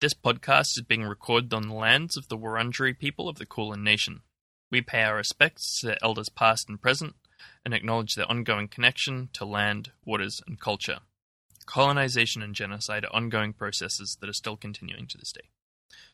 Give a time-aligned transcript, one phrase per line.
[0.00, 3.82] This podcast is being recorded on the lands of the Wurundjeri people of the Kulin
[3.82, 4.20] Nation.
[4.70, 7.16] We pay our respects to their elders past and present
[7.64, 10.98] and acknowledge their ongoing connection to land, waters, and culture.
[11.66, 15.48] Colonization and genocide are ongoing processes that are still continuing to this day.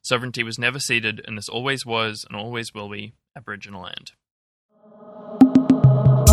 [0.01, 4.13] Sovereignty was never ceded, and this always was and always will be Aboriginal land.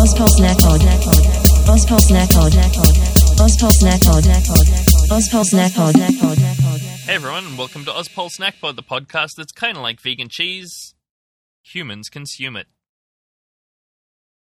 [0.00, 0.80] Ozpol Snack Pod.
[1.68, 2.52] Ozpol Snack Pod.
[3.36, 4.24] Ozpol Snack Pod.
[5.10, 6.61] Ozpol Snack Pod.
[7.04, 10.28] Hey everyone, and welcome to Ozpol Snack Pod, the podcast that's kind of like vegan
[10.28, 10.94] cheese.
[11.64, 12.68] Humans consume it.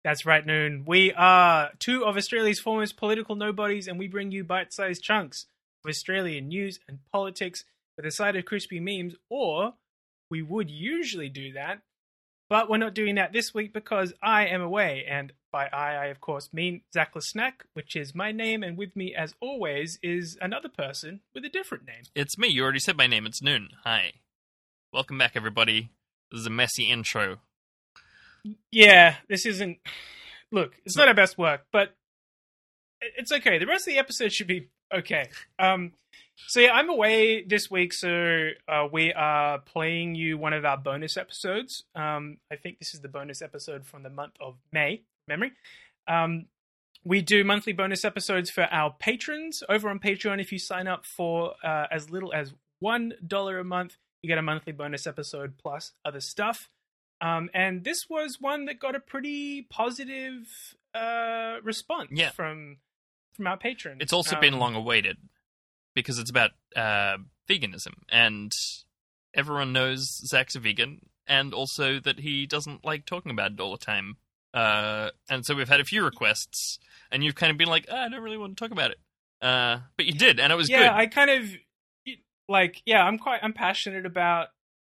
[0.05, 0.85] That's right, Noon.
[0.87, 5.47] We are two of Australia's foremost political nobodies, and we bring you bite sized chunks
[5.85, 7.65] of Australian news and politics
[7.97, 9.75] with a side of crispy memes, or
[10.31, 11.81] we would usually do that,
[12.49, 16.07] but we're not doing that this week because I am away, and by I, I
[16.07, 20.37] of course mean Zachless Snack, which is my name, and with me, as always, is
[20.43, 22.03] another person with a different name.
[22.15, 23.71] It's me, you already said my name, it's Noon.
[23.85, 24.13] Hi.
[24.93, 25.89] Welcome back, everybody.
[26.31, 27.39] This is a messy intro.
[28.71, 29.79] Yeah, this isn't.
[30.53, 31.95] Look, it's not our best work, but
[33.01, 33.59] it's okay.
[33.59, 35.31] The rest of the episode should be okay.
[35.59, 35.93] Um,
[36.49, 40.77] so yeah, I'm away this week, so uh, we are playing you one of our
[40.77, 41.85] bonus episodes.
[41.95, 45.01] Um, I think this is the bonus episode from the month of May.
[45.29, 45.53] Memory.
[46.07, 46.47] Um,
[47.05, 50.41] we do monthly bonus episodes for our patrons over on Patreon.
[50.41, 54.39] If you sign up for uh, as little as one dollar a month, you get
[54.39, 56.69] a monthly bonus episode plus other stuff.
[57.21, 60.47] Um, and this was one that got a pretty positive
[60.95, 62.31] uh, response Yeah.
[62.31, 62.79] from
[63.35, 63.99] from our patrons.
[64.01, 65.17] It's also been Um, long awaited
[65.95, 67.19] because it's about uh,
[67.49, 68.53] veganism, and
[69.35, 73.73] everyone knows Zach's a vegan, and also that he doesn't like talking about it all
[73.73, 74.17] the time.
[74.57, 76.79] Uh, and so we've had a few requests,
[77.11, 78.99] and you've kind of been like, "Ah, "I don't really want to talk about it,"
[79.43, 80.91] uh, but you did, and it was yeah, good.
[80.93, 81.51] I kind of
[82.49, 82.83] like.
[82.87, 83.41] Yeah, I'm quite.
[83.43, 84.49] I'm passionate about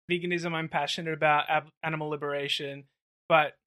[0.09, 0.53] veganism.
[0.53, 2.85] I'm passionate about ab- animal liberation,
[3.27, 3.57] but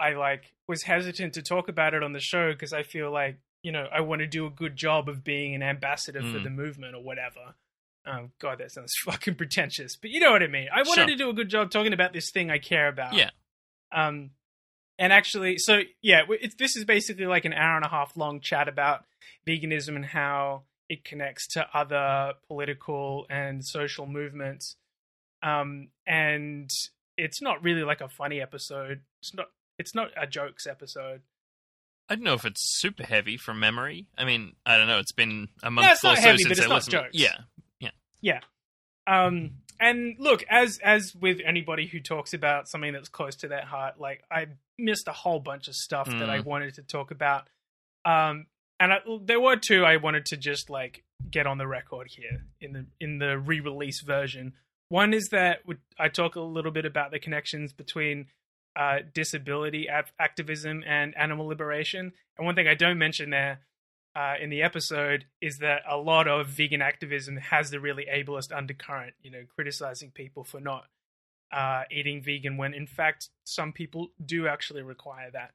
[0.00, 3.36] I like was hesitant to talk about it on the show because I feel like
[3.62, 6.44] you know I want to do a good job of being an ambassador for Mm.
[6.44, 7.54] the movement or whatever.
[8.06, 10.68] Oh god, that sounds fucking pretentious, but you know what I mean.
[10.74, 11.06] I wanted Sure.
[11.08, 13.12] to do a good job talking about this thing I care about.
[13.12, 13.30] Yeah.
[13.92, 14.30] Um,
[14.98, 18.40] and actually, so yeah, it's, this is basically like an hour and a half long
[18.40, 19.04] chat about
[19.46, 24.76] veganism and how it connects to other political and social movements.
[25.42, 26.70] Um, and
[27.16, 29.00] it's not really like a funny episode.
[29.20, 29.46] It's not.
[29.78, 31.22] It's not a jokes episode.
[32.08, 34.06] I don't know if it's super heavy from memory.
[34.18, 34.98] I mean, I don't know.
[34.98, 36.92] It's been a month it's or so heavy, since I listened.
[36.92, 37.08] jokes.
[37.12, 37.36] Yeah,
[37.80, 38.40] yeah, yeah,
[39.06, 43.64] Um, and look, as as with anybody who talks about something that's close to their
[43.66, 44.46] heart, like I
[44.78, 46.44] missed a whole bunch of stuff that I Mm.
[46.44, 47.48] wanted to talk about.
[48.04, 48.46] Um,
[48.80, 52.44] and I, there were two I wanted to just like get on the record here
[52.60, 54.54] in the in the re-release version.
[54.88, 55.60] One is that
[55.98, 58.26] I talk a little bit about the connections between
[58.76, 59.86] uh, disability
[60.18, 62.12] activism and animal liberation.
[62.36, 63.60] And one thing I don't mention there
[64.14, 68.54] uh, in the episode is that a lot of vegan activism has the really ableist
[68.54, 70.84] undercurrent, you know, criticizing people for not
[71.52, 75.50] uh, eating vegan when in fact some people do actually require that,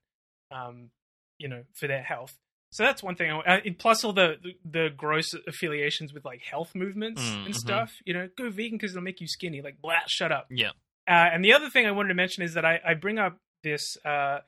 [0.52, 0.90] um,
[1.38, 2.36] you know, for their health.
[2.72, 3.32] So that's one thing.
[3.32, 7.54] I, uh, plus all the, the the gross affiliations with like health movements Mm, and
[7.54, 7.58] mhm.
[7.58, 7.92] stuff.
[8.06, 9.62] You know, go vegan because it'll make you skinny.
[9.62, 10.48] Like, blah, shut up.
[10.50, 10.72] yeah.
[11.08, 13.38] Uh, and the other thing I wanted to mention is that I, I bring up
[13.64, 14.40] this uh,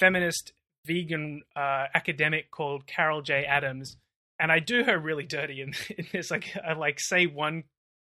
[0.00, 0.52] feminist
[0.88, 3.44] vegan uh, academic called Carol J.
[3.44, 3.96] Adams,
[4.40, 6.30] and I do her really dirty in, in this.
[6.32, 7.64] Like, I like say one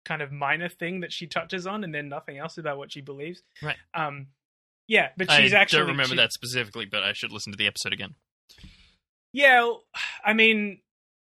[0.05, 3.01] kind of minor thing that she touches on, and then nothing else about what she
[3.01, 3.43] believes.
[3.61, 3.77] Right.
[3.93, 4.27] Um.
[4.87, 7.51] Yeah, but she's I actually I don't remember she- that specifically, but I should listen
[7.53, 8.15] to the episode again.
[9.33, 9.71] Yeah,
[10.25, 10.79] I mean,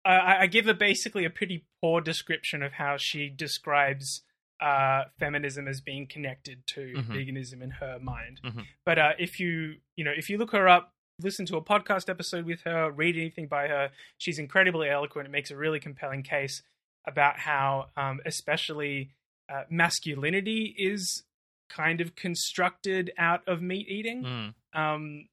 [0.04, 4.24] I, I give her basically a pretty poor description of how she describes
[4.62, 7.08] uh, feminism as being connected to Mhm.
[7.08, 8.42] veganism in her mind.
[8.44, 8.66] Mhm.
[8.86, 12.09] But uh, if you, you know, if you look her up, listen to a podcast
[12.09, 15.28] episode with her, read anything by her, she's incredibly eloquent.
[15.28, 16.62] It makes a really compelling case
[17.08, 19.12] about how, um, especially
[19.50, 21.23] uh, masculinity is
[21.70, 24.53] kind of constructed out of meat eating Mm.
[24.79, 25.28] um,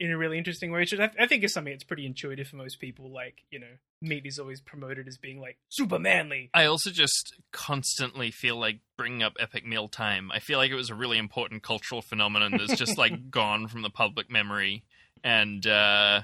[0.00, 2.56] in a really interesting way, which I, I think is something that's pretty intuitive for
[2.56, 3.12] most people.
[3.12, 3.66] Like, you know,
[4.02, 6.50] meat is always promoted as being like super manly.
[6.52, 10.32] I also just constantly feel like bringing up epic meal time.
[10.32, 13.82] I feel like it was a really important cultural phenomenon that's just like gone from
[13.82, 14.82] the public memory.
[15.24, 16.22] And uh,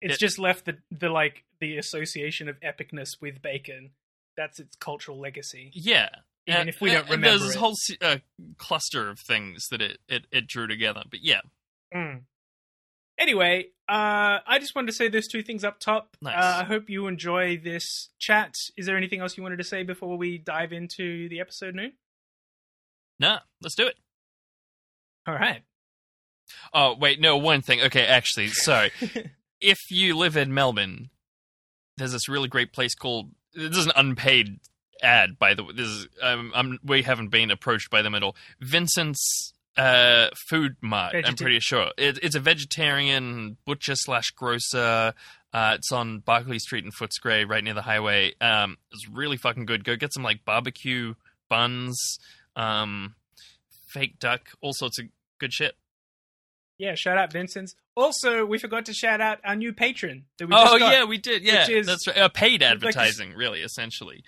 [0.00, 3.90] It's It- just left the, the like the association of epicness with bacon.
[4.36, 5.70] That's its cultural legacy.
[5.74, 6.08] yeah,
[6.46, 7.58] Even And- if we don't remember there's this it.
[7.58, 8.18] whole uh,
[8.56, 11.02] cluster of things that it, it it drew together.
[11.10, 11.40] But yeah,
[11.94, 12.22] Mm.
[13.18, 16.16] Anyway, uh, I just wanted to say those two things up top.
[16.22, 16.36] Nice.
[16.42, 18.54] Uh, I hope you enjoy this chat.
[18.78, 21.92] Is there anything else you wanted to say before we dive into the episode, Noon?
[23.18, 23.96] Nah, let's do it.
[25.26, 25.62] All right.
[26.72, 27.80] Oh wait, no, one thing.
[27.82, 28.90] Okay, actually, sorry.
[29.60, 31.10] if you live in Melbourne,
[31.96, 33.30] there's this really great place called.
[33.54, 34.60] This is an unpaid
[35.02, 35.72] ad, by the way.
[35.74, 38.36] This is um, I'm, we haven't been approached by them at all.
[38.60, 41.14] Vincent's uh, Food Mart.
[41.24, 45.14] I'm pretty sure it, it's a vegetarian butcher slash grocer.
[45.52, 48.34] Uh, it's on Barkly Street in Footscray, right near the highway.
[48.40, 49.84] Um, it's really fucking good.
[49.84, 51.14] Go get some like barbecue
[51.48, 52.18] buns,
[52.54, 53.16] um,
[53.88, 55.06] fake duck, all sorts of
[55.38, 55.74] good shit.
[56.80, 57.74] Yeah, shout out Vincent's.
[57.94, 60.92] Also, we forgot to shout out our new patron that we oh just got.
[60.92, 61.42] yeah, we did.
[61.42, 62.16] Yeah, which is- that's right.
[62.18, 64.24] Uh, paid like advertising, really, essentially.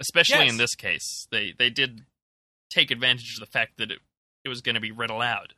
[0.00, 0.50] Especially Yes.
[0.52, 2.02] in this case, they they did
[2.70, 3.98] take advantage of the fact that it
[4.44, 5.54] it was going to be read aloud.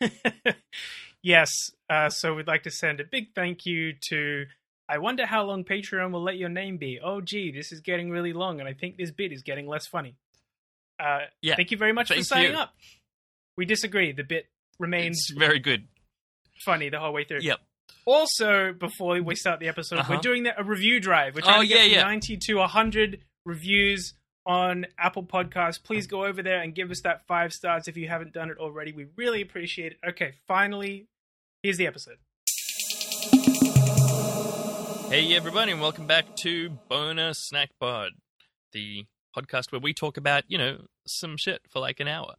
[1.22, 1.50] yes.
[1.88, 4.46] Uh, so we'd like to send a big thank you to.
[4.88, 7.00] I wonder how long Patreon will let your name be.
[7.02, 9.86] Oh, gee, this is getting really long, and I think this bit is getting less
[9.88, 10.14] funny.
[11.00, 11.56] Uh, Yeah.
[11.56, 12.58] Thank you very much for signing you.
[12.58, 12.74] up.
[13.56, 14.12] We disagree.
[14.12, 14.46] The bit
[14.78, 15.88] remains It's very good.
[16.64, 17.40] funny the whole way through.
[17.42, 17.58] Yep.
[18.06, 20.14] Also, before we start the episode, Uh-huh.
[20.14, 21.34] we're doing a review drive.
[21.34, 22.02] We're trying Oh, to get yeah, yeah.
[22.04, 24.14] 90 to 100 reviews
[24.44, 25.82] on Apple Podcasts.
[25.82, 28.58] Please go over there and give us that five stars if you haven't done it
[28.58, 28.92] already.
[28.92, 29.98] We really appreciate it.
[30.10, 31.08] Okay, finally,
[31.62, 32.18] here's the episode.
[35.08, 38.10] Hey everybody, and welcome back to Boner Snack Pod,
[38.72, 39.04] the
[39.36, 42.34] podcast where we talk about you know some shit for like an hour.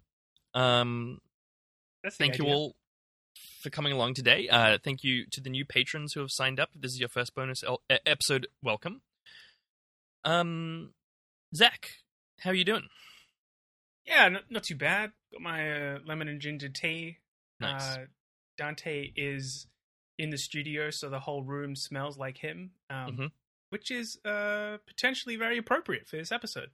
[0.53, 1.19] Um,
[2.07, 2.75] That's thank you all
[3.61, 4.47] for coming along today.
[4.47, 6.69] Uh, thank you to the new patrons who have signed up.
[6.73, 9.01] If this is your first bonus el- episode, welcome.
[10.23, 10.93] Um,
[11.53, 11.89] Zach,
[12.39, 12.87] how are you doing?
[14.05, 15.11] Yeah, not, not too bad.
[15.33, 17.17] Got my uh, lemon and ginger tea.
[17.59, 17.97] Nice.
[17.97, 18.05] Uh,
[18.57, 19.67] Dante is
[20.17, 23.31] in the studio, so the whole room smells like him, um, Mhm.
[23.69, 26.71] which is uh, potentially very appropriate for this episode.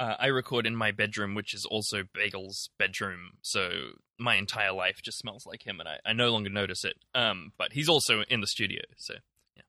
[0.00, 3.32] Uh, I record in my bedroom, which is also Bagel's bedroom.
[3.42, 3.70] So
[4.18, 6.96] my entire life just smells like him, and I, I no longer notice it.
[7.14, 9.14] Um, but he's also in the studio, so
[9.56, 9.62] yeah.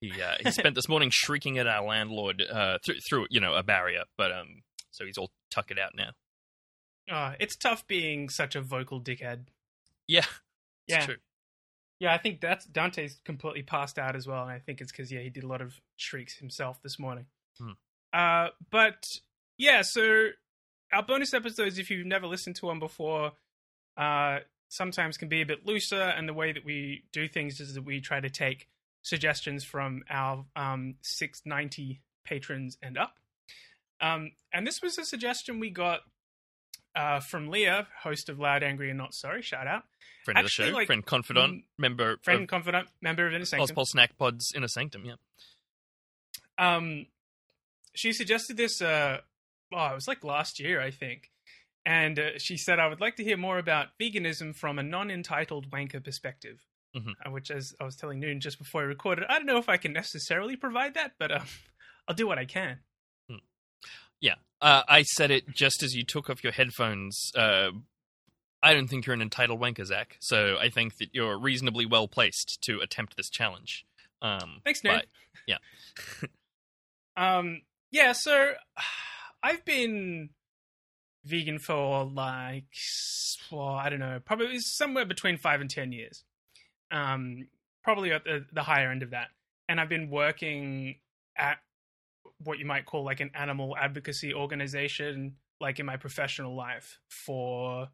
[0.00, 3.54] He uh, he spent this morning shrieking at our landlord uh, through through you know
[3.54, 6.10] a barrier, but um, so he's all tuck it out now.
[7.10, 9.46] Uh, it's tough being such a vocal dickhead.
[10.06, 10.20] Yeah,
[10.86, 11.06] it's Yeah.
[11.06, 11.16] true.
[12.00, 15.10] Yeah, I think that's Dante's completely passed out as well, and I think it's because
[15.10, 17.26] yeah he did a lot of shrieks himself this morning.
[17.58, 17.72] Hmm.
[18.12, 19.04] Uh, but
[19.58, 20.28] yeah, so
[20.92, 23.32] our bonus episodes, if you've never listened to one before,
[23.96, 24.38] uh,
[24.68, 27.84] sometimes can be a bit looser, and the way that we do things is that
[27.84, 28.68] we try to take
[29.02, 33.14] suggestions from our um, 690 patrons and up.
[34.00, 36.00] Um, and this was a suggestion we got
[36.94, 39.42] uh, from Leah, host of Loud, Angry, and Not Sorry.
[39.42, 39.82] Shout out.
[40.24, 43.32] Friend Actually, of the show, like, friend confidant, mm, member Friend, of confidant, member of
[43.32, 43.74] Inner Sanctum.
[43.74, 45.04] Ozpol Snack Pod's Inner Sanctum.
[45.04, 45.14] Yeah,
[46.58, 47.06] um
[47.94, 49.18] she suggested this uh
[49.72, 51.30] oh it was like last year i think
[51.86, 55.70] and uh, she said i would like to hear more about veganism from a non-entitled
[55.70, 56.64] wanker perspective
[56.96, 57.12] Mhm.
[57.26, 59.68] uh, which as i was telling noon just before i recorded i don't know if
[59.68, 61.44] i can necessarily provide that but um,
[62.08, 62.78] i'll do what i can
[64.20, 64.34] yeah.
[64.60, 67.30] Uh, I said it just as you took off your headphones.
[67.36, 67.70] Uh,
[68.60, 70.16] I don't think you're an entitled wanker, Zach.
[70.18, 73.86] So I think that you're reasonably well placed to attempt this challenge.
[74.20, 75.06] Um, thanks noon but-
[75.46, 75.58] yeah.
[77.16, 77.62] um
[77.92, 78.52] yeah so
[79.42, 80.30] i've been
[81.24, 82.64] vegan for like
[83.50, 86.24] well i don't know probably somewhere between five and ten years.
[86.90, 87.48] Um
[87.84, 89.28] probably at the, the higher end of that.
[89.68, 90.96] And i've been working
[91.36, 91.58] at
[92.42, 97.88] what you might call like an animal advocacy organization like in my professional life for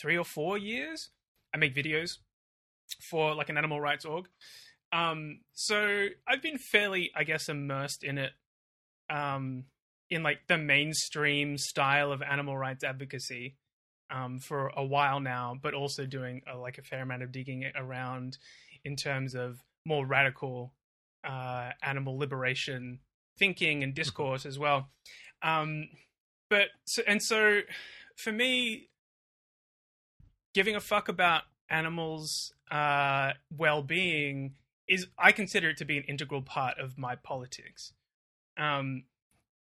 [0.00, 1.10] three or four years.
[1.54, 2.18] I make videos
[3.00, 4.28] for like an animal rights org.
[4.92, 8.32] Um so i've been fairly i guess immersed in it.
[9.10, 9.64] Um
[10.12, 13.56] in like the mainstream style of animal rights advocacy
[14.10, 17.64] um for a while now but also doing uh, like a fair amount of digging
[17.74, 18.38] around
[18.84, 20.72] in terms of more radical
[21.24, 22.98] uh animal liberation
[23.38, 24.88] thinking and discourse as well
[25.42, 25.88] um
[26.50, 27.60] but so and so
[28.16, 28.88] for me
[30.54, 34.54] giving a fuck about animals uh well-being
[34.88, 37.92] is I consider it to be an integral part of my politics.
[38.58, 39.04] Um,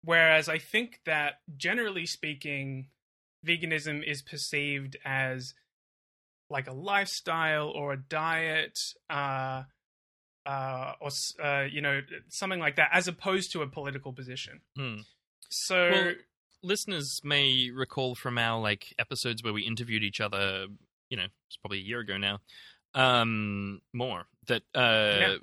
[0.05, 2.89] whereas I think that generally speaking,
[3.47, 5.55] veganism is perceived as
[6.51, 8.79] like a lifestyle or a diet,
[9.11, 9.63] uh,
[10.47, 11.11] uh, or
[11.43, 14.61] uh, you know something like that, as opposed to a political position.
[14.77, 14.97] Hmm.
[15.49, 16.13] So Well,
[16.63, 20.67] listeners may recall from our like episodes where we interviewed each other.
[21.11, 22.41] You know, it's probably a year ago now.
[22.95, 25.37] um, more that uh,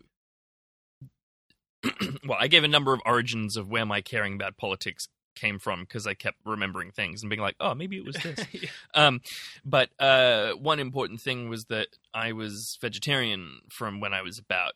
[2.28, 5.82] well, I gave a number of origins of where my caring about politics came from
[5.82, 8.46] because I kept remembering things and being like, oh, maybe it was this.
[8.52, 8.70] Yeah.
[8.94, 9.22] um,
[9.66, 14.74] but uh, one important thing was that I was vegetarian from when I was about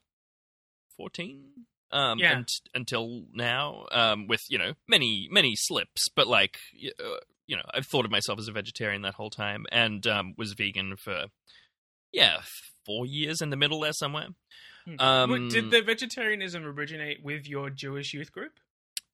[0.98, 1.44] fourteen.
[1.92, 2.38] Um, Yeah.
[2.38, 6.58] and, until now, um, with you know many many slips, but like
[7.00, 10.34] uh, you know, I've thought of myself as a vegetarian that whole time, and um,
[10.38, 11.26] was vegan for
[12.12, 12.38] yeah
[12.86, 14.30] four years in the middle there somewhere.
[14.86, 14.96] Hmm.
[15.00, 18.54] Um, Did the vegetarianism originate with your Jewish youth group?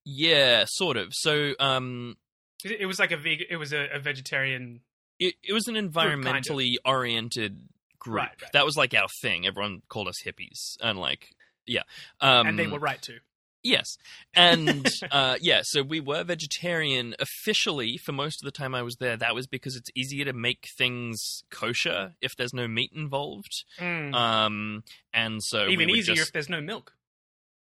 [0.04, 1.10] Yeah, sort of.
[1.14, 2.18] So, um,
[2.64, 3.48] It it was like a vegan.
[3.50, 4.82] It was a, a vegetarian.
[5.20, 5.94] it, it was an kind of.
[5.94, 8.16] environmentally oriented group.
[8.18, 8.52] Right, right.
[8.54, 9.46] That was like our thing.
[9.46, 11.28] Everyone called us hippies, and like,
[11.66, 11.84] yeah,
[12.20, 13.20] um, and they were right too.
[13.64, 13.98] Yes,
[14.34, 15.62] and uh, yeah.
[15.64, 19.18] So we were vegetarian officially for most of the time I was there.
[19.18, 23.64] That was because it's easier to make things kosher if there's no meat involved.
[23.80, 24.14] Mm.
[24.14, 26.94] Um, and so Even would easier just- if there's no milk.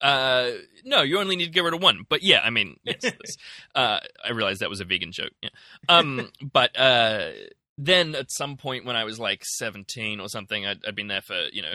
[0.01, 0.51] Uh,
[0.85, 2.05] no, you only need to get rid of one.
[2.07, 3.01] But yeah, I mean, yes,
[3.75, 5.33] uh, I realized that was a vegan joke.
[5.43, 5.49] Yeah.
[5.89, 7.31] Um, but uh,
[7.79, 11.23] then at some point when I was like seventeen or something, I'd, I'd been there
[11.23, 11.75] for you know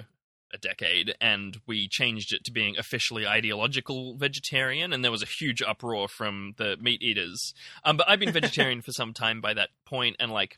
[0.53, 5.27] a decade, and we changed it to being officially ideological vegetarian, and there was a
[5.27, 7.53] huge uproar from the meat eaters.
[7.83, 10.57] Um, but I've been vegetarian for some time by that point, and like.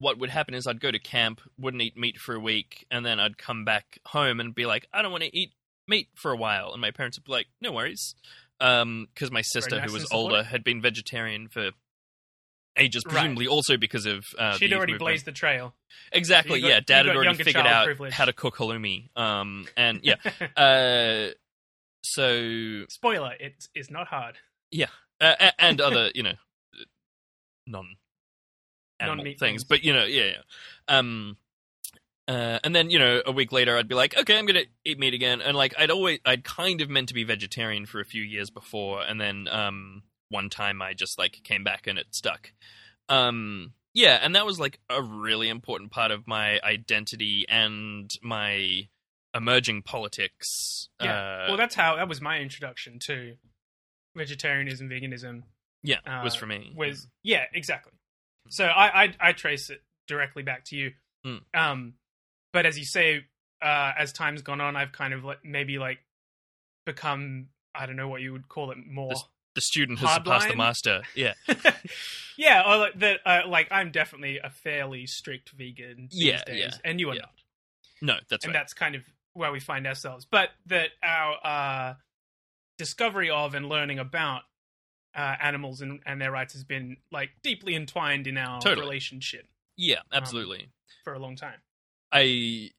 [0.00, 3.04] What would happen is I'd go to camp, wouldn't eat meat for a week, and
[3.04, 5.50] then I'd come back home and be like, I don't want to eat
[5.88, 8.14] meat for a while, and my parents would be like, "No worries,"
[8.60, 11.70] because my sister, nice who was older, had been vegetarian for
[12.78, 13.12] ages, Right.
[13.12, 14.98] presumably also because of uh, She'd already movement.
[15.00, 15.74] blazed the trail.
[16.12, 16.80] Exactly, got- yeah.
[16.80, 18.12] Dad had already figured out privilege.
[18.12, 20.16] how to cook halloumi, um, and yeah.
[20.56, 21.32] uh,
[22.02, 24.36] so Spoiler: it is not hard.
[25.20, 26.34] uh, and other, you know,
[27.66, 27.96] non
[29.00, 29.64] animal things, things.
[29.64, 30.36] but you know, yeah, yeah.
[30.98, 31.36] Um,
[32.28, 34.98] uh, and then you know, a week later, I'd be like, okay, I'm gonna eat
[34.98, 38.04] meat again, and like, I'd always, I'd kind of meant to be vegetarian for a
[38.04, 42.06] few years before, and then um, one time I just like came back and it
[42.12, 42.52] stuck.
[43.08, 48.88] Um, yeah, and that was like a really important part of my identity and my
[49.34, 50.88] emerging politics.
[51.02, 51.12] Yeah.
[51.12, 53.34] Uh, well, that's how that was my introduction to
[54.16, 55.42] vegetarianism, veganism.
[55.82, 56.74] yeah, uh, was for me.
[56.76, 57.92] Was yeah, exactly.
[58.50, 60.92] So I I, I trace it directly back to you.
[61.26, 61.40] Mm.
[61.54, 61.94] Um,
[62.52, 63.24] but as you say,
[63.62, 65.98] uh, as time's gone on, I've kind of like maybe like
[66.86, 69.12] become I don't know what you would call it more.
[69.58, 71.02] The student has surpassed the master.
[71.16, 71.34] Yeah.
[72.36, 73.18] yeah, or that.
[73.26, 77.16] Uh, like I'm definitely a fairly strict vegan these Yeah, days, yeah, and you are
[77.16, 77.22] yeah.
[77.22, 77.32] not.
[78.00, 78.60] No, that's and right.
[78.60, 80.28] that's kind of where we find ourselves.
[80.30, 81.94] But that our uh,
[82.76, 84.42] discovery of and learning about
[85.16, 88.86] uh, animals and, and their rights has been like deeply entwined in our Totally.
[88.86, 90.68] relationship Yeah, absolutely.
[91.02, 91.58] for a long time.
[92.12, 92.70] I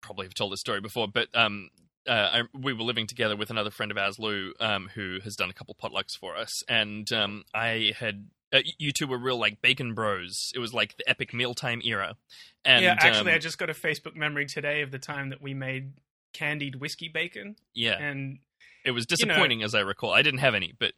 [0.00, 1.68] probably have told this story before, but um,
[2.08, 5.36] uh, I, we were living together with another friend of ours, Lou, um, who has
[5.36, 8.28] done a couple potlucks for us, and um, I had.
[8.52, 10.50] Uh, you two were real like bacon bros.
[10.56, 12.16] It was like the epic mealtime era.
[12.64, 15.40] And yeah, actually, um, I just got a Facebook memory today of the time that
[15.40, 15.92] we made
[16.32, 18.40] candied whiskey bacon, yeah, and
[18.84, 20.12] it was you know- disappointing as I recall.
[20.12, 20.94] I didn't have any, but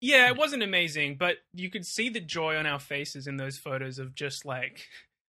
[0.00, 3.56] yeah, it wasn't amazing, but you could see the joy on our faces in those
[3.56, 4.86] photos of just like,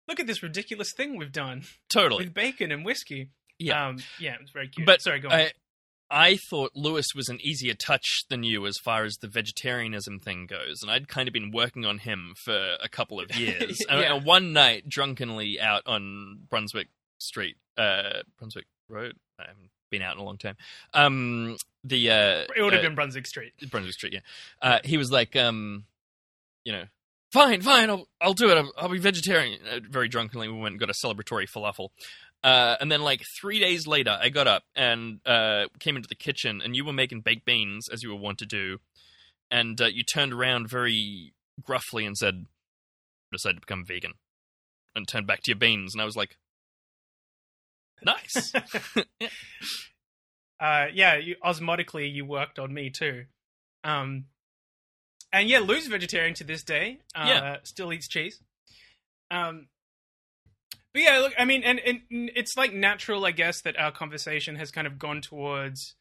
[0.09, 2.25] look at this ridiculous thing we've done totally.
[2.25, 3.31] with bacon and whiskey.
[3.59, 3.89] Yeah.
[3.89, 4.87] um, yeah, it was very cute.
[4.87, 5.35] But sorry, go on.
[5.35, 5.53] I,
[6.11, 10.47] I thought Lewis was an easier touch than you as far as the vegetarianism thing
[10.47, 13.79] goes, and I'd kind of been working on him for a couple of years.
[13.89, 14.15] And- Yeah.
[14.15, 19.17] and one night, drunkenly out on Brunswick Street, uh, Brunswick Road.
[19.39, 20.57] I haven't been out in a long time.
[20.93, 23.53] Um, the uh, it would have uh, been Brunswick Street.
[23.71, 24.13] Brunswick Street.
[24.13, 24.21] Yeah,
[24.63, 25.85] uh, he was like, um,
[26.65, 26.85] you know.
[27.33, 28.57] Fine, fine, I'll, I'll do it.
[28.57, 29.59] I'll, I'll be vegetarian.
[29.69, 31.89] Uh, very drunkenly, we went and got a celebratory falafel.
[32.45, 36.15] Uh, and then, like three days later, I got up and uh, came into the
[36.15, 38.79] kitchen, and you were making baked beans as you were wont to do.
[39.51, 41.33] And uh, you turned around very
[41.63, 42.45] gruffly and said,
[43.33, 44.13] "Decided to become vegan,"
[44.95, 45.95] and turned back to your beans.
[45.95, 46.37] And I was like,
[48.03, 48.53] "Nice."
[50.61, 53.25] uh, yeah, you, osmotically, you worked on me too.
[53.85, 54.27] Um,
[55.33, 57.01] and yeah, Lou's vegetarian to this day.
[57.15, 57.57] Uh, Yeah.
[57.63, 58.41] still eats cheese.
[59.31, 59.69] Um,
[60.95, 64.57] but yeah, look, I mean, and, and it's like natural, I guess, that our conversation
[64.57, 65.97] has kind of gone towards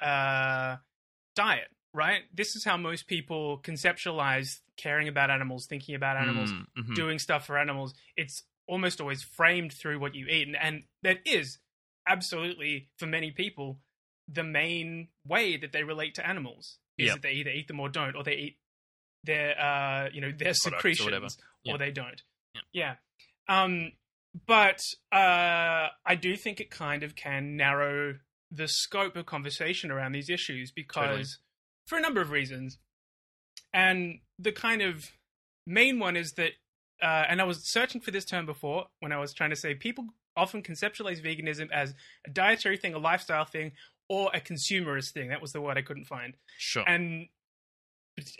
[0.00, 0.76] uh,
[1.36, 2.22] diet, right?
[2.34, 6.94] This is how most people conceptualize caring about animals, thinking about animals, Mm, mhm.
[6.94, 7.94] doing stuff for animals.
[8.16, 11.58] It's almost always framed through what you eat, and, and that is
[12.06, 13.78] absolutely for many people
[14.26, 17.12] the main way that they relate to animals is Yeah.
[17.14, 18.56] that they either eat them or don't, or they eat
[19.24, 21.36] their uh you know their Products or secretions
[21.68, 22.22] or they don't.
[22.54, 22.60] Yeah.
[22.72, 22.94] Yeah.
[23.48, 23.92] Um
[24.46, 24.80] but
[25.12, 28.16] uh, I do think it kind of can narrow
[28.50, 31.24] the scope of conversation around these issues because, Totally.
[31.86, 32.78] for a number of reasons,
[33.72, 35.04] and the kind of
[35.66, 36.52] main one is that,
[37.02, 39.74] uh, and I was searching for this term before when I was trying to say
[39.74, 40.06] people
[40.36, 41.94] often conceptualize veganism as
[42.26, 43.72] a dietary thing, a lifestyle thing,
[44.08, 45.28] or a consumerist thing.
[45.28, 46.84] That was the word I couldn't find Sure.
[46.86, 47.28] and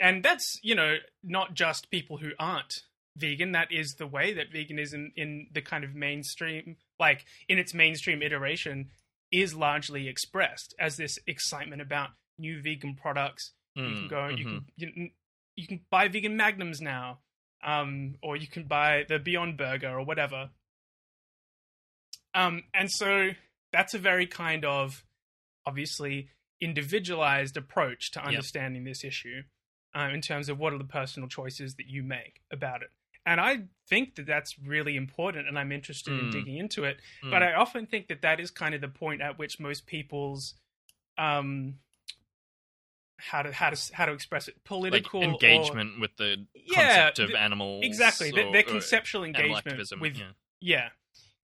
[0.01, 2.83] and that's you know not just people who aren't
[3.21, 7.75] vegan that is the way that veganism in the kind of mainstream like in its
[7.75, 8.89] mainstream iteration
[9.31, 13.53] is largely expressed as this excitement about new vegan products.
[13.75, 14.65] You can Mm, go you mhm.
[14.79, 15.11] can you,
[15.57, 17.21] you can buy vegan magnums now
[17.63, 20.51] um or you can buy the beyond burger or whatever.
[22.35, 23.31] Um and so
[23.73, 25.05] that's a very kind of
[25.67, 29.43] obviously individualized approach to understanding this issue
[29.95, 32.91] um, in terms of what are the personal choices that you make about it
[33.27, 33.59] and i
[33.89, 36.33] think that that's really important and i'm interested in Mm.
[36.33, 37.31] digging into it Mm.
[37.31, 40.55] but I often think that that is kind of the point at which most people's
[41.19, 41.75] um
[43.19, 46.75] how to how to how to express it like political or- engagement with the Yeah,
[46.75, 47.85] concept of th- animals.
[47.85, 50.33] exactly their, or- their or conceptual engagement with yeah.
[50.61, 50.89] yeah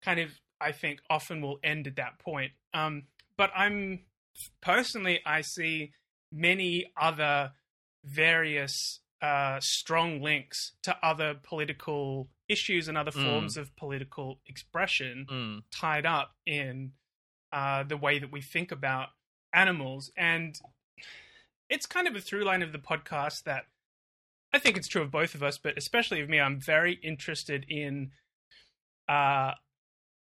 [0.03, 0.31] kind of
[0.61, 3.05] i think often will end at that point um
[3.37, 4.01] but i'm
[4.63, 5.93] personally i see
[6.33, 7.53] many other
[8.05, 13.23] various uh strong links to other political issues and other Mm.
[13.25, 16.93] forms of political expression Mm, tied up in
[17.53, 19.09] uh the way that we think about
[19.53, 20.61] animals and
[21.69, 23.67] it's kind of a through line of the podcast that
[24.53, 27.67] I think it's true of both of us, but especially of me, I'm very interested
[27.69, 28.13] in
[29.09, 29.53] uh,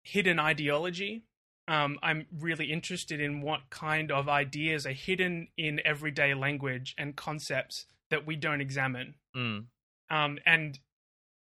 [0.02, 1.24] hidden ideology.
[1.68, 7.14] Um, I'm really interested in what kind of ideas are hidden in everyday language and
[7.14, 9.08] concepts that we don't examine.
[9.34, 9.66] mm,
[10.10, 10.78] Um, and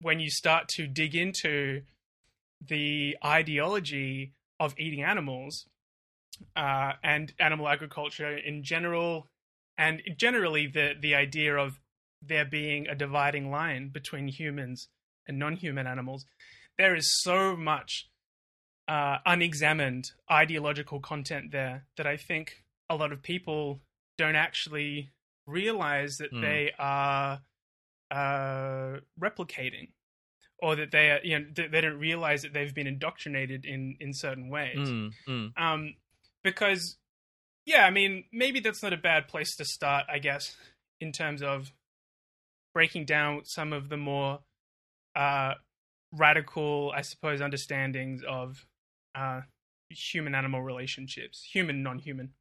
[0.02, 1.82] when you start to dig into
[2.74, 5.54] the ideology of eating animals
[6.56, 9.28] uh, and animal agriculture in general,
[9.78, 11.80] and generally the the idea of
[12.32, 14.90] there being a dividing line between humans
[15.28, 16.26] and non-human animals,
[16.78, 17.92] there is so much
[18.96, 20.06] uh, unexamined
[20.44, 22.46] ideological content there that I think
[22.90, 23.80] a lot of people
[24.18, 25.12] don't actually
[25.50, 26.42] realize that Hmm.
[26.42, 27.42] they are
[28.12, 29.90] uh, replicating,
[30.58, 33.96] or that they are, you know, they, they don't realize that they've been indoctrinated in
[34.00, 34.78] in certain ways.
[34.78, 35.52] mm, mm.
[35.62, 35.96] Um,
[36.44, 36.98] because,
[37.66, 40.56] yeah, I mean, maybe that's not a bad place to start, I guess,
[41.00, 41.72] in terms of
[42.74, 44.40] breaking down some of the more
[45.16, 45.54] uh,
[46.12, 48.66] radical, I suppose, understandings of
[49.16, 49.42] uh,
[49.90, 52.34] human animal relationships, human non human,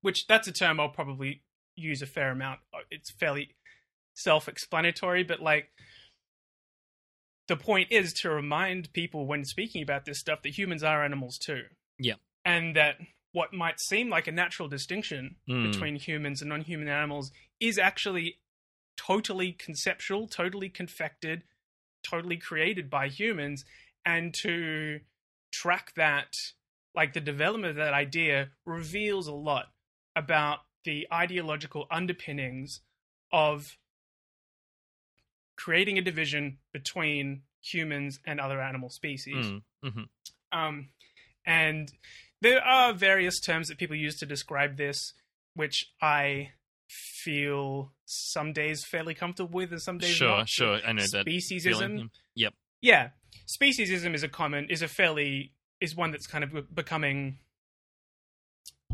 [0.00, 1.42] which that's a term I'll probably
[1.76, 2.60] use a fair amount.
[2.72, 3.54] Uh, It's fairly
[4.14, 5.70] self explanatory, but like,
[7.48, 11.38] the point is to remind people when speaking about this stuff that humans are animals
[11.38, 11.64] too.
[11.98, 12.14] Yeah.
[12.44, 12.96] And that
[13.32, 15.72] what might seem like a natural distinction Mm.
[15.72, 18.38] between humans and non human animals is actually
[18.96, 21.42] totally conceptual, totally confected,
[22.02, 23.64] totally created by humans.
[24.04, 25.00] And to
[25.52, 26.34] track that,
[26.94, 29.72] like the development of that idea, reveals a lot
[30.14, 32.80] about the ideological underpinnings
[33.32, 33.76] of
[35.56, 39.46] creating a division between humans and other animal species.
[39.46, 40.08] Mm, mhm.
[40.50, 40.88] Um,
[41.46, 41.92] and
[42.40, 45.12] there are various terms that people use to describe this,
[45.54, 46.50] which I
[46.88, 50.48] feel some days fairly comfortable with and some days Sure, not.
[50.48, 50.80] sure.
[50.84, 51.62] I know that Speciesism.
[51.78, 52.10] feeling.
[52.34, 52.54] Yep.
[52.80, 53.10] Yeah,
[53.46, 57.38] speciesism is a common, is a fairly, is one that's kind of becoming.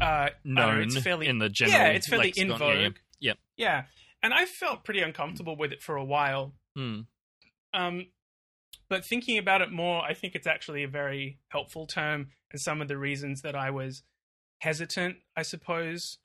[0.00, 1.78] Uh, don't know, Known it's fairly in the general.
[1.78, 2.68] yeah, it's fairly in lexicon.
[2.76, 2.96] Yeah, vogue.
[3.20, 3.28] yeah.
[3.30, 3.38] Yep.
[3.56, 3.82] Yeah,
[4.22, 6.54] and I felt pretty uncomfortable with it for a while.
[6.76, 7.06] Mm,
[7.74, 8.06] Um,
[8.88, 12.80] but thinking about it more, I think it's actually a very helpful term, and some
[12.80, 14.02] of the reasons that I was
[14.60, 16.18] hesitant, I suppose,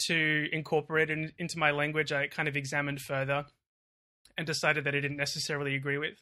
[0.00, 3.46] to incorporate it in, into my language, I kind of examined further
[4.36, 6.14] and decided that I didn't necessarily agree with.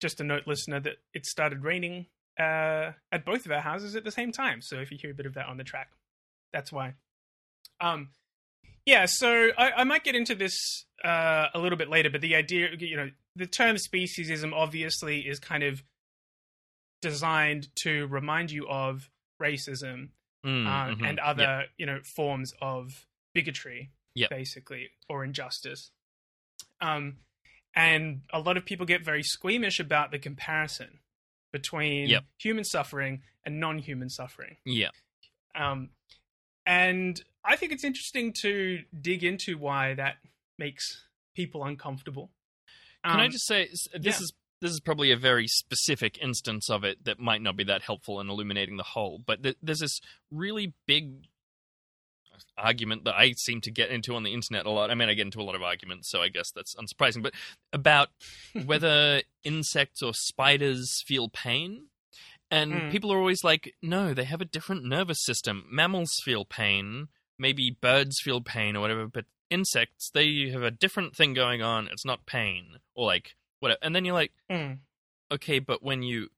[0.00, 2.06] Just a note, listener, that it started raining
[2.38, 4.60] uh, at both of our houses at the same time.
[4.60, 5.90] So if you hear a bit of that on the track,
[6.52, 6.94] that's why.
[7.80, 8.10] Um,
[8.86, 10.54] yeah, so I, I might get into this
[11.04, 15.38] uh, a little bit later, but the idea, you know, the term speciesism obviously is
[15.38, 15.82] kind of
[17.00, 19.10] designed to remind you of
[19.40, 20.10] racism
[20.44, 21.08] mm, uh, mhm.
[21.08, 21.68] and other, Yep.
[21.78, 24.30] you know, forms of bigotry, Yep.
[24.30, 25.90] basically, or injustice.
[26.80, 27.18] Um,
[27.74, 31.00] and a lot of people get very squeamish about the comparison
[31.52, 32.24] between Yep.
[32.38, 34.58] human suffering and non-human suffering.
[34.64, 34.90] Yeah.
[35.54, 35.90] Um,
[36.66, 40.16] and I think it's interesting to dig into why that
[40.58, 42.30] makes people uncomfortable.
[43.04, 44.10] Can I Um, just say this yeah.
[44.10, 47.82] is this is probably a very specific instance of it that might not be that
[47.82, 49.18] helpful in illuminating the whole.
[49.26, 51.26] But th- there's this really big
[52.56, 54.90] argument that I seem to get into on the internet a lot.
[54.90, 57.22] I mean, I get into a lot of arguments, so I guess that's unsurprising.
[57.22, 57.34] But
[57.72, 58.10] about
[58.64, 61.86] whether insects or spiders feel pain.
[62.52, 62.90] And Mm.
[62.92, 65.66] people are always like, no, they have a different nervous system.
[65.70, 71.16] Mammals feel pain, maybe birds feel pain or whatever, but insects, they have a different
[71.16, 71.88] thing going on.
[71.88, 72.76] It's not pain.
[72.94, 73.78] Or like, whatever.
[73.82, 74.80] And then you're like, Mm.
[75.30, 76.28] okay, but when you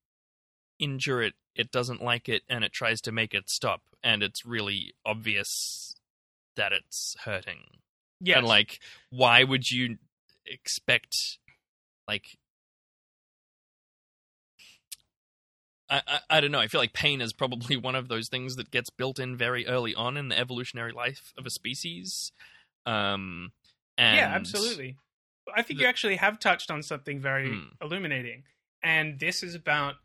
[0.79, 3.83] injure it, it doesn't like it and it tries to make it stop.
[4.03, 5.96] And it's really obvious
[6.57, 7.81] that it's hurting.
[8.20, 8.38] Yeah.
[8.38, 8.79] And like,
[9.11, 9.98] why would you
[10.46, 11.14] expect,
[12.07, 12.38] like,
[15.90, 16.61] I, I, I don't know.
[16.61, 19.66] I feel like pain is probably one of those things that gets built in very
[19.66, 22.33] early on in the evolutionary life of a species.
[22.87, 23.53] Um,
[23.97, 24.97] and yeah, absolutely.
[25.55, 27.85] I think the- you actually have touched on something very Hmm.
[27.85, 28.44] illuminating,
[28.83, 29.97] and this is about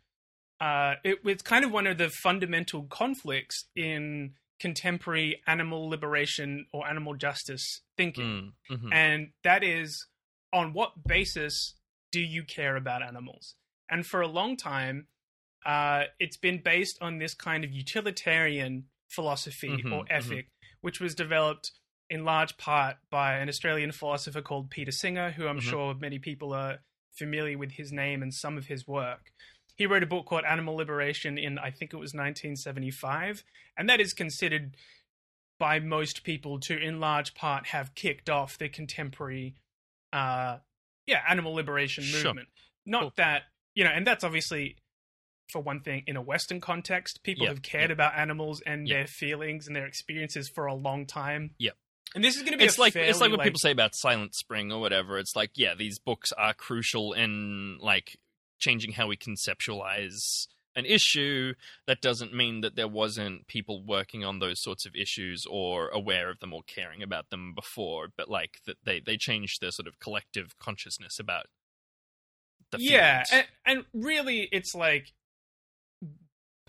[0.61, 1.19] uh, it.
[1.23, 7.79] It's kind of one of the fundamental conflicts in contemporary animal liberation or animal justice
[7.95, 8.93] thinking, Mm, mhm.
[8.93, 10.07] and that is
[10.51, 11.75] on what basis
[12.11, 13.55] do you care about animals?
[13.89, 15.07] And for a long time,
[15.65, 20.11] uh, it's been based on this kind of utilitarian philosophy Mhm, or mhm.
[20.11, 20.47] ethic,
[20.81, 21.71] which was developed
[22.09, 25.69] in large part by an Australian philosopher called Peter Singer, who I'm Mhm.
[25.69, 26.79] sure many people are
[27.17, 29.31] familiar with his name and some of his work.
[29.75, 33.43] He wrote a book called Animal Liberation in, I think it was 1975,
[33.77, 34.75] and that is considered
[35.57, 39.55] by most people to, in large part, have kicked off the contemporary,
[40.13, 40.59] uh,
[41.05, 42.33] yeah, animal liberation Sure.
[42.33, 42.49] movement.
[42.85, 43.13] Not Cool.
[43.17, 43.43] that
[43.75, 44.77] you know, and that's obviously
[45.51, 47.93] for one thing in a Western context, people Yeah, have cared yeah.
[47.93, 48.97] about animals and Yeah.
[48.97, 51.55] their feelings and their experiences for a long time.
[51.57, 51.71] Yeah.
[52.15, 53.59] and this is going to be it's a like fairly, it's like what like, people
[53.59, 55.19] say about Silent Spring or whatever.
[55.19, 58.17] It's like, yeah, these books are crucial in like
[58.57, 61.53] changing how we conceptualize an issue.
[61.87, 66.29] That doesn't mean that there wasn't people working on those sorts of issues or aware
[66.31, 69.87] of them or caring about them before, but like that they they changed their sort
[69.87, 71.45] of collective consciousness about
[72.71, 75.13] the yeah, and, and really, it's like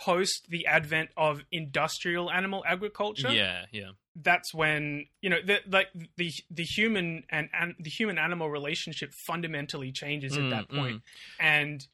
[0.01, 3.31] post the advent of industrial animal agriculture.
[3.31, 8.19] yeah, yeah, that's when you know the like the the human and, and the human
[8.19, 11.03] animal relationship fundamentally changes at Mm, that point.
[11.39, 11.87] and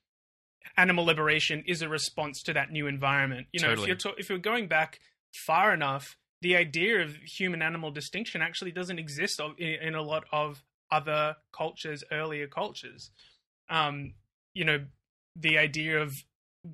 [0.77, 3.83] animal liberation is a response to that new environment you know Totally.
[3.85, 4.99] if you're to- if you're going back
[5.47, 10.03] far enough the idea of human animal distinction actually doesn't exist of- in, in a
[10.03, 13.11] lot of other cultures earlier cultures
[13.71, 14.15] um
[14.55, 14.85] you know
[15.37, 16.13] the idea of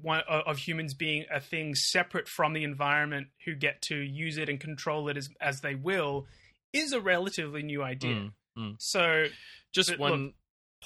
[0.00, 4.48] one of humans being a thing separate from the environment who get to use it
[4.48, 6.26] and control it as as they will
[6.72, 8.14] is a relatively new idea.
[8.14, 8.74] Mm, mm.
[8.78, 9.26] So
[9.72, 10.34] just But one look-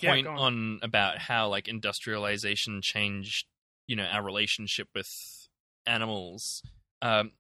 [0.03, 0.39] point go on.
[0.39, 0.79] on.
[0.83, 3.47] about how like industrialization changed
[3.87, 5.09] you know our relationship with
[5.87, 6.61] animals
[7.01, 7.33] um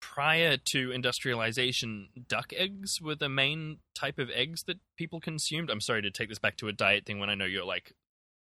[0.00, 5.80] prior to industrialization duck eggs were the main type of eggs that people consumed i'm
[5.80, 7.92] sorry to take this back to a diet thing when i know you're like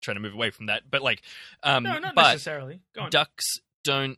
[0.01, 1.21] trying to move away from that but like
[1.63, 2.79] um no, not but necessarily.
[3.09, 3.45] Ducks
[3.83, 4.17] don't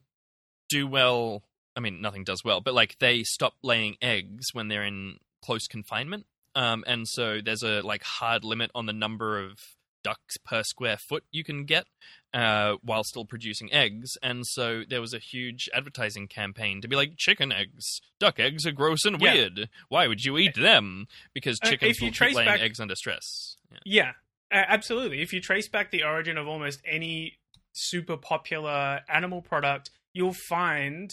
[0.70, 1.44] do well.
[1.76, 5.68] I mean, nothing does well, but like they stop laying eggs when they're in close
[5.68, 6.26] confinement.
[6.56, 9.60] Um, and so there's a like hard limit on the number of
[10.04, 11.86] ducks per square foot you can get
[12.34, 14.12] uh, while still producing eggs.
[14.24, 18.66] And so there was a huge advertising campaign to be like, chicken eggs, duck eggs
[18.66, 19.34] are gross and Yeah.
[19.34, 19.70] weird.
[19.90, 21.08] Why would you eat them?
[21.34, 23.58] Because Uh, chickens you will keep laying back- eggs under stress.
[23.70, 23.80] Yeah.
[23.86, 24.14] Yeah, uh,
[24.52, 25.22] absolutely.
[25.22, 27.40] If you trace back the origin of almost any
[27.74, 31.12] super popular animal product, you'll find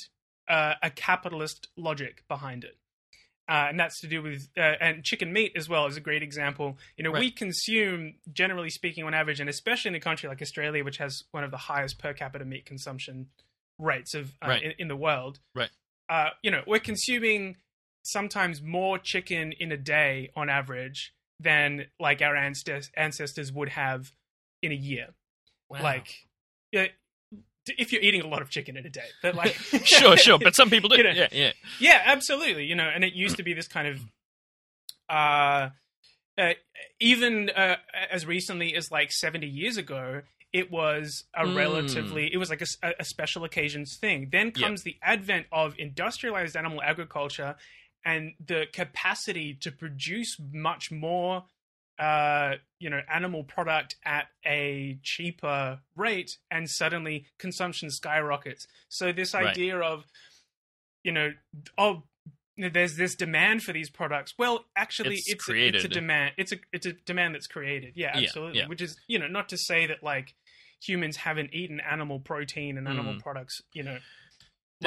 [0.49, 2.77] uh, a capitalist logic behind it.
[3.47, 6.23] Uh, and that's to do with uh, and chicken meat as well is a great
[6.23, 6.79] example.
[6.97, 10.83] You know, we consume, generally speaking, on average, and especially in a country like Australia,
[10.83, 13.27] which has one of the highest per capita meat consumption
[13.79, 14.62] rates of uh, Right.
[14.62, 15.40] in, in the world.
[15.55, 15.68] Right.
[16.09, 17.57] Uh, you know, we're consuming
[18.03, 24.12] sometimes more chicken in a day on average than like our ancestors ancestors would have
[24.62, 25.09] in a year.
[25.68, 25.83] Wow.
[25.83, 26.27] Like,
[27.66, 30.55] if you're eating a lot of chicken in a day, but like, sure, sure, but
[30.55, 30.97] some people do.
[30.97, 31.53] You know, yeah, yeah.
[31.81, 32.64] yeah, absolutely.
[32.64, 34.01] You know, and it used to be this kind of,
[35.09, 35.70] uh,
[36.38, 36.53] uh
[37.01, 37.77] even uh,
[38.11, 41.57] as recently as like 70 years ago, it was a Mm.
[41.57, 44.29] relatively, it was like a special occasions thing.
[44.31, 47.57] Then comes the advent of industrialized animal agriculture
[48.04, 51.44] and the capacity to produce much more
[51.98, 59.32] uh you know animal product at a cheaper rate and suddenly consumption skyrockets so this
[59.32, 59.46] Right.
[59.46, 60.04] idea of
[61.04, 61.32] you know
[61.78, 62.02] oh
[62.56, 64.34] there's this demand for these products.
[64.38, 66.34] Well, actually, It's it's a, it's a demand.
[66.36, 67.94] It's a it's a demand that's created.
[67.96, 68.58] Yeah, Yeah, absolutely.
[68.60, 68.68] yeah.
[68.68, 70.34] Which is you know not to say that like
[70.80, 73.20] humans haven't eaten animal protein and animal Mm.
[73.22, 73.60] products.
[73.72, 73.98] You know.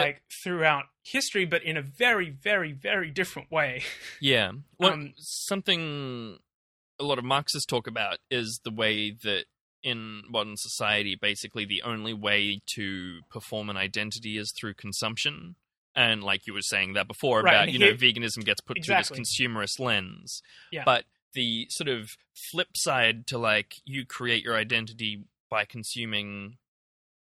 [0.01, 3.83] Like throughout history, but in a very, very, very different way.
[4.21, 4.51] Yeah.
[4.77, 6.39] What, Um, something
[6.99, 9.45] a lot of Marxists talk about is the way that
[9.83, 15.55] in modern society, basically the only way to perform an identity is through consumption.
[15.95, 19.15] And like you were saying that before Right, about, you know, veganism gets put Exactly.
[19.15, 20.41] through this consumerist lens.
[20.71, 20.83] Yeah.
[20.85, 26.57] But the sort of flip side to like you create your identity by consuming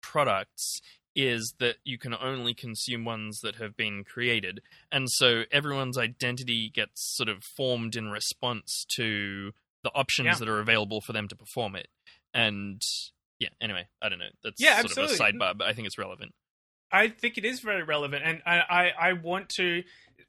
[0.01, 0.81] products
[1.15, 4.61] is that you can only consume ones that have been created.
[4.91, 9.51] And so everyone's identity gets sort of formed in response to
[9.83, 10.35] the options Yeah.
[10.35, 11.87] that are available for them to perform it.
[12.33, 12.81] And
[13.39, 14.29] yeah, anyway, I don't know.
[14.43, 15.15] That's Yeah, sort absolutely.
[15.15, 16.33] of a sidebar, but I think it's relevant.
[16.91, 19.83] I think it is very relevant, and I, I, I want to,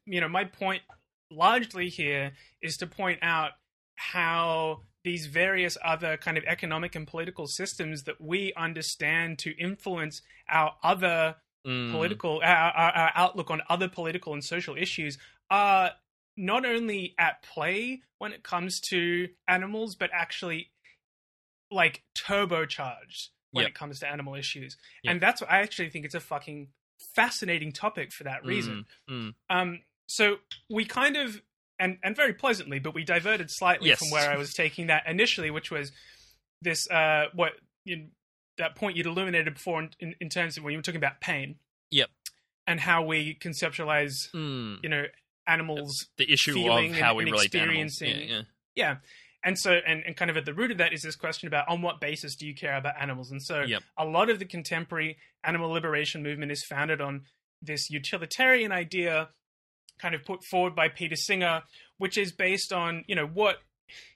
[0.05, 0.83] you know, my point
[1.31, 3.53] largely here is to point out
[3.97, 10.21] how these various other kind of economic and political systems that we understand to influence
[10.51, 15.19] our other Mm, political, our, our, our outlook on other political and social issues
[15.51, 15.91] are
[16.37, 20.71] not only at play when it comes to animals, but actually
[21.73, 23.71] like turbocharged when Yep.
[23.71, 24.77] it comes to animal issues.
[25.03, 25.11] Yep.
[25.11, 26.69] And that's what I actually think it's a fucking
[27.17, 28.87] fascinating topic for that reason.
[29.11, 30.37] mm, Um, so
[30.71, 31.43] we kind of
[31.79, 33.99] and and very pleasantly, but we diverted slightly Yes.
[33.99, 35.93] from where I was taking that initially, which was
[36.63, 37.53] this uh what
[37.85, 38.09] you
[38.59, 41.21] that point you'd illuminated before in, in, in terms of when you were talking about
[41.21, 41.57] pain.
[41.91, 42.09] Yep.
[42.67, 44.79] And how we conceptualize, mm.
[44.83, 45.05] you know,
[45.47, 48.01] animals The issue of how and- we and relate to animals.
[48.01, 48.43] Yeah, yeah.
[48.75, 48.97] Yeah.
[49.45, 51.69] And so, and, and kind of at the root of that is this question about
[51.69, 53.31] on what basis do you care about animals?
[53.31, 53.83] And so, Yep.
[53.97, 57.23] a lot of the contemporary animal liberation movement is founded on
[57.63, 59.29] this utilitarian idea,
[59.99, 61.63] kind of put forward by Peter Singer,
[61.99, 63.57] which is based on, you know, what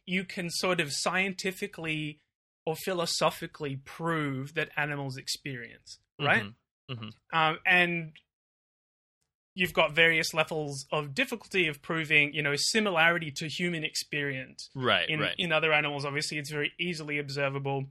[0.06, 2.18] you can sort of scientifically
[2.66, 6.44] or philosophically prove that animals experience, right?
[6.90, 7.12] Mhm.
[7.32, 8.12] um, and
[9.54, 14.70] you've got various levels of difficulty of proving, you know, similarity to human experience.
[14.74, 15.34] Right, In right.
[15.38, 17.90] in other animals, obviously, it's very easily observable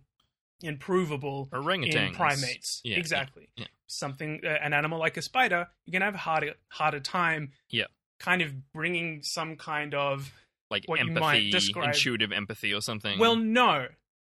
[0.64, 2.82] and provable in primates.
[2.84, 3.50] Yeah, yeah, exactly.
[3.56, 3.66] yeah.
[3.88, 7.52] Something, uh, an animal like a spider, you're gonna have a harder harder time.
[7.70, 7.86] Yeah.
[8.20, 10.32] Kind of bringing some kind of
[10.70, 13.18] Like what you might empathy, describe- intuitive empathy or something.
[13.20, 13.88] well, no.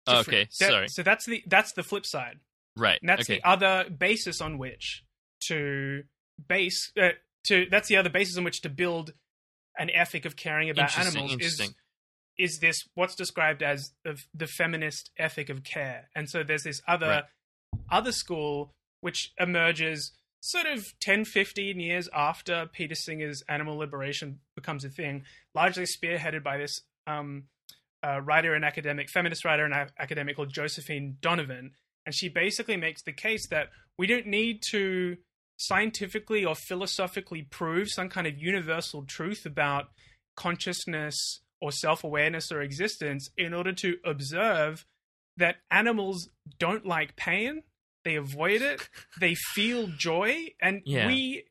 [0.06, 0.88] Oh, okay, That- sorry.
[0.88, 2.40] So that's the that's the flip side.
[2.76, 2.98] right.
[3.00, 3.38] And that's okay.
[3.40, 5.04] the other basis on which
[5.42, 6.04] to
[6.48, 7.10] base uh,
[7.44, 9.12] to that's the other basis on which to build
[9.78, 11.68] an ethic of caring about Interesting, animals interesting.
[11.70, 11.74] is
[12.60, 17.06] this what's described as the, the feminist ethic of care and so there's this other
[17.08, 17.24] Right.
[17.90, 24.84] other school which emerges sort of 10 15 years after peter singer's animal liberation becomes
[24.84, 25.22] a thing
[25.54, 27.44] largely spearheaded by this um,
[28.06, 31.70] uh, writer and academic feminist writer and a- academic called josephine donovan
[32.06, 35.16] and she basically makes the case that we don't need to
[35.56, 39.86] scientifically or philosophically prove some kind of universal truth about
[40.36, 44.84] consciousness or self-awareness or existence in order to observe
[45.38, 47.62] that animals don't like pain
[48.04, 48.86] they avoid it
[49.18, 51.06] they feel joy and Yeah.
[51.06, 51.44] we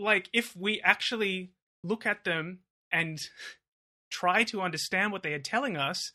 [0.00, 1.52] like if we actually
[1.84, 2.58] look at them
[2.90, 3.18] and
[4.10, 6.12] try to understand what they are telling us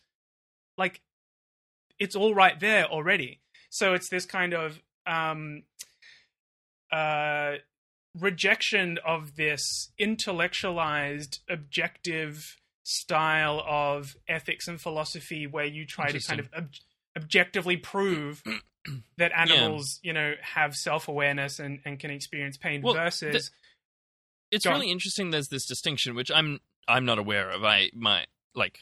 [0.77, 0.99] like
[1.99, 5.63] it's all right there already so it's this kind of um
[6.91, 7.53] uh
[8.19, 12.57] rejection of this intellectualized objective
[12.89, 16.69] style of ethics and philosophy where you try to kind of ob-
[17.17, 18.41] objectively prove
[19.17, 23.51] that animals you know have self-awareness and, and can experience pain Well, versus
[24.51, 24.79] it's Go on.
[24.79, 27.65] really interesting there's this distinction which i'm i'm not aware of.
[27.65, 28.23] I my
[28.55, 28.79] like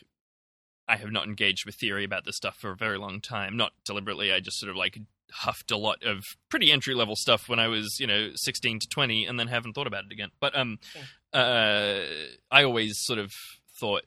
[0.88, 3.58] i have not engaged with theory about this stuff for a very long time.
[3.58, 4.32] Not deliberately.
[4.32, 5.00] I just sort of like
[5.32, 8.88] huffed a lot of pretty entry level stuff when i was you know 16 to
[8.88, 10.30] 20 and then haven't thought about it again.
[10.39, 10.78] But um
[11.34, 12.02] uh
[12.52, 13.34] i always sort of
[13.79, 14.03] thought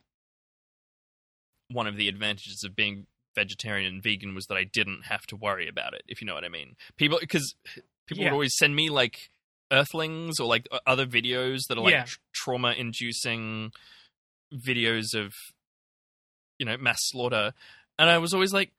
[1.71, 5.37] one of the advantages of being vegetarian and vegan was that i didn't have to
[5.37, 7.55] worry about it if you know what i mean people because
[8.07, 8.31] people Yeah.
[8.31, 9.31] would always send me like
[9.71, 12.05] earthlings or like other videos that are like Yeah.
[12.05, 13.71] tr- trauma inducing
[14.53, 15.35] videos of
[16.59, 17.53] you know mass slaughter
[17.99, 18.73] and i was always like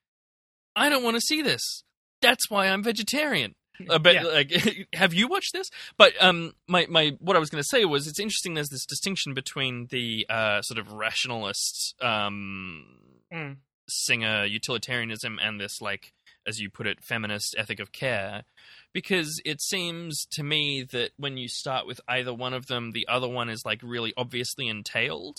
[0.75, 1.83] i don't want to see this
[2.21, 3.53] that's why i'm vegetarian
[3.89, 4.23] uh, but Yeah.
[4.23, 7.85] like have you watched this but um my my what i was going to say
[7.85, 12.85] was it's interesting there's this distinction between the uh sort of rationalist um
[13.31, 13.57] Mm.
[13.87, 16.13] singer utilitarianism and this like
[16.47, 18.43] as you put it, feminist ethic of care,
[18.91, 23.05] because it seems to me that when you start with either one of them, the
[23.07, 25.37] other one is like really obviously entailed,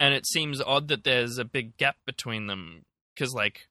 [0.00, 2.82] and it seems odd that there's a big gap between them.
[3.14, 3.68] Because like,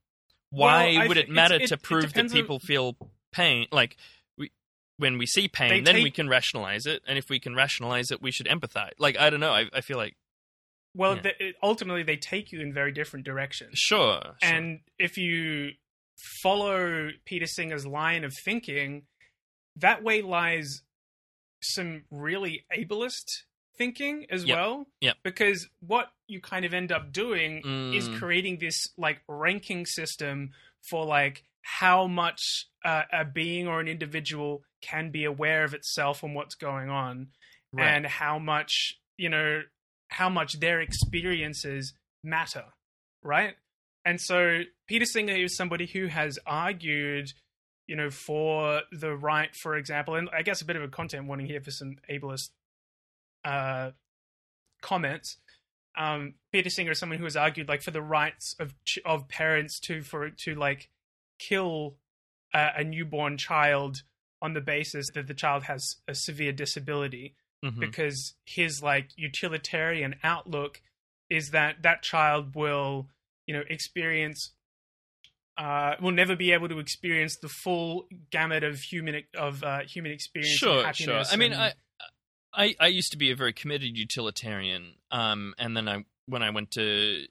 [0.51, 2.95] why Well, would it matter it- to prove that depends on- people feel
[3.34, 3.67] pain?
[3.72, 3.98] Like,
[4.38, 4.52] we,
[4.98, 8.12] when we see pain, They then we can rationalize it, and if we can rationalize
[8.12, 8.91] it, we should empathize.
[9.00, 9.52] Like, I don't know.
[9.52, 10.15] I, I feel like
[10.96, 11.22] Well, Yeah.
[11.24, 13.72] the, it- ultimately, they take you in very different directions.
[13.76, 14.36] sure, sure.
[14.41, 15.72] And if you
[16.41, 19.04] follow Peter Singer's line of thinking,
[19.76, 20.84] that way lies
[21.62, 23.43] some really ableist
[23.78, 24.56] thinking as Yep.
[24.56, 24.88] well.
[25.02, 25.17] Yep.
[25.24, 27.58] Because what you kind of end up doing
[27.93, 28.19] is Mm.
[28.19, 30.52] creating this like ranking system
[30.89, 36.21] for like how much uh, a being or an individual can be aware of itself
[36.23, 37.28] and what's going on
[37.76, 37.88] Right.
[37.88, 39.62] and how much you know
[40.10, 42.65] how much their experiences matter
[43.23, 43.56] right
[44.06, 47.32] and so peter singer is somebody who has argued
[47.88, 51.26] you know for the right for example and i guess a bit of a content
[51.26, 52.49] warning here for some ableist
[53.43, 53.89] uh
[54.82, 55.38] comments
[55.97, 59.28] um peter singer is someone who has argued like for the rights of ch- of
[59.28, 60.89] parents to for to like
[61.47, 61.97] kill
[62.53, 64.03] a, a newborn child
[64.41, 67.79] on the basis that the child has a severe disability Mhm.
[67.79, 70.82] because his like utilitarian outlook
[71.29, 73.08] is that that child will
[73.47, 74.53] you know experience
[75.58, 80.12] uh will never be able to experience the full gamut of human of uh human
[80.12, 80.86] experience sure, sure.
[80.86, 81.73] happiness I mean, I,
[82.56, 86.51] I, I used to be a very committed utilitarian, um, and then I, when I
[86.51, 87.25] went to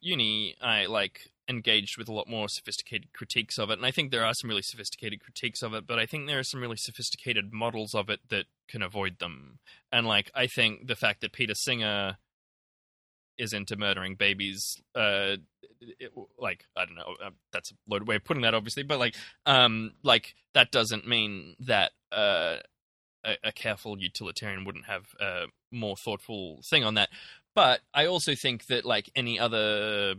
[0.00, 4.10] uni, I like engaged with a lot more sophisticated critiques of it, and I think
[4.10, 6.76] there are some really sophisticated critiques of it, but I think there are some really
[6.76, 9.58] sophisticated models of it that can avoid them,
[9.92, 12.18] and like I think the fact that Peter Singer
[13.38, 15.36] is into murdering babies, uh,
[15.80, 18.98] it, like I don't know, uh, that's a loaded way of putting that, obviously, but
[18.98, 22.56] like, um, like that doesn't mean that uh,
[23.24, 27.10] a, a careful utilitarian wouldn't have a more thoughtful thing on that.
[27.54, 30.14] But I also think that, like any other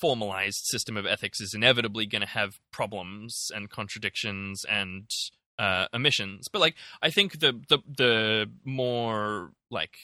[0.00, 5.10] formalized system of ethics, is inevitably going to have problems and contradictions and
[5.58, 6.48] uh, omissions.
[6.48, 9.96] But like, I think the the the more like,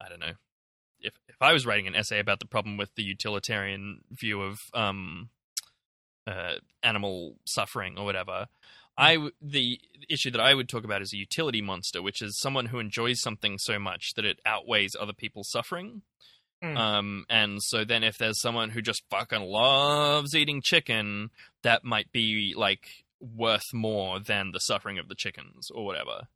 [0.00, 0.34] I don't know,
[1.00, 4.60] if if I was writing an essay about the problem with the utilitarian view of
[4.74, 5.30] um,
[6.26, 8.48] uh, animal suffering or whatever,
[8.98, 12.66] I the issue that I would talk about is a utility monster, which is someone
[12.66, 16.02] who enjoys something so much that it outweighs other people's suffering.
[16.64, 16.76] Mm.
[16.76, 21.30] Um, and so then if there's someone who just fucking loves eating chicken,
[21.62, 22.86] that might be like
[23.20, 26.28] worth more than the suffering of the chickens or whatever.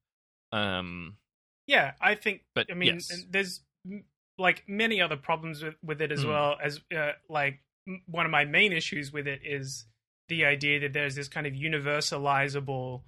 [0.53, 1.17] Um,
[1.67, 3.25] yeah i think but I mean, yes.
[3.31, 3.61] there's
[4.39, 6.29] like many other problems with, with it as Mm.
[6.29, 9.85] well as uh, like m- one of my main issues with it is
[10.29, 13.03] the idea that there's this kind of universalizable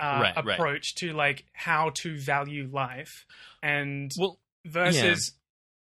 [0.00, 0.58] uh, Right, right.
[0.58, 3.24] approach to like how to value life
[3.62, 5.32] and well, versus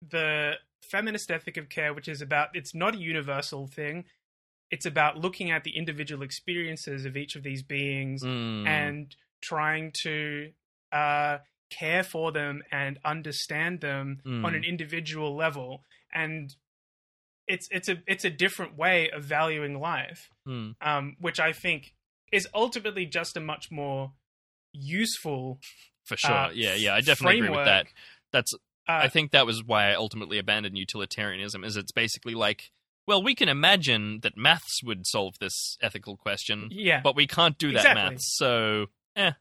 [0.10, 4.04] the feminist ethic of care which is about it's not a universal thing
[4.70, 9.92] it's about looking at the individual experiences of each of these beings mm, and trying
[10.04, 10.52] to
[10.92, 11.38] uh,
[11.70, 14.46] care for them and understand them Mm.
[14.46, 16.56] on an individual level and
[17.48, 21.94] it's it's a it's a different way of valuing life mm, um, which i think
[22.32, 24.12] is ultimately just a much more
[24.74, 25.60] useful
[26.04, 26.34] for sure.
[26.34, 27.88] uh, yeah, yeah, I definitely agree with that.
[28.32, 28.54] That's
[28.88, 31.64] uh, I think that was why I ultimately abandoned utilitarianism.
[31.64, 32.72] Is it's basically like,
[33.08, 37.58] well, we can imagine that maths would solve this ethical question, yeah but we can't
[37.58, 38.12] do that Exactly.
[38.12, 38.36] maths.
[38.38, 39.32] So, eh.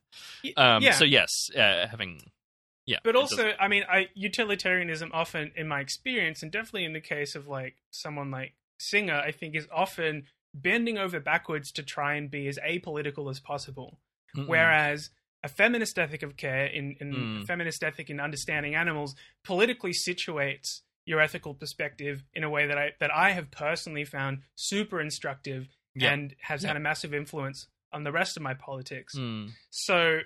[0.57, 2.19] Um, yeah So yes, uh, having
[2.85, 6.99] yeah, but also i mean i utilitarianism often in my experience and definitely in the
[6.99, 12.15] case of like someone like singer i think is often bending over backwards to try
[12.15, 13.99] and be as apolitical as possible
[14.35, 14.47] Mm-mm.
[14.47, 15.11] whereas
[15.43, 17.45] a feminist ethic of care in, in Mm.
[17.47, 22.91] feminist ethic in understanding animals politically situates your ethical perspective in a way that i
[22.99, 26.13] that i have personally found super instructive Yeah.
[26.13, 29.51] and has had a massive influence on the rest of my politics Mm.
[29.69, 30.19] so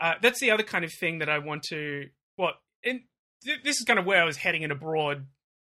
[0.00, 2.08] uh, that's the other kind of thing that I want to.
[2.36, 3.04] Well, in,
[3.44, 5.28] th- this is kind of where I was heading in a broad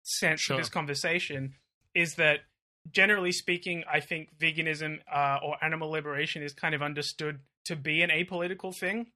[0.03, 0.57] sense Sure.
[0.57, 1.55] of this conversation.
[1.95, 2.41] Is that
[2.91, 7.39] generally speaking, I think veganism uh, or animal liberation is kind of understood
[7.69, 9.07] to be an apolitical thing.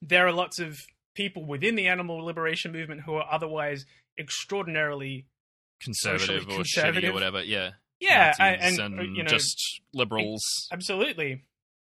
[0.00, 0.78] There are lots of
[1.14, 3.84] people within the animal liberation movement who are otherwise
[4.18, 5.26] extraordinarily
[5.80, 7.42] conservative or shitty or whatever.
[7.42, 10.42] Yeah, yeah, Nazis and, uh, you know just liberals.
[10.72, 11.44] Absolutely.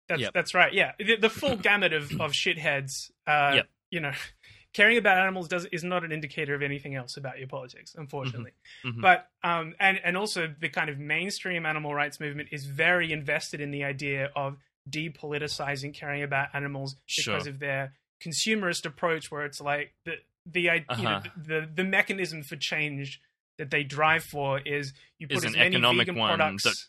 [0.09, 0.33] That's Yep.
[0.33, 0.73] that's right.
[0.73, 2.91] Yeah, the, the full gamut of of shitheads.
[3.25, 3.69] Uh, Yep.
[3.91, 4.11] You know,
[4.73, 8.51] caring about animals does is not an indicator of anything else about your politics, unfortunately.
[8.85, 9.01] Mhm.
[9.01, 13.61] But um, and and also the kind of mainstream animal rights movement is very invested
[13.61, 14.57] in the idea of
[14.89, 17.35] depoliticizing caring about animals Sure.
[17.35, 20.15] because of their consumerist approach, where it's like the
[20.45, 21.29] the i- you know, Uh-huh.
[21.37, 23.21] the the mechanism for change
[23.57, 26.63] that they drive for is you put Is as an many economic vegan one products.
[26.63, 26.87] that-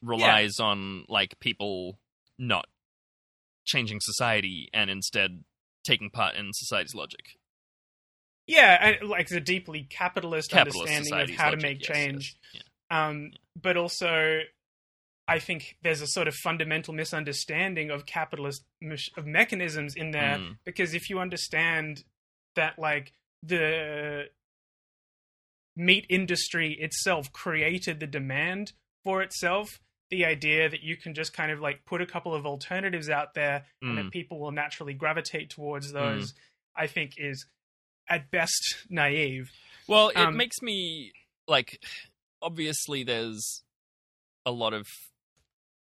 [0.00, 1.98] relies on like people
[2.38, 2.68] not
[3.64, 5.42] changing society and instead
[5.84, 7.36] taking part in society's logic.
[8.46, 12.36] yeah, and like the deeply capitalist, Capitalist understanding of how logic, to make yes, change.
[12.52, 13.06] yes, yeah.
[13.08, 14.40] Um, but also,
[15.30, 20.38] I think there's a sort of fundamental misunderstanding of capitalist mech- of mechanisms in there
[20.38, 20.58] Mm.
[20.64, 22.02] because if you understand
[22.56, 23.12] that, like
[23.42, 24.30] the
[25.76, 28.72] meat industry itself created the demand
[29.04, 29.78] for itself,
[30.10, 33.34] the idea that you can just kind of like put a couple of alternatives out
[33.34, 34.02] there and Mm.
[34.04, 36.34] that people will naturally gravitate towards those,
[36.74, 37.46] I think is
[38.08, 39.50] at best naive.
[39.86, 41.12] Well, it Um, makes me
[41.46, 41.84] like
[42.40, 43.62] obviously there's
[44.46, 44.86] a lot of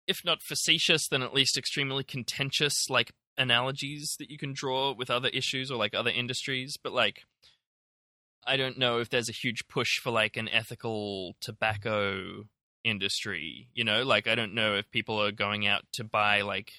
[0.06, 5.10] if not facetious then at least extremely contentious like analogies that you can draw with
[5.10, 7.22] other issues or like other industries, but like
[8.46, 12.44] I don't know if there's a huge push for like an ethical tobacco
[12.84, 14.02] industry, you know?
[14.02, 16.72] Like I don't know if people are going out to buy like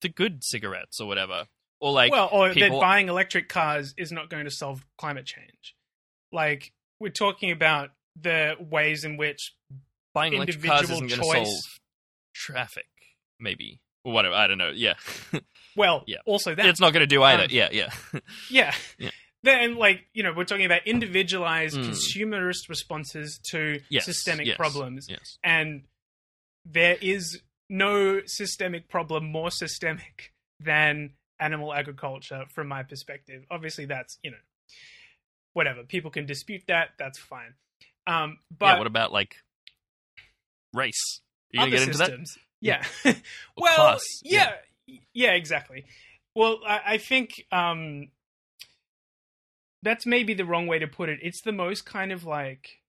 [0.00, 1.46] the good cigarettes or whatever.
[1.80, 5.26] Or like well, or people- that buying electric cars is not going to solve climate
[5.26, 5.76] change.
[6.32, 9.54] Like we're talking about the ways in which
[10.14, 11.80] buying electric cars individual isn't going to choice- solve
[12.36, 12.86] traffic,
[13.40, 14.34] maybe or whatever.
[14.34, 14.70] I don't know.
[14.74, 14.94] Yeah,
[15.76, 16.18] well, Yeah.
[16.26, 17.44] also that it's not going to do either.
[17.44, 17.90] Um, yeah, yeah,
[18.50, 18.74] yeah.
[18.98, 19.10] Yeah.
[19.42, 21.88] Then, like you know, we're talking about individualized Mm.
[21.90, 25.84] consumerist responses to yes, systemic yes, problems, Yes, and
[26.64, 33.44] there is no systemic problem more systemic than animal agriculture, from my perspective.
[33.50, 34.36] Obviously, that's you know,
[35.52, 36.90] whatever people can dispute that.
[36.98, 37.54] That's fine.
[38.06, 38.78] Um, but yeah.
[38.78, 39.36] What about like
[40.72, 41.20] race?
[41.52, 42.06] You other get into that?
[42.06, 42.38] systems.
[42.60, 42.82] Yeah.
[43.56, 44.52] Well, class, yeah.
[45.14, 45.86] yeah, exactly.
[46.34, 48.08] Well, I, I think um,
[49.82, 51.20] that's maybe the wrong way to put it.
[51.22, 52.80] It's the most kind of like,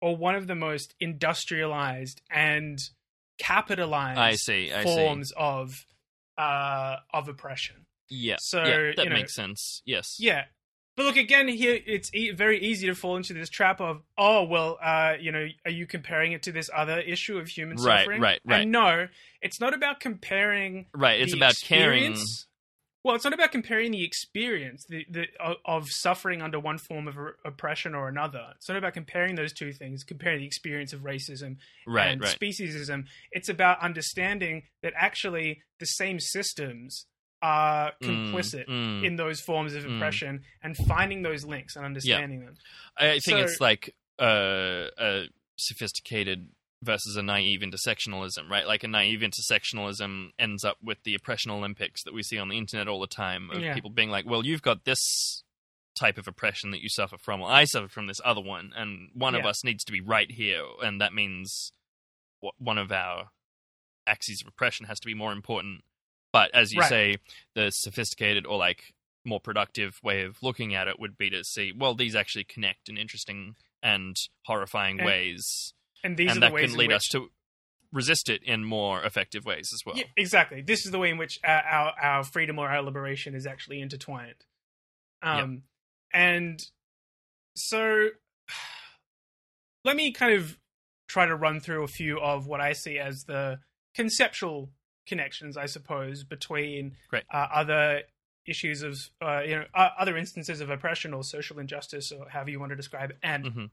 [0.00, 2.78] or one of the most industrialized and
[3.38, 4.72] capitalized I see.
[4.72, 4.94] I see.
[4.94, 5.86] forms of
[6.38, 7.86] uh, of oppression.
[8.08, 8.36] Yeah.
[8.40, 9.82] So, yeah, that you know- makes sense.
[9.84, 10.16] Yes.
[10.18, 10.44] Yeah.
[10.96, 11.78] But look again here.
[11.86, 15.46] It's e- very easy to fall into this trap of, oh well, uh, you know,
[15.66, 18.20] are you comparing it to this other issue of human Right, suffering?
[18.22, 18.62] right, right.
[18.62, 19.08] And no,
[19.42, 21.20] it's not about comparing Right.
[21.20, 22.12] It's the about caring.
[22.12, 22.46] experience-
[23.04, 27.06] Well, it's not about comparing the experience the, the, of- of suffering under one form
[27.06, 28.54] of oppression or another.
[28.56, 32.08] It's not about comparing those two things, comparing the experience of racism Right.
[32.08, 32.36] and Right.
[32.40, 33.04] speciesism.
[33.30, 37.06] It's about understanding that actually the same systems
[37.46, 39.04] are Mm, complicit mm.
[39.04, 39.96] in those forms of Mm.
[39.96, 42.56] oppression and finding those links and understanding them.
[42.96, 45.24] I think So- it's like uh, a
[45.58, 46.48] sophisticated
[46.82, 48.66] versus a naive intersectionalism, right?
[48.66, 52.56] Like a naive intersectionalism ends up with the oppression Olympics that we see on the
[52.58, 53.74] internet all the time of Yeah.
[53.74, 55.42] people being like, "Well, you've got this
[55.94, 59.10] type of oppression that you suffer from, well, I suffer from this other one, and
[59.14, 61.72] one of us needs to be right here, and that means
[62.58, 63.30] one of our
[64.06, 65.84] axes of oppression has to be more important."
[66.36, 66.88] But as you Right.
[66.90, 67.16] say,
[67.54, 68.92] the sophisticated or like
[69.24, 72.90] more productive way of looking at it would be to see, well, these actually connect
[72.90, 74.14] in interesting and
[74.44, 75.72] horrifying And- ways,
[76.04, 77.32] And these and are that the ways can lead which, us to
[77.90, 79.96] resist it in more effective ways as well.
[79.96, 80.60] Yeah, exactly.
[80.60, 83.80] This is the way in which our, our, our freedom or our liberation is actually
[83.80, 84.44] intertwined.
[85.22, 85.62] Um,
[86.12, 86.60] And
[87.54, 88.10] so
[89.84, 90.58] let me kind of
[91.08, 93.60] try to run through a few of what I see as the
[93.94, 94.70] conceptual
[95.06, 96.96] connections, I suppose, between
[97.32, 98.02] uh, other
[98.46, 102.50] issues of, uh, you know, uh, other instances of oppression or social injustice or however
[102.50, 103.70] you want to describe it, and Mhm.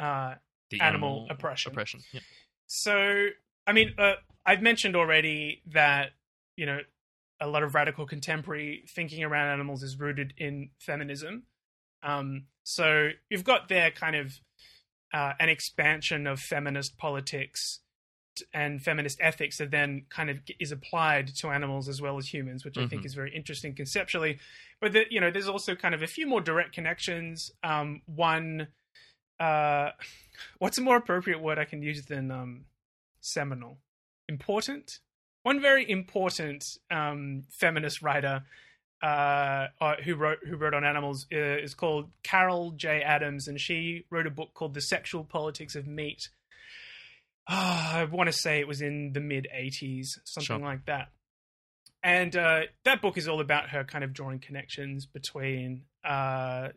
[0.00, 0.34] uh,
[0.70, 1.72] The Animal oppression.
[1.72, 2.00] Oppression.
[2.12, 2.20] Yeah.
[2.66, 3.28] So,
[3.66, 6.12] I mean, uh, I've mentioned already that
[6.56, 6.80] you know
[7.40, 11.44] a lot of radical contemporary thinking around animals is rooted in feminism.
[12.02, 14.40] Um, so you've got there kind of
[15.12, 17.80] uh, an expansion of feminist politics
[18.52, 22.64] and feminist ethics that then kind of is applied to animals as well as humans,
[22.64, 23.06] which I think Mhm.
[23.06, 24.38] is very interesting conceptually.
[24.80, 27.50] But the, you know, there's also kind of a few more direct connections.
[27.62, 28.68] Um, one,
[29.40, 29.90] uh,
[30.58, 32.64] what's a more appropriate word I can use than um,
[33.20, 33.78] seminal?
[34.28, 35.00] Important.
[35.42, 38.44] One very important um, feminist writer
[39.02, 43.00] uh, uh, who wrote who wrote on animals uh, is called Carol J.
[43.00, 46.28] Adams, and she wrote a book called The Sexual Politics of Meat.
[47.48, 50.58] Ah, I want to say it was in the mid '80s, something Sure.
[50.58, 51.08] like that.
[52.02, 56.68] and uh, that book is all about her kind of drawing connections between, uh,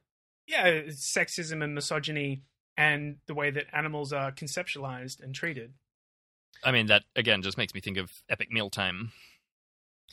[0.47, 2.41] yeah, sexism and misogyny,
[2.75, 5.73] and the way that animals are conceptualized and treated.
[6.63, 9.11] I mean, that again just makes me think of Epic Mealtime.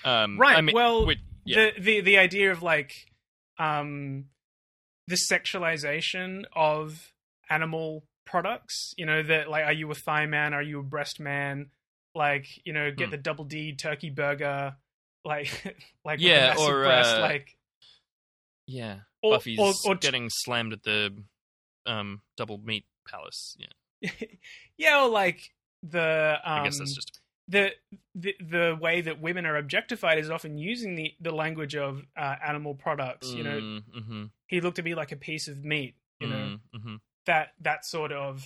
[0.05, 1.71] Um, Right, I mean, well, which- yeah.
[1.77, 2.93] The the the idea of like,
[3.59, 4.27] um,
[5.07, 7.13] the sexualization of
[7.49, 8.95] animal products.
[8.97, 10.55] You know that like, are you a thigh man?
[10.55, 11.71] Are you a breast man?
[12.15, 13.11] Like, you know, get Hmm.
[13.13, 14.77] the double D turkey burger.
[15.25, 17.57] Like, like Yeah, or, breast, uh, like.
[18.67, 21.15] yeah, Or, Buffy's or, or getting slammed at the
[21.87, 23.57] um, double meat palace.
[23.59, 24.11] Yeah,
[24.77, 25.53] yeah, or like
[25.83, 27.73] the um, I guess that's just the,
[28.15, 32.37] the the way that women are objectified is often using the the language of uh,
[32.47, 33.33] animal products.
[33.33, 35.95] You know, mm-hmm, he looked at me like a piece of meat.
[36.21, 36.97] You know mm-hmm.
[37.29, 38.43] That that sort of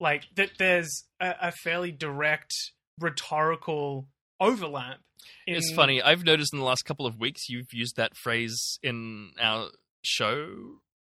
[0.00, 0.52] like that.
[0.58, 2.54] There's a, a fairly direct
[2.98, 4.06] rhetorical
[4.40, 5.00] overlap.
[5.46, 6.00] In, It's funny.
[6.00, 9.68] I've noticed in the last couple of weeks you've used that phrase in our
[10.02, 10.48] show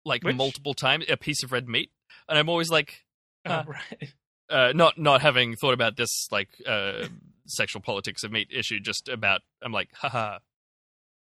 [0.04, 0.36] like Which?
[0.36, 1.04] multiple times.
[1.08, 1.90] A piece of red meat,
[2.28, 3.04] and I'm always like,
[3.44, 4.12] Oh, uh, right.
[4.50, 7.06] uh, not not having thought about this like uh,
[7.46, 8.80] sexual politics of meat issue.
[8.80, 10.38] Just about, I'm like, haha.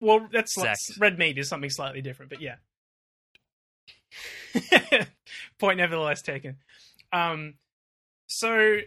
[0.00, 2.56] Well, that's like, red meat is something slightly different, but yeah.
[5.58, 6.56] Point nevertheless taken.
[7.12, 7.54] Um,
[8.26, 8.78] so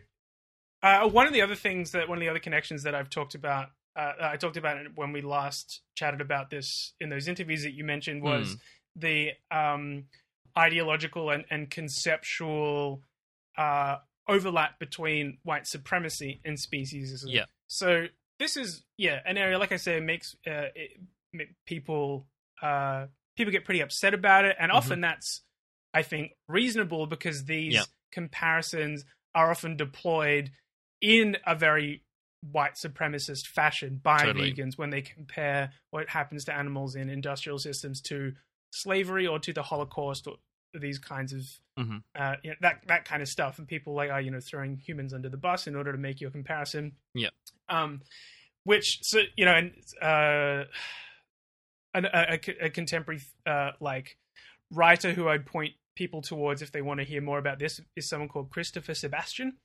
[0.84, 3.36] uh, one of the other things that one of the other connections that I've talked
[3.36, 7.64] about, uh, I talked about it when we last chatted about this in those interviews
[7.64, 8.56] that you mentioned was Hmm.
[8.96, 10.06] the um,
[10.58, 13.02] ideological and, and conceptual
[13.58, 13.98] uh,
[14.28, 17.26] overlap between white supremacy and speciesism.
[17.28, 17.46] Yeah.
[17.68, 18.08] So
[18.40, 20.92] this is yeah an area like I say makes uh, it,
[21.66, 22.26] people
[22.62, 23.06] uh,
[23.38, 25.42] people get pretty upset about it, and often that's
[25.94, 27.84] I think reasonable because these Yeah.
[28.12, 30.52] comparisons are often deployed
[31.02, 32.04] in a very
[32.42, 34.52] white supremacist fashion by Totally.
[34.54, 38.34] vegans when they compare what happens to animals in industrial systems to
[38.74, 40.38] slavery or to the Holocaust or
[40.74, 41.42] these kinds of
[41.78, 42.04] Mhm.
[42.16, 43.60] uh, you know, that that kind of stuff.
[43.60, 46.20] And people like are you know throwing humans under the bus in order to make
[46.22, 46.96] your comparison.
[47.14, 47.30] Yeah.
[47.70, 48.02] Um,
[48.64, 50.66] which so you know and uh,
[51.94, 54.18] an, a, a, a contemporary uh, like
[54.72, 58.10] writer who I'd point people towards if they want to hear more about this is
[58.10, 59.58] someone called Christopher Sebastian.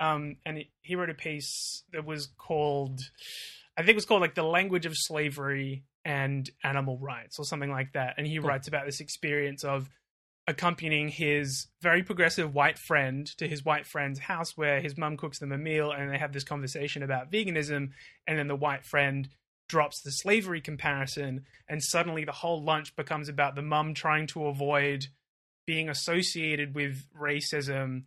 [0.00, 3.00] Um, and he, wrote a piece that was called,
[3.76, 7.70] I think it was called like the language of slavery and animal rights or something
[7.70, 8.14] like that.
[8.16, 8.48] And he Cool.
[8.48, 9.88] writes about this experience of
[10.46, 15.40] accompanying his very progressive white friend to his white friend's house where his mum cooks
[15.40, 17.90] them a meal and they have this conversation about veganism
[18.26, 19.28] and then the white friend
[19.68, 24.46] drops the slavery comparison and suddenly the whole lunch becomes about the mum trying to
[24.46, 25.06] avoid
[25.68, 28.04] being associated with racism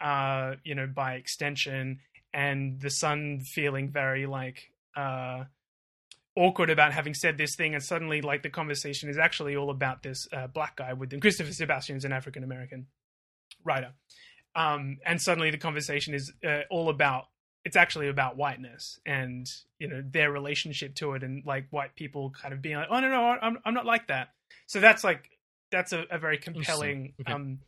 [0.00, 2.00] uh you know by extension
[2.32, 5.44] and the son feeling very like uh
[6.34, 10.02] awkward about having said this thing and suddenly like the conversation is actually all about
[10.02, 12.86] this uh, black guy with them christopher sebastian is an african american
[13.64, 13.92] writer.
[14.56, 17.24] Um and suddenly the conversation is uh, all about
[17.66, 19.46] it's actually about whiteness and
[19.78, 23.00] you know their relationship to it and like white people kind of being like oh
[23.00, 24.28] no no i'm, I'm not like that.
[24.66, 25.33] So that's like
[25.74, 27.32] that's a, a very compelling Okay.
[27.32, 27.58] um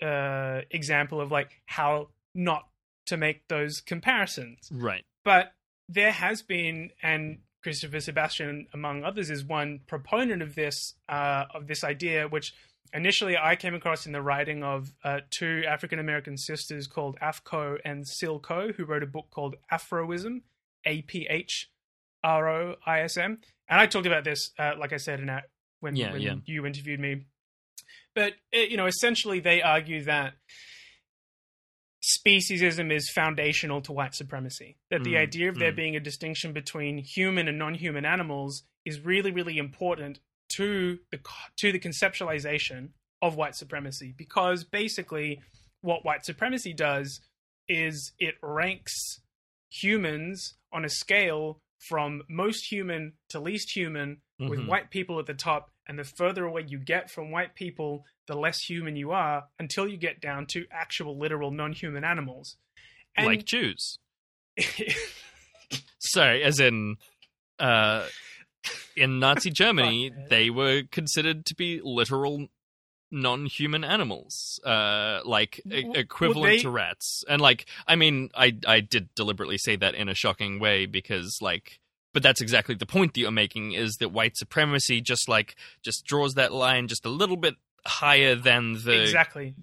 [0.00, 2.62] uh example of like how not
[3.06, 5.04] to make those comparisons right.
[5.24, 5.52] but
[5.88, 11.66] there has been and Christopher Sebastian among others is one proponent of this uh, of
[11.68, 12.54] this idea which
[12.92, 17.44] initially I came across in the writing of uh, two African American sisters called Aph
[17.44, 20.42] Ko and Syl Ko who wrote a book called Aphro-ism
[20.86, 21.70] A P H
[22.24, 23.38] R O I S M
[23.68, 25.44] and I talked about this uh, like I said in that
[25.82, 26.34] when, Yeah, when yeah.
[26.46, 27.26] you interviewed me
[28.14, 30.34] but uh, you know essentially they argue that
[32.02, 34.76] speciesism is foundational to white supremacy.
[34.90, 35.76] That the Mm, idea of there mm.
[35.76, 40.18] being a distinction between human and non-human animals is really, really important
[40.56, 41.20] to the
[41.58, 42.90] to the conceptualization
[43.22, 45.40] of white supremacy because basically
[45.80, 47.20] what white supremacy does
[47.68, 49.20] is it ranks
[49.70, 54.66] humans on a scale from most human to least human with Mhm.
[54.66, 58.36] white people at the top and the further away you get from white people the
[58.36, 62.56] less human you are until you get down to actual literal non-human animals
[63.16, 63.98] and like Jews.
[65.98, 66.96] Sorry, as in
[67.58, 68.06] uh,
[68.96, 72.48] in Nazi Germany, they were considered to be literal
[73.10, 77.24] non-human animals, uh, like e- equivalent they- to rats.
[77.28, 81.38] And like, I mean, I I did deliberately say that in a shocking way because
[81.40, 81.78] like.
[82.14, 86.04] But that's exactly the point that you're making is that white supremacy just like just
[86.04, 87.54] draws that line just a little bit
[87.86, 89.54] higher than the exactly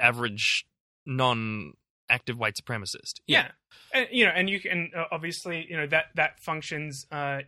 [0.00, 0.66] average
[1.06, 1.74] non
[2.08, 3.20] active white supremacist.
[3.26, 3.52] yeah,
[3.94, 7.40] And, you know, and you can uh, obviously, you know, that that functions uh,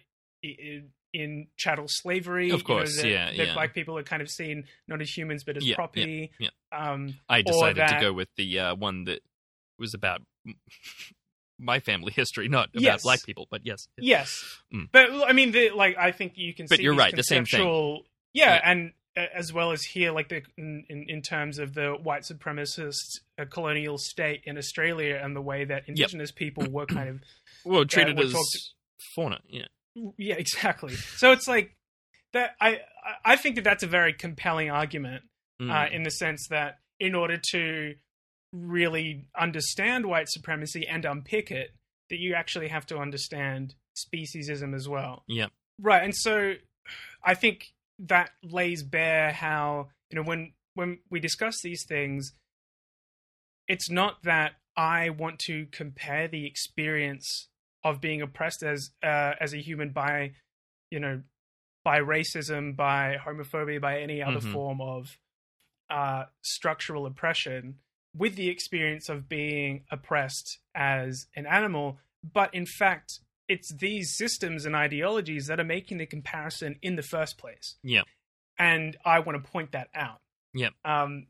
[0.45, 0.83] i-
[1.13, 2.47] in chattel slavery.
[2.51, 3.53] Of you know, course, that- yeah, that yeah.
[3.55, 6.31] black people are kind of seen not as humans but as Yeah, yeah, property.
[6.39, 6.49] yeah.
[6.73, 9.21] Um, I decided to go with the uh, one that
[9.79, 10.23] was about
[11.65, 13.03] my family history, not about Yes.
[13.03, 13.47] black people.
[13.51, 14.89] But yes, Yes, Mm.
[14.93, 16.67] but I mean, the, like I think you can.
[16.69, 17.62] But see you're right, the same thing.
[18.33, 18.61] Yeah, Yeah.
[18.65, 23.21] and uh, as well as here, like the in, in, terms of the white supremacist
[23.39, 27.21] uh, colonial state in Australia and the way that indigenous people were kind of
[27.65, 28.75] well, treated we're as talked-
[29.15, 29.41] fauna.
[29.49, 29.67] Yeah,
[30.19, 30.95] yeah, exactly.
[30.95, 31.77] So it's like
[32.33, 32.57] that.
[32.61, 32.81] I
[33.25, 35.23] I- think that that's a very compelling argument
[35.62, 35.71] Mm.
[35.71, 37.95] uh, in the sense that in order to
[38.55, 41.75] really understand white supremacy and unpick it,
[42.11, 45.25] that you actually have to understand speciesism as well.
[45.29, 45.51] Yep.
[45.81, 46.55] Right, and so
[47.23, 52.33] I think that lays bare how you know when when we discuss these things,
[53.69, 57.49] it's not that I want to compare the experience
[57.83, 60.33] of being oppressed as uh, as a human by
[60.91, 61.23] you know
[61.85, 64.53] by racism, by homophobia, by any other Mhm.
[64.53, 65.19] form of
[65.91, 67.79] uh, structural oppression
[68.17, 71.99] with the experience of being oppressed as an animal.
[72.33, 77.03] But in fact, it's these systems and ideologies that are making the comparison in the
[77.03, 77.77] first place.
[77.83, 78.07] Yep.
[78.59, 80.21] And I want to point that out.
[80.55, 80.73] Yep.
[80.85, 81.27] Um,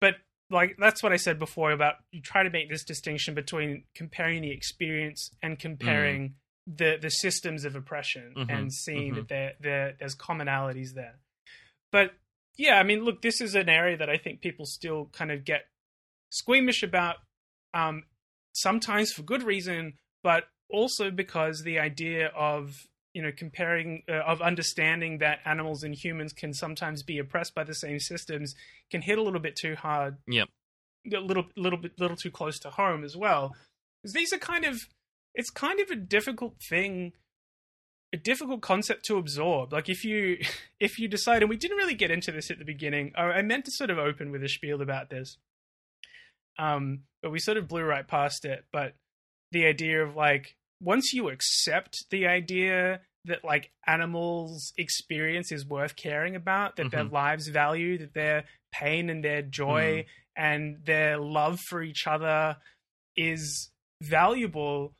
[0.00, 0.14] but
[0.50, 4.42] like that's what I said before about you try to make this distinction between comparing
[4.42, 6.36] the experience and comparing
[6.66, 9.16] the the systems of oppression Mhm, and seeing mhm.
[9.16, 11.16] that there there there's commonalities there.
[11.90, 12.12] But
[12.56, 15.44] yeah, I mean, look, this is an area that I think people still kind of
[15.44, 15.66] get
[16.30, 17.16] squeamish about,
[17.74, 18.04] um,
[18.52, 22.72] sometimes for good reason, but also because the idea of
[23.14, 27.64] you know comparing uh, of understanding that animals and humans can sometimes be oppressed by
[27.64, 28.54] the same systems
[28.90, 30.18] can hit a little bit too hard.
[30.26, 30.48] Yep.
[31.14, 33.56] a little little bit little too close to home as well.
[34.04, 34.78] 'Cause these are kind of
[35.34, 37.12] it's kind of a difficult thing
[38.12, 39.72] a difficult concept to absorb.
[39.72, 40.38] Like if you
[40.80, 43.64] if you decide and we didn't really get into this at the beginning I meant
[43.64, 45.38] to sort of open with a spiel about this
[46.58, 48.64] um but we sort of blew right past it.
[48.72, 48.94] But
[49.52, 55.96] the idea of like once you accept the idea that like animals experience is worth
[55.96, 57.12] caring about that their Mhm.
[57.12, 60.06] lives value that their pain and their joy
[60.36, 62.56] and their love for each other
[63.16, 64.94] is valuable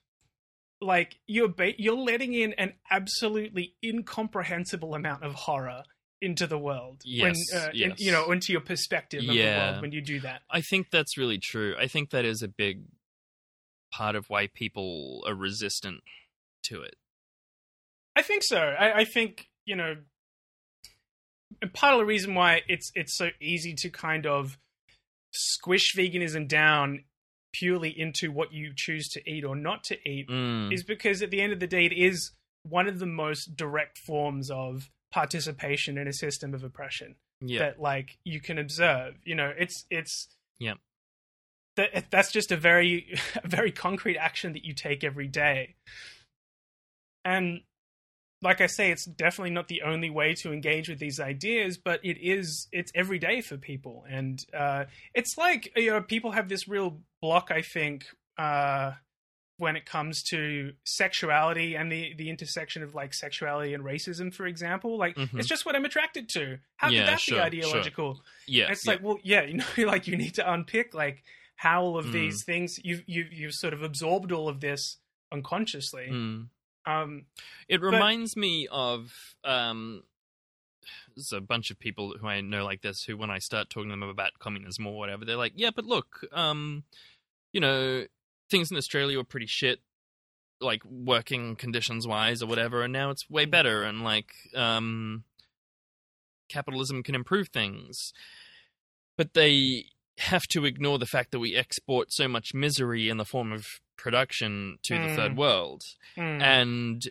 [0.80, 5.82] like you're ba- you're letting in an absolutely incomprehensible amount of horror
[6.20, 9.80] into the world when Yes, uh, in- you know into your perspective of the world
[9.82, 11.74] when you do that I think that's really true.
[11.78, 12.82] I think that is a big
[13.92, 16.02] part of why people are resistant
[16.64, 16.96] to it.
[18.16, 18.58] I think so.
[18.58, 19.96] I, I think you know,
[21.74, 24.58] part of the reason why it's it's so easy to kind of
[25.32, 27.04] squish veganism down
[27.52, 30.72] purely into what you choose to eat or not to eat Mm.
[30.72, 33.98] is because at the end of the day, it is one of the most direct
[33.98, 37.60] forms of participation in a system of oppression yeah.
[37.60, 39.14] that like you can observe.
[39.24, 40.28] You know, it's it's
[40.58, 40.74] Yeah.
[41.76, 45.76] That that's just a very a very concrete action that you take every day,
[47.24, 47.60] and
[48.40, 52.00] like I say, it's definitely not the only way to engage with these ideas, but
[52.04, 54.84] it is it's every day for people, and uh,
[55.14, 57.50] it's like you know people have this real block.
[57.50, 58.06] I think.
[58.36, 58.92] Uh,
[59.58, 64.46] when it comes to sexuality and the, the intersection of like sexuality and racism, for
[64.46, 65.38] example, like Mhm.
[65.38, 66.58] it's just what I'm attracted to.
[66.76, 67.46] How Yeah, could that sure, be sure.
[67.46, 68.22] ideological?
[68.46, 68.64] yeah.
[68.64, 68.92] And it's yeah.
[68.92, 71.22] like, well, yeah, you know, like you need to unpick like
[71.56, 72.12] how all of Mm.
[72.12, 74.98] these things you you you've sort of absorbed all of this
[75.32, 76.06] unconsciously.
[76.10, 76.48] Mm.
[76.86, 77.26] Um,
[77.68, 80.04] It reminds me of um,
[81.16, 83.88] there's a bunch of people who I know like this who, when I start talking
[83.90, 86.84] to them about communism or whatever, they're like, "Yeah, but look, um,
[87.52, 88.06] you know,
[88.50, 89.80] things in Australia were pretty shit,
[90.60, 95.24] like working conditions wise or whatever, and now it's way better, and like, um,
[96.48, 98.12] capitalism can improve things."
[99.16, 99.86] But they
[100.18, 103.80] have to ignore the fact that we export so much misery in the form of
[103.96, 105.14] production to the Mm.
[105.14, 105.84] third world
[106.16, 107.08] mm, and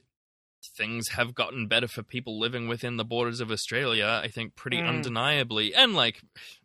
[0.64, 4.82] things have gotten better for people living within the borders of Australia, I think pretty
[4.82, 4.88] Mm.
[4.88, 6.22] undeniably, and like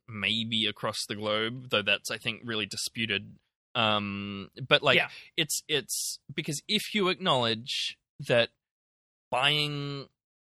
[0.09, 3.39] maybe across the globe, though that's I think really disputed.
[3.75, 5.09] Um, but like Yeah.
[5.37, 7.97] it's it's because if you acknowledge
[8.29, 8.51] that
[9.31, 10.09] buying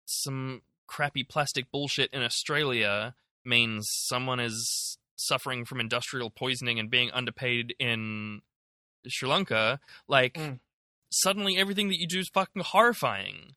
[0.07, 7.11] some crappy plastic bullshit in Australia means someone is suffering from industrial poisoning and being
[7.13, 8.41] underpaid in
[9.09, 10.61] Sri Lanka, like Mm.
[11.11, 13.55] suddenly everything that you do is fucking horrifying.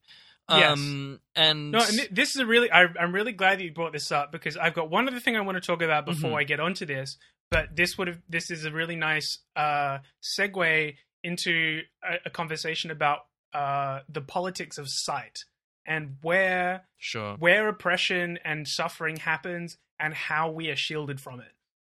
[0.50, 0.74] Yes.
[0.78, 2.70] Um, and no, and thi- this is a really.
[2.72, 5.36] I, I'm really glad that you brought this up because I've got one other thing
[5.36, 6.40] I want to talk about before Mhm.
[6.40, 7.18] I get onto this,
[7.52, 10.00] but this would have this is a really nice uh,
[10.38, 13.20] segue into a, a conversation about
[13.54, 15.38] uh, the politics of sight
[15.86, 17.36] and where Sure.
[17.38, 21.52] where oppression and suffering happens and how we are shielded from it.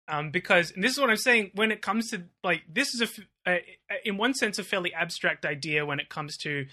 [0.08, 3.02] Um, because and this is what I'm saying when it comes to like this is
[3.48, 6.66] a- a- in one sense a fairly abstract idea when it comes to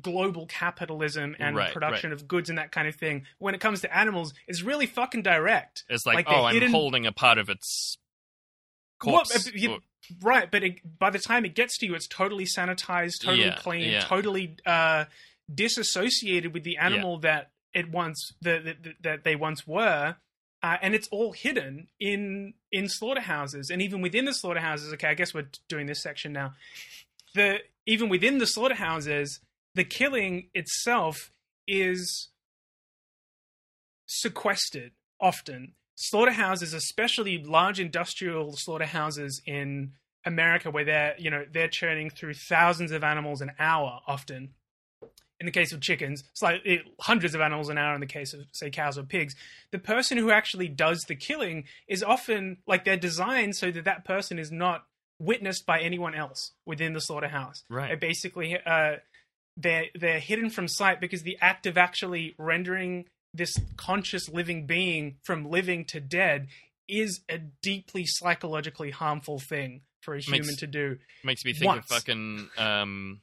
[0.00, 3.26] global capitalism and Right, production of goods and that kind of thing.
[3.38, 5.84] When it comes to animals, it's really fucking direct.
[5.88, 7.96] It's like, like oh, I'm hidden- holding a part of its
[8.98, 9.50] corpse.
[9.54, 9.78] you- or-
[10.22, 13.56] Right, but it, by the time it gets to you, it's totally sanitized, totally Yeah,
[13.56, 14.00] clean, yeah.
[14.02, 15.06] totally uh,
[15.52, 20.16] disassociated with the animal that it once the, the, that they once were,
[20.62, 24.92] uh, and it's all hidden in in slaughterhouses, and even within the slaughterhouses.
[24.92, 26.54] Okay, I guess we're doing this section now.
[27.34, 29.40] The even within the slaughterhouses,
[29.76, 31.30] the killing itself
[31.68, 32.30] is
[34.06, 35.74] sequestered often.
[35.94, 39.92] Slaughterhouses, especially large industrial slaughterhouses in
[40.24, 44.54] America, where they're you know they're churning through thousands of animals an hour, often.
[45.38, 47.94] In the case of chickens, it's like it, hundreds of animals an hour.
[47.94, 49.34] In the case of say cows or pigs,
[49.70, 54.04] the person who actually does the killing is often like they're designed so that that
[54.04, 54.86] person is not
[55.18, 57.64] witnessed by anyone else within the slaughterhouse.
[57.68, 57.92] Right.
[57.92, 58.96] It basically, uh,
[59.56, 65.16] they're they're hidden from sight because the act of actually rendering this conscious living being
[65.24, 66.48] from living to dead
[66.88, 70.98] is a deeply psychologically harmful thing for a human Makes- to do.
[71.24, 71.90] makes me think once.
[71.90, 73.20] of fucking, um,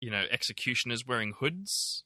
[0.00, 2.04] you know, executioners wearing hoods.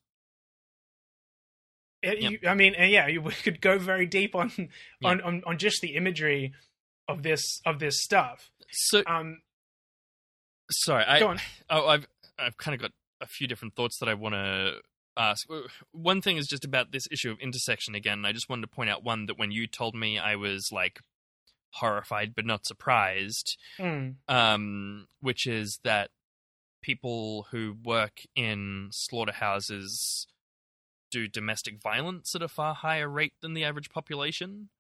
[2.02, 2.32] It- Yep.
[2.32, 4.50] you- I mean, uh, yeah, you we could go very deep on,
[5.04, 6.52] on on on just the imagery
[7.08, 8.50] of this of this stuff.
[8.72, 9.42] So, Um,
[10.70, 11.20] sorry, I.
[11.70, 12.06] Oh, I've
[12.38, 12.90] I've kind of got
[13.22, 14.74] a few different thoughts that I want to
[15.16, 15.48] ask.
[15.92, 18.24] One thing is just about this issue of intersection again.
[18.24, 21.00] I just wanted to point out one that when you told me, I was like
[21.74, 23.56] horrified but not surprised.
[23.78, 26.10] Mm, Um, which is that
[26.82, 30.26] people who work in slaughterhouses
[31.10, 34.70] do domestic violence at a far higher rate than the average population,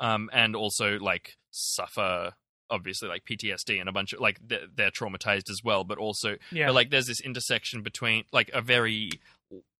[0.00, 2.34] um, and also like suffer
[2.72, 6.36] obviously like PTSD and a bunch of like they're, they're traumatized as well, but also
[6.50, 9.10] yeah, but like there's this intersection between like a very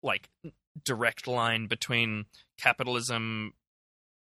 [0.03, 0.29] like
[0.85, 2.27] direct line between
[2.61, 3.55] capitalism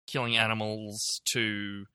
[0.06, 1.86] killing animals to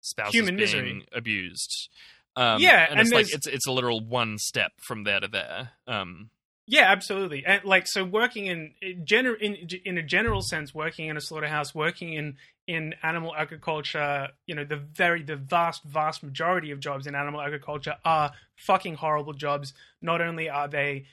[0.00, 1.06] spouses Human being misery.
[1.12, 1.88] abused
[2.36, 5.28] um Yeah, and, and it's like it's it's a literal one step from there to
[5.28, 6.30] there um
[6.66, 7.44] Yeah, absolutely.
[7.46, 11.20] And like so, working in in gener- in in a general sense, working in a
[11.20, 16.80] slaughterhouse, working in in animal agriculture, you know, the very the vast vast majority of
[16.80, 19.72] jobs in animal agriculture are fucking horrible jobs.
[20.02, 21.06] Not only are they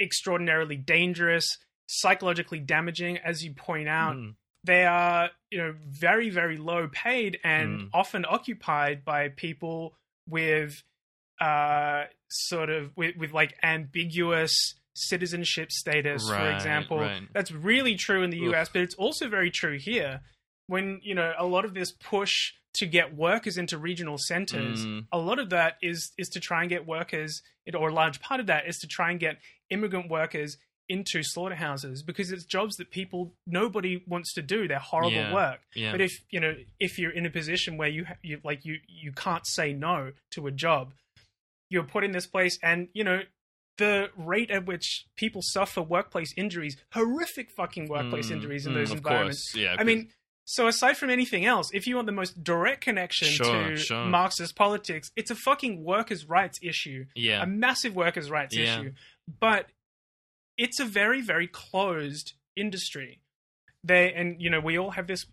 [0.00, 4.34] extraordinarily dangerous, psychologically damaging, as you point out, mm,
[4.64, 7.90] they are you know very very low paid and Mm.
[7.94, 9.94] often occupied by people
[10.28, 10.82] with
[11.40, 14.52] uh sort of with, with like ambiguous
[14.94, 17.22] citizenship status for example right.
[17.32, 18.54] that's really true in the Oof.
[18.54, 20.20] US but it's also very true here
[20.66, 25.06] when you know a lot of this push to get workers into regional centers Mm.
[25.12, 27.40] a lot of that is is to try and get workers
[27.74, 29.38] or a large part of that is to try and get
[29.70, 30.56] immigrant workers
[30.88, 34.68] into slaughterhouses because it's jobs that people nobody wants to do.
[34.68, 35.32] They're horrible Yeah.
[35.34, 35.60] work.
[35.74, 35.90] Yeah.
[35.90, 38.76] But if you know if you're in a position where you ha- you like you
[38.86, 40.94] you can't say no to a job
[41.70, 43.22] you're put in this place and you know
[43.78, 48.76] the rate at which people suffer workplace injuries horrific fucking workplace Mm, injuries in mm,
[48.76, 49.52] those of environments.
[49.52, 50.10] Course, yeah I mean,
[50.48, 54.04] so aside from anything else, if you want the most direct connection Sure, to sure.
[54.06, 58.80] Marxist politics, it's a fucking workers' rights issue, yeah a massive workers' rights Yeah.
[58.80, 58.92] issue.
[59.40, 59.66] But
[60.56, 63.20] it's a very, very closed industry.
[63.84, 65.26] They and you know we all have this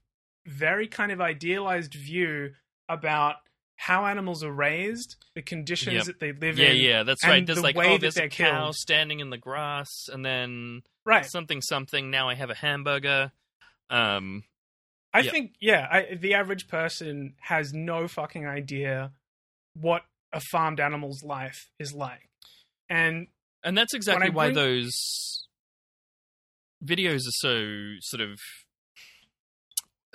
[0.46, 2.54] very kind of idealized view
[2.90, 3.36] about
[3.78, 6.06] how animals are raised, the conditions Yep.
[6.06, 6.78] that they live yeah in.
[6.78, 8.76] yeah yeah, that's right there's the like way oh that there's a cow killed.
[8.76, 11.26] standing in the grass and then Right.
[11.26, 13.32] something something now i have a hamburger
[13.90, 14.44] um
[15.14, 15.32] I Yep.
[15.32, 19.12] think, yeah, I, the average person has no fucking idea
[19.76, 22.30] what a farmed animal's life is like.
[22.90, 23.28] And
[23.64, 25.48] And that's exactly why bring- those
[26.84, 28.40] videos are so sort of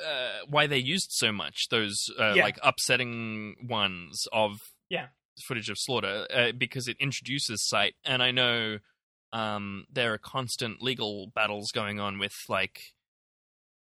[0.04, 2.44] uh, why they're used so much those uh, Yeah.
[2.44, 5.08] like upsetting ones of Yeah.
[5.46, 8.78] footage of slaughter uh, because it introduces sight and I know
[9.32, 12.80] um, there are constant legal battles going on with like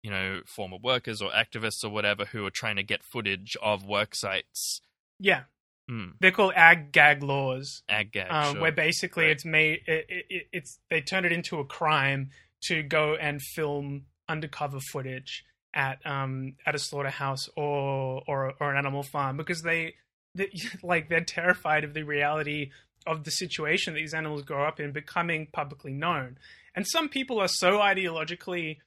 [0.07, 3.84] you know former workers or activists or whatever who are trying to get footage of
[3.84, 4.80] work sites
[5.18, 5.42] yeah,
[5.88, 6.11] Hmm.
[6.20, 8.62] they're called ag gag laws, ag gag um, sure.
[8.62, 9.32] where basically Right.
[9.32, 12.30] it's made it, it, it- it's they turn it into a crime
[12.68, 15.44] to go and film undercover footage
[15.74, 19.94] at um at a slaughterhouse or or or an animal farm because they,
[20.34, 20.50] they
[20.82, 22.70] like they're terrified of the reality
[23.07, 26.36] of the situation that these animals grow up in becoming publicly known.
[26.74, 28.78] And some people are so ideologically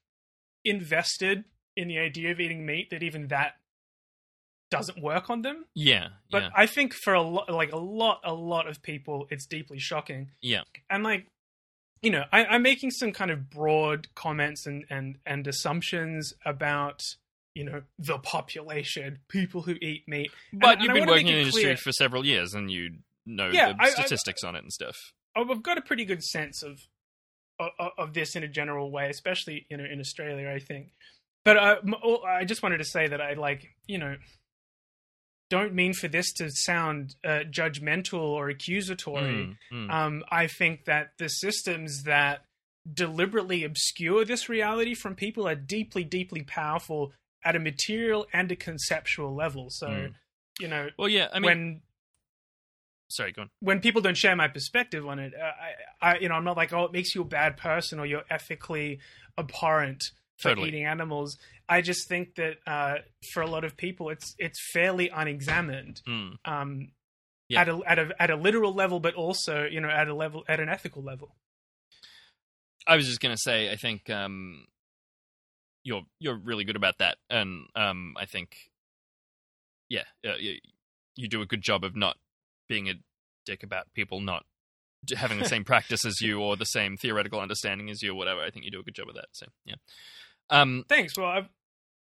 [0.65, 1.45] invested
[1.75, 3.53] in the idea of eating meat that even that
[4.71, 5.65] doesn't work on them.
[5.73, 9.27] Yeah, But yeah, I think for a lot, like a lot, a lot of people,
[9.31, 10.31] it's deeply shocking.
[10.41, 10.61] yeah.
[10.89, 11.25] And like,
[12.01, 17.01] you know, I, I'm making some kind of broad comments and and and assumptions about
[17.55, 20.31] you know the population, people who eat meat.
[20.53, 23.49] But and you've I been working in the industry for several years, and you know
[23.51, 24.95] Yeah, the I- I- statistics on it and stuff.
[25.35, 26.79] I've got a pretty good sense of,
[27.59, 30.91] of of this in a general way, especially you know in Australia, I think.
[31.45, 34.15] But uh, m- oh, I just wanted to say that I like you know
[35.49, 39.55] don't mean for this to sound uh, judgmental or accusatory.
[39.73, 39.91] Mm, mm.
[39.91, 42.41] Um, I think that the systems that
[42.91, 48.55] deliberately obscure this reality from people are deeply, deeply powerful at a material and a
[48.55, 49.67] conceptual level.
[49.71, 50.13] So, Mm.
[50.59, 51.29] you know, well, yeah.
[51.33, 51.81] I mean, when
[53.09, 53.49] sorry, go on.
[53.59, 55.51] when people don't share my perspective on it, uh,
[56.05, 58.05] I, I, you know, I'm not like, oh, it makes you a bad person or
[58.05, 58.99] you're ethically
[59.37, 60.03] abhorrent
[60.37, 60.69] for Totally.
[60.69, 61.37] eating animals.
[61.67, 62.95] I just think that uh,
[63.33, 66.35] for a lot of people, it's it's fairly unexamined Mm.
[66.45, 66.91] um,
[67.49, 67.61] Yeah.
[67.61, 70.43] at a at a at a literal level, but also you know at a level
[70.47, 71.35] at an ethical level.
[72.87, 74.65] I was just gonna say, I think um,
[75.83, 78.55] you're you're really good about that, and um, I think,
[79.89, 80.55] yeah, uh, you,
[81.15, 82.17] you do a good job of not
[82.69, 82.93] being a
[83.45, 84.43] dick about people not
[85.15, 88.41] having the same practice as you or the same theoretical understanding as you or whatever.
[88.41, 89.27] I think you do a good job of that.
[89.33, 89.75] So yeah.
[90.49, 91.17] Um, Thanks.
[91.17, 91.49] Well, I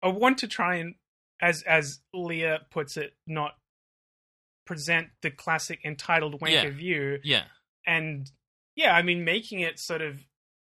[0.03, 0.95] I want to try and,
[1.41, 3.53] as as Leah puts it, not
[4.66, 6.70] present the classic entitled wanker Yeah.
[6.70, 7.43] view, yeah,
[7.86, 8.30] and
[8.76, 10.20] yeah, I mean making it sort of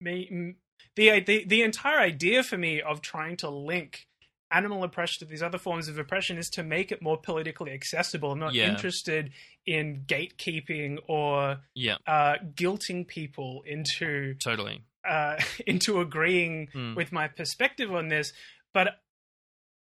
[0.02, 0.56] me
[0.96, 4.07] the the the entire idea for me of trying to link
[4.52, 8.32] animal oppression to these other forms of oppression is to make it more politically accessible.
[8.32, 8.70] I'm not Yeah.
[8.70, 9.32] interested
[9.66, 14.84] in gatekeeping or yeah, uh, guilting people into totally.
[15.04, 15.38] uh,
[15.68, 16.96] into agreeing Mm.
[16.96, 18.32] with my perspective on this,
[18.74, 19.02] but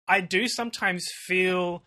[0.09, 1.85] I do sometimes feel,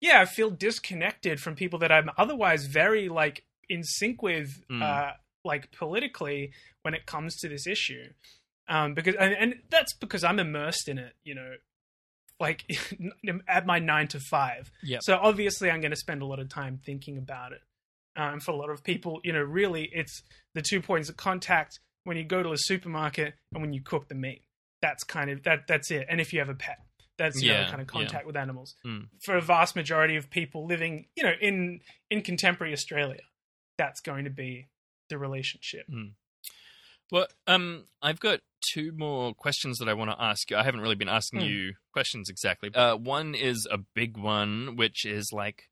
[0.00, 4.82] yeah, I feel disconnected from people that I'm otherwise very like in sync with, Mm.
[4.82, 5.12] uh,
[5.44, 6.52] like politically
[6.82, 8.12] when it comes to this issue,
[8.68, 11.56] um, because and, and that's because I'm immersed in it, you know,
[12.42, 12.64] like
[13.48, 14.70] at my nine to five.
[14.82, 15.02] Yep.
[15.02, 17.60] So obviously, I'm going to spend a lot of time thinking about it.
[18.14, 20.22] Um, for a lot of people, you know, really, it's
[20.54, 24.08] the two points of contact when you go to a supermarket and when you cook
[24.08, 24.42] the meat.
[24.82, 25.60] That's kind of that.
[25.66, 26.06] That's it.
[26.10, 26.78] And if you have a pet,
[27.16, 27.92] that's the Yeah, other kind of yeah.
[28.00, 28.74] contact with animals.
[28.84, 29.06] Mm.
[29.24, 31.80] For a vast majority of people living, you know, in
[32.10, 33.20] in contemporary Australia,
[33.78, 34.68] that's going to be
[35.08, 35.86] the relationship.
[37.12, 38.40] Well, um, I've got
[38.72, 40.56] two more questions that I want to ask you.
[40.56, 41.46] I haven't really been asking Hmm.
[41.46, 42.70] you questions exactly.
[42.74, 45.68] Uh, one is a big one, which is like,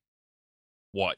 [0.92, 1.16] what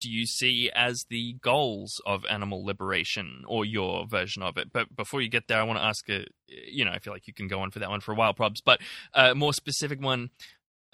[0.00, 4.72] do you see as the goals of animal liberation or your version of it?
[4.72, 7.26] But before you get there, I want to ask a, you know, I feel like
[7.26, 8.80] you can go on for that one for a while, probs, but
[9.12, 10.30] a more specific one,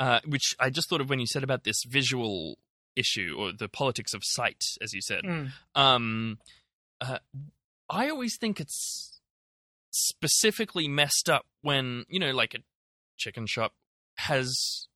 [0.01, 2.59] uh, which I just thought of when you said about this visual
[2.97, 5.53] issue or the politics of sight, as you said Mm.
[5.77, 6.39] um
[7.01, 7.19] uh,
[7.91, 9.21] i always think it's
[9.91, 12.59] specifically messed up when you know like a
[13.17, 13.73] chicken shop
[14.19, 14.87] has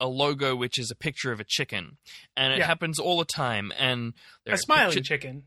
[0.00, 1.96] a logo which is a picture of a chicken
[2.36, 2.66] and it Yeah.
[2.66, 4.12] happens all the time and
[4.46, 5.44] A smiling pictu- chicken.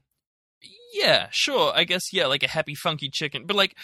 [0.93, 3.75] yeah sure i guess yeah like a happy funky chicken but like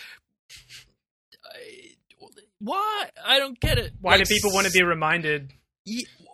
[1.45, 1.95] I-
[2.59, 5.53] why i don't get it Why Like, do people want to be reminded?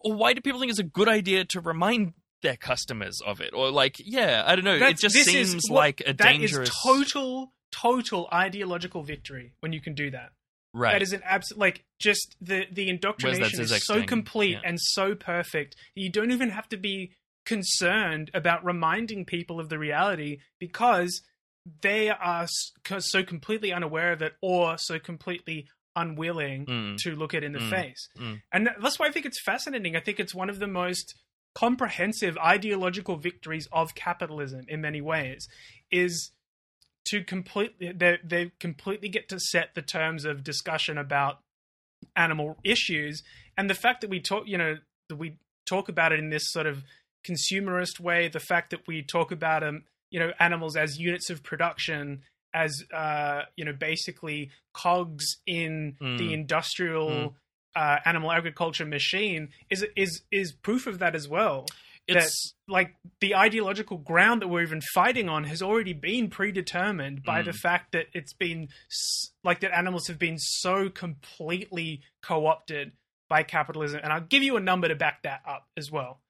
[0.03, 3.72] Why do people think it's a good idea to remind their customers of it or
[3.72, 6.70] like yeah i don't know it just is seems what- like a That is dangerous
[6.84, 10.30] total, total ideological victory when you can do that.
[10.74, 14.08] right That is an absolute like just the the indoctrination is so thing?
[14.08, 14.62] complete Yeah.
[14.70, 15.76] and so perfect.
[15.96, 17.14] You don't even have to be
[17.46, 21.22] concerned about reminding people of the reality because
[21.82, 22.48] they are
[23.00, 26.98] so completely unaware of it or so completely unwilling Mm.
[27.00, 27.70] to look it in the Mm.
[27.72, 28.10] face.
[28.18, 28.42] Mm.
[28.54, 29.96] And that's why I think it's fascinating.
[29.96, 31.16] I think it's one of the most
[31.58, 35.47] comprehensive ideological victories of capitalism in many ways
[35.89, 36.30] is
[37.03, 41.39] to completely they they completely get to set the terms of discussion about
[42.16, 43.24] animal issues
[43.58, 44.76] and the fact that we talk you know
[45.10, 45.36] that we
[45.66, 46.84] talk about it in this sort of
[47.28, 49.82] consumerist way the fact that we talk about um
[50.12, 52.22] you know animals as units of production
[52.53, 56.20] as uh you know basically cogs in Mm.
[56.20, 57.36] the industrial
[57.82, 61.65] uh, animal agriculture machine is is is proof of that as well.
[62.09, 67.41] It's like the ideological ground that we're even fighting on has already been predetermined by
[67.41, 67.59] the Mm.
[67.67, 68.69] fact that it's been
[69.43, 72.93] like that animals have been so completely co-opted
[73.28, 73.99] by capitalism.
[74.03, 76.21] And I'll give you a number to back that up as well.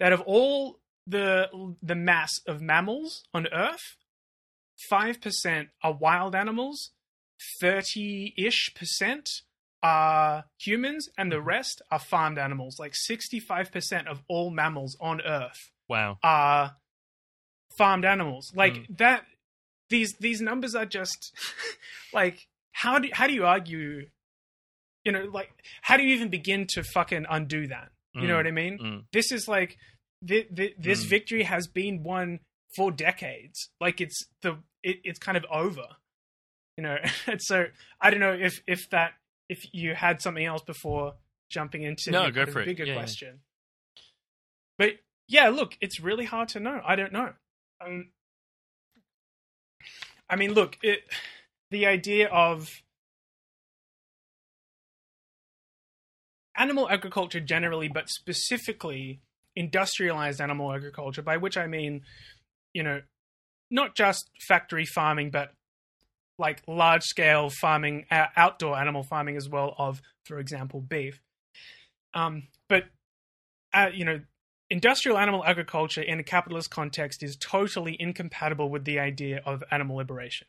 [0.00, 1.50] That of all the
[1.82, 3.96] the mass of mammals on earth
[4.90, 6.92] 5% are wild animals
[7.62, 9.42] 30ish percent
[9.86, 15.60] are humans and the rest are farmed animals like 65% of all mammals on earth
[15.88, 16.18] wow.
[16.22, 16.76] are
[17.78, 18.52] farmed animals.
[18.62, 18.98] Like Mm.
[18.98, 19.20] that
[19.90, 21.20] these these numbers are just
[22.20, 22.36] like
[22.72, 24.08] how do how do you argue
[25.04, 25.50] you know like
[25.82, 27.88] how do you even begin to fucking undo that?
[28.14, 28.42] You know Mm.
[28.42, 28.78] what I mean?
[28.78, 29.04] Mm.
[29.12, 29.76] This is like
[30.26, 31.08] thi- thi- this Mm.
[31.16, 32.40] victory has been won
[32.74, 33.68] for decades.
[33.80, 35.86] Like it's the it, it's kind of over.
[36.78, 37.66] You know, and so
[38.00, 39.12] I don't know if if that
[39.48, 41.14] if you had something else before
[41.48, 42.98] jumping into No, the go for bigger Yeah, yeah.
[42.98, 43.40] question.
[44.78, 44.90] But
[45.28, 46.80] yeah, look, it's really hard to know.
[46.84, 47.32] I don't know.
[47.84, 48.10] Um,
[50.28, 51.00] I mean, look, it,
[51.70, 52.82] the idea of
[56.56, 59.20] animal agriculture generally, but specifically
[59.54, 62.02] industrialized animal agriculture, by which I mean,
[62.72, 63.02] you know,
[63.70, 65.52] not just factory farming, but
[66.38, 71.20] like large scale farming, uh, outdoor animal farming as well, of, for example, beef.
[72.14, 72.84] Um, but,
[73.72, 74.20] uh, you know,
[74.68, 79.96] industrial animal agriculture in a capitalist context is totally incompatible with the idea of animal
[79.96, 80.46] liberation.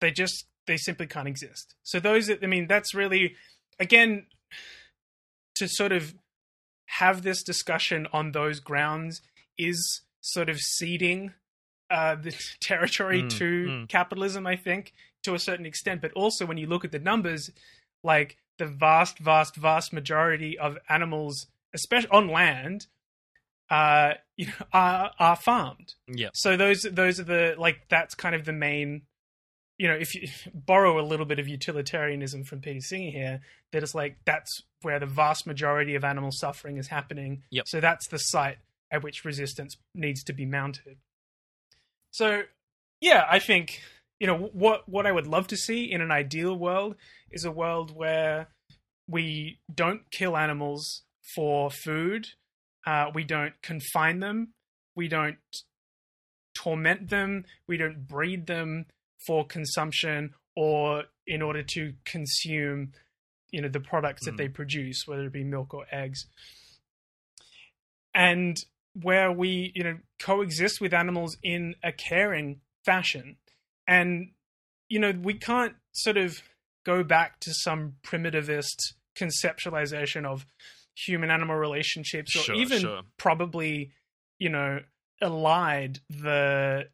[0.00, 1.74] They just, they simply can't exist.
[1.82, 3.34] So, those, I mean, that's really,
[3.78, 4.26] again,
[5.56, 6.14] to sort of
[6.86, 9.22] have this discussion on those grounds
[9.58, 11.32] is sort of ceding
[11.90, 13.88] uh, the territory Mm, to mm.
[13.88, 14.92] capitalism, I think,
[15.26, 16.00] to a certain extent.
[16.00, 17.50] But also, when you look at the numbers,
[18.02, 22.86] like the vast, vast, vast majority of animals, especially on land,
[23.70, 25.94] uh, you know, are are farmed.
[26.08, 26.30] Yeah.
[26.32, 29.02] So those those are the like that's kind of the main.
[29.78, 33.40] You know, if you borrow a little bit of utilitarianism from Peter Singer here,
[33.72, 37.42] that it's like that's where the vast majority of animal suffering is happening.
[37.50, 37.68] Yep.
[37.68, 38.58] So that's the site
[38.90, 40.98] at which resistance needs to be mounted.
[42.12, 42.42] So,
[43.00, 43.82] yeah, I think
[44.18, 46.96] you know what what I would love to see in an ideal world
[47.30, 48.48] is a world where
[49.08, 51.02] we don't kill animals
[51.34, 52.26] for food,
[52.86, 54.54] uh, we don't confine them,
[54.94, 55.36] we don't
[56.54, 58.86] torment them, we don't breed them
[59.26, 62.92] for consumption or in order to consume
[63.50, 64.38] you know the products that Mm.
[64.38, 66.26] they produce whether it be milk or eggs
[68.14, 68.56] and
[68.94, 73.36] where we you know coexist with animals in a caring fashion
[73.86, 74.30] and
[74.88, 76.42] you know we can't sort of
[76.84, 80.46] go back to some primitivist conceptualization of
[80.94, 83.00] human animal relationships or Sure, even sure.
[83.18, 83.90] probably
[84.38, 84.80] you know
[85.22, 86.88] elide the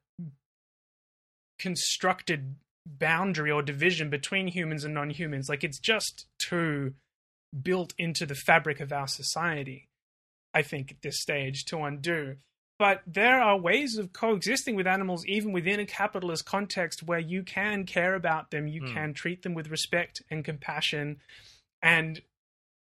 [1.59, 6.95] constructed boundary or division between humans and non-humans like it's just too
[7.63, 9.89] built into the fabric of our society
[10.53, 12.37] i think at this stage to undo
[12.83, 17.41] but there are ways of coexisting with animals even within a capitalist context where you
[17.45, 18.93] can care about them you Hmm.
[18.95, 21.07] can treat them with respect and compassion
[21.81, 22.23] and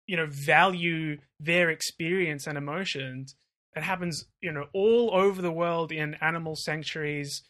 [0.10, 3.36] you know value their experience and emotions
[3.78, 7.44] it happens you know all over the world in animal sanctuaries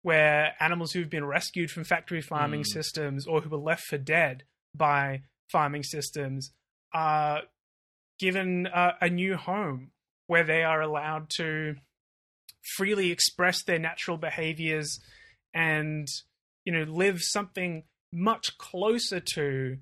[0.00, 2.72] where animals who've been rescued from factory farming Mm.
[2.78, 6.52] systems or who were left for dead by farming systems
[6.94, 7.42] are
[8.18, 9.90] given a new home
[10.26, 11.74] where they are allowed to
[12.76, 15.00] freely express their natural behaviors
[15.52, 16.06] and
[16.64, 19.78] you know live something much closer to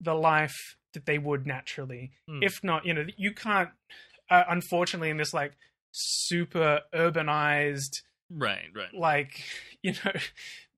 [0.00, 2.42] the life that they would naturally Hmm.
[2.42, 3.70] if not you know you can't
[4.30, 5.52] uh, unfortunately in this like
[5.90, 8.94] super urbanized Right, right.
[8.94, 9.42] like
[9.82, 10.12] you know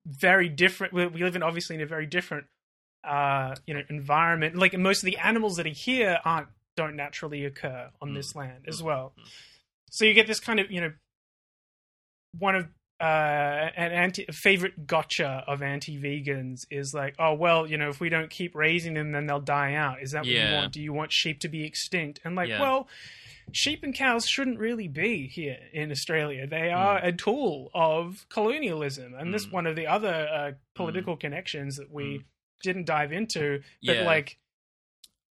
[0.06, 2.46] very different we, we live in obviously in a very different
[3.04, 7.44] uh you know environment like most of the animals that are here aren't don't naturally
[7.44, 8.14] occur on Mm.
[8.14, 8.84] this land as Mm.
[8.84, 9.28] well Mm.
[9.90, 10.92] so you get this kind of you know
[12.38, 12.66] one of
[13.00, 13.04] uh
[13.76, 18.08] an anti a favorite gotcha of anti-vegans is like oh well you know if we
[18.08, 20.92] don't keep raising them then they'll die out is that what you want do you
[20.92, 22.60] want sheep to be extinct and like Yeah.
[22.60, 22.88] well
[23.52, 26.46] sheep and cows shouldn't really be here in Australia.
[26.46, 29.52] They are a tool of colonialism, and this Mm.
[29.52, 32.24] one of the other uh, political connections that we Mm.
[32.62, 33.58] didn't dive into.
[33.84, 34.04] But Yeah.
[34.04, 34.38] like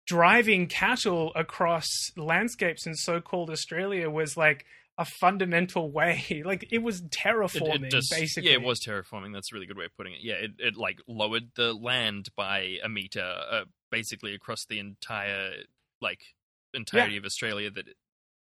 [0.06, 1.86] driving cattle across
[2.16, 4.64] landscapes in so-called Australia was like
[4.98, 6.42] a fundamental way.
[6.44, 8.50] Like it was terraforming, it just, basically.
[8.50, 9.32] Yeah, it was terraforming.
[9.32, 10.20] That's a really good way of putting it.
[10.22, 15.52] Yeah, it, it like lowered the land by a meter, uh, basically across the entire
[16.00, 16.20] like
[16.74, 17.84] entirety of Australia that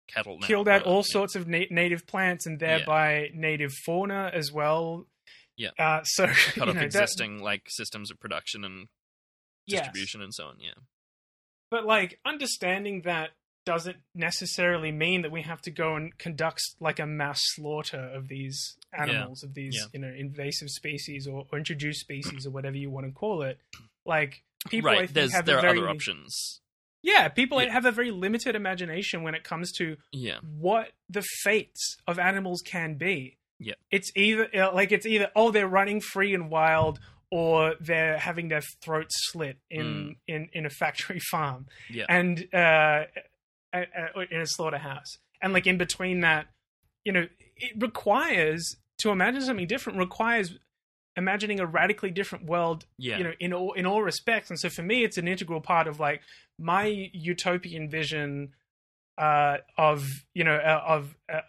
[0.08, 0.46] cattle now.
[0.46, 1.12] killed out all yeah.
[1.12, 5.06] sorts of na- native plants and thereby native fauna as well.
[5.56, 5.70] Yeah.
[5.78, 8.88] Uh, so cut off know, that- existing like systems of production and
[9.66, 9.80] yes.
[9.80, 10.56] distribution and so on.
[10.60, 10.70] Yeah.
[11.70, 13.30] But like understanding that
[13.66, 18.26] doesn't necessarily mean that we have to go and conduct like a mass slaughter of
[18.28, 19.84] these animals, of these Yeah.
[19.92, 23.58] you know invasive species or, or introduced species or whatever you want to call it.
[24.06, 24.96] Like people, right.
[24.96, 26.60] I think, There's have there are very, other options.
[27.02, 27.70] Yeah, people Yeah.
[27.72, 30.38] have a very limited imagination when it comes to Yeah.
[30.42, 33.36] what the fates of animals can be.
[33.58, 33.74] Yeah.
[33.90, 36.98] It's either uh, like it's either oh they're running free and wild
[37.30, 41.66] or they're having their throats slit in in in a factory farm.
[41.90, 41.94] Mm.
[41.96, 42.04] Yeah.
[42.08, 43.04] And uh,
[43.72, 43.84] uh,
[44.16, 45.18] uh, in a slaughterhouse.
[45.42, 46.46] And like in between that,
[47.04, 47.26] you know,
[47.56, 50.58] it requires to imagine something different requires
[51.16, 53.18] imagining a radically different world Yeah.
[53.18, 55.88] you know in all in all respects and so for me it's an integral part
[55.88, 56.20] of like
[56.58, 58.52] my utopian vision
[59.18, 61.40] uh of you know uh, of uh,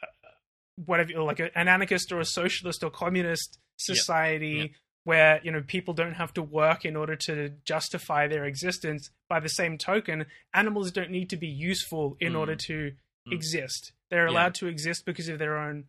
[0.86, 4.73] whatever like a, an anarchist or a socialist or communist society.
[5.04, 9.39] Where you know people don't have to work in order to justify their existence by
[9.39, 12.39] the same token animals don't need to be useful in Mm.
[12.39, 12.93] order to
[13.28, 13.34] Mm.
[13.34, 14.34] exist they're Yeah.
[14.34, 15.86] allowed to exist because of their own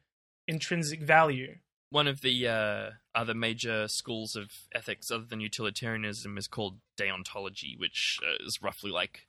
[0.47, 1.59] intrinsic value
[1.91, 7.79] One of the uh, other major schools of ethics, other than utilitarianism, is called deontology,
[7.79, 9.27] which uh, is roughly like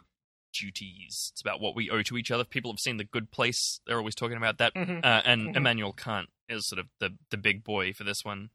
[0.54, 1.30] duties.
[1.34, 2.44] It's about what we owe to each other.
[2.44, 4.74] People have seen The Good Place; they're always talking about that.
[4.76, 5.04] Mhm.
[5.04, 5.58] Uh, and Mhm.
[5.58, 8.50] Immanuel Kant is sort of the the big boy for this one,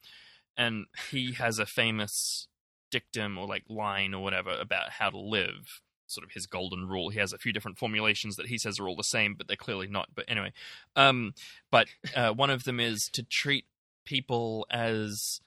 [0.58, 2.48] and he has a famous
[2.90, 5.80] dictum or like line or whatever about how to live.
[6.06, 7.10] Sort of his golden rule.
[7.10, 9.56] He has a few different formulations that he says are all the same, but they're
[9.56, 10.08] clearly not.
[10.14, 10.52] But anyway,
[10.96, 11.34] um,
[11.70, 11.86] but
[12.16, 13.66] uh, one of them is to treat
[14.06, 15.40] people as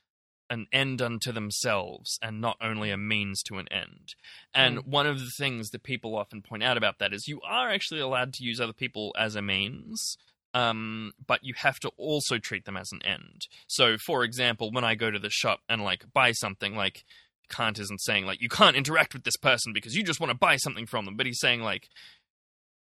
[0.51, 4.13] an end unto themselves and not only a means to an end.
[4.53, 4.85] And Mm.
[4.87, 8.01] one of the things that people often point out about that is you are actually
[8.01, 10.17] allowed to use other people as a means.
[10.53, 13.47] Um, but you have to also treat them as an end.
[13.67, 17.05] So, for example, when I go to the shop and like buy something, like
[17.49, 20.37] Kant isn't saying like you can't interact with this person because you just want to
[20.37, 21.87] buy something from them, but he's saying like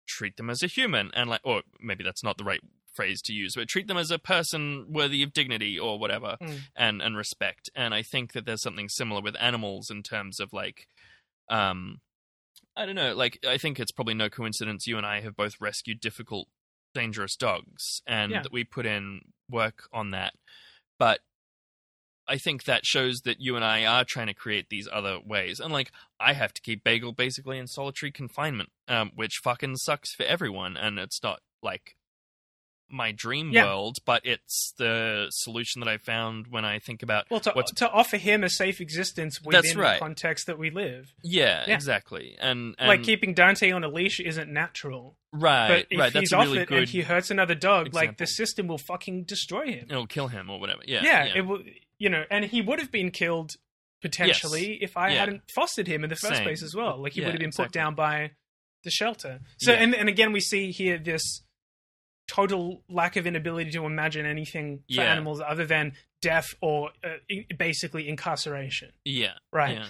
[0.07, 2.61] treat them as a human and like, or maybe that's not the right
[2.95, 6.59] phrase to use, but treat them as a person worthy of dignity or whatever Mm.
[6.75, 7.69] and and respect.
[7.75, 10.87] And I think that there's something similar with animals in terms of like,
[11.49, 11.99] um,
[12.75, 15.53] I don't know, like I think it's probably no coincidence you and I have both
[15.59, 16.47] rescued difficult,
[16.97, 18.41] dangerous dogs, and Yeah.
[18.41, 20.33] that we put in work on that.
[20.99, 21.21] But
[22.27, 25.59] I think that shows that you and I are trying to create these other ways.
[25.61, 30.13] And like, I have to keep Bagel basically in solitary confinement, um, which fucking sucks
[30.13, 30.75] for everyone.
[30.75, 31.95] And it's not like
[32.89, 33.65] my dream Yeah.
[33.65, 37.73] world, but it's the solution that I found when I think about Well, to, what's
[37.73, 39.95] to offer him a safe existence within That's right.
[39.95, 41.13] the context that we live.
[41.23, 41.73] yeah, Yeah.
[41.75, 42.35] exactly.
[42.39, 45.17] And, and like keeping Dante on a leash isn't natural.
[45.33, 46.13] right, But if right.
[46.13, 46.77] That's he's a off really it good.
[46.79, 49.87] and he hurts another dog, like the system will fucking destroy him.
[49.89, 50.81] It'll kill him or whatever.
[50.85, 51.33] Yeah, yeah, yeah.
[51.37, 51.61] it will.
[51.99, 53.55] You know, and he would have been killed
[54.01, 56.43] potentially if I hadn't fostered him in the first Same.
[56.43, 57.01] place as well.
[57.01, 58.31] Like he would have been put down by
[58.83, 59.39] the shelter.
[59.57, 61.41] So, and and again, we see here this
[62.27, 65.11] total lack of inability to imagine anything for Yeah.
[65.11, 67.17] animals other than death or uh,
[67.57, 69.77] basically incarceration, yeah, right?
[69.77, 69.85] yeah.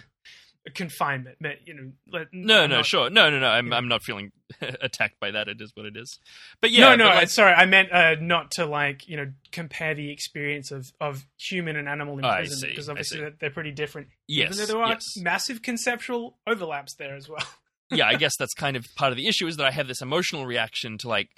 [0.75, 3.47] Confinement, but you know, let, No, I'm no, not- sure, no, no, no.
[3.47, 3.75] I'm, Yeah.
[3.77, 4.33] I'm not feeling
[4.81, 5.47] attacked by that.
[5.47, 6.19] It is what it is.
[6.59, 7.05] But yeah, no, no.
[7.05, 10.91] but, like, sorry, I meant uh, not to like you know compare the experience of
[10.99, 14.09] of human and animal I imprisonment see, because obviously they're, pretty different.
[14.27, 15.05] yes, there are yes.
[15.15, 17.47] massive conceptual overlaps there as well.
[17.89, 20.01] yeah, I guess that's kind of part of the issue is that I have this
[20.01, 21.29] emotional reaction to like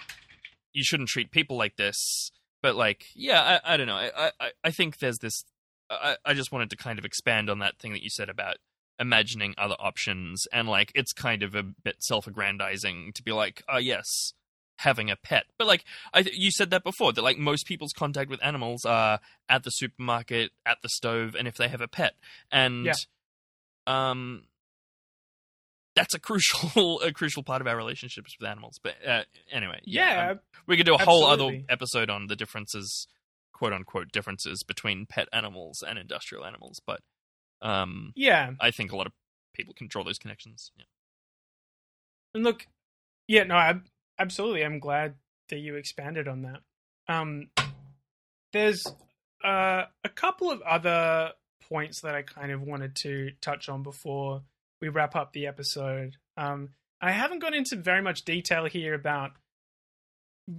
[0.73, 2.31] you shouldn't treat people like this.
[2.61, 3.95] But like, yeah, I, I don't know.
[3.95, 5.43] I, I, I think there's this.
[5.89, 8.57] I, I just wanted to kind of expand on that thing that you said about
[8.99, 13.77] imagining other options, and like, it's kind of a bit self-aggrandizing to be like, oh
[13.77, 14.33] yes,
[14.79, 15.45] having a pet.
[15.57, 19.19] But like, I you said that before that like most people's contact with animals are
[19.47, 22.15] at the supermarket, at the stove, and if they have a pet,
[22.51, 22.93] and Yeah.
[23.87, 24.43] um
[25.99, 28.79] that's a crucial a crucial part of our relationships with animals.
[28.81, 32.35] But uh, anyway, yeah, Yeah, um, we could do a whole other episode on the
[32.35, 33.07] differences,
[33.53, 36.81] quote unquote, differences between pet animals and industrial animals.
[36.85, 37.01] But
[37.61, 38.51] um, yeah.
[38.59, 39.13] I think a lot of
[39.53, 40.71] people can draw those connections.
[40.77, 40.85] Yeah.
[42.33, 42.65] And look,
[43.27, 43.75] yeah, no, I,
[44.17, 44.63] absolutely.
[44.63, 45.15] I'm glad
[45.49, 46.61] that you expanded on that.
[47.07, 47.49] Um,
[48.53, 48.85] there's
[49.43, 51.33] uh, a couple of other
[51.69, 54.43] points that I kind of wanted to touch on before
[54.81, 56.17] we wrap up the episode.
[56.37, 56.69] Um,
[57.01, 59.31] I haven't gone into very much detail here about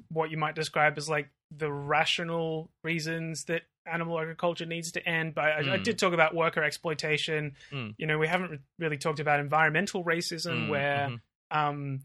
[0.08, 5.34] what you might describe as like the rational reasons that animal agriculture needs to end.
[5.34, 5.82] But I, I Mm.
[5.84, 7.56] did talk about worker exploitation.
[7.72, 7.94] Mm.
[7.98, 11.20] You know, we haven't re- really talked about environmental racism, Mm, where mhm.
[11.50, 12.00] um,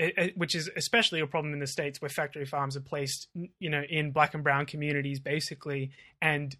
[0.00, 3.28] eh, eh, which is especially a problem in the states where factory farms are placed,
[3.60, 6.56] you know, in black and brown communities basically, and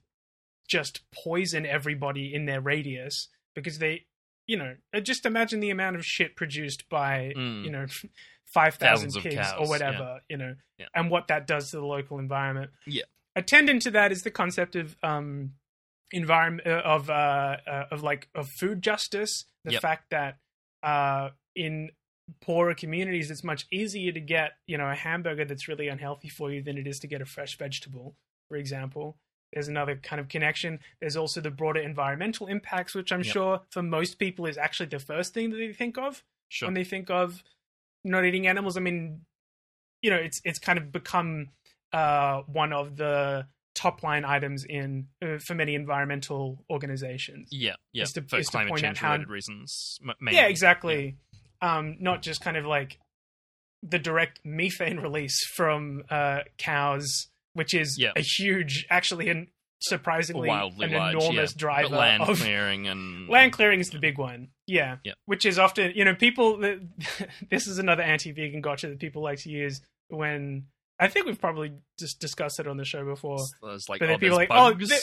[0.68, 4.06] just poison everybody in their radius because they,
[4.50, 7.64] you know, uh, just imagine the amount of shit produced by, Mm.
[7.64, 7.86] you know,
[8.52, 10.86] five thousand Thousands of pigs cows, or whatever, you know, Yeah.
[10.94, 12.70] and what that does to the local environment.
[12.84, 13.04] Yeah.
[13.36, 15.52] Attendant to that is the concept of um,
[16.10, 19.44] environment uh, of uh, uh, of like of food justice.
[19.64, 19.82] The Yep.
[19.82, 20.38] fact that
[20.82, 21.90] uh, in
[22.40, 26.50] poorer communities, it's much easier to get you know a hamburger that's really unhealthy for
[26.50, 28.16] you than it is to get a fresh vegetable,
[28.48, 29.16] for example.
[29.52, 30.80] There's another kind of connection.
[31.00, 33.32] There's also the broader environmental impacts, which I'm Yep.
[33.32, 36.68] sure for most people is actually the first thing that they think of Sure.
[36.68, 37.42] when they think of
[38.04, 38.76] not eating animals.
[38.76, 39.22] I mean,
[40.02, 41.48] you know, it's it's kind of become
[41.92, 47.48] uh, one of the top line items in uh, for many environmental organizations.
[47.50, 48.02] yeah, yeah.
[48.04, 49.98] is to- for is to climate point out how- related reasons.
[50.20, 50.36] Mainly.
[50.40, 51.16] Yeah, exactly.
[51.60, 52.98] Um, not just kind of like
[53.82, 58.12] the direct methane release from uh, cows, which is Yeah.
[58.16, 59.48] a huge, actually, and
[59.82, 61.58] surprisingly Wildly an large, enormous yeah.
[61.58, 64.48] driver But land of clearing and land clearing is the big one.
[64.66, 64.96] Yeah.
[65.04, 65.14] Yeah.
[65.24, 66.58] Which is often, you know, people.
[67.50, 70.66] this is another anti-vegan gotcha that people like to use when
[70.98, 73.38] I think we've probably just discussed it on the show before.
[73.62, 74.88] There's like But oh, people like, oh, bugs.
[74.90, 74.98] they-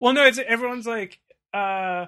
[0.00, 1.18] Well, no, it's everyone's like,
[1.52, 2.06] uh,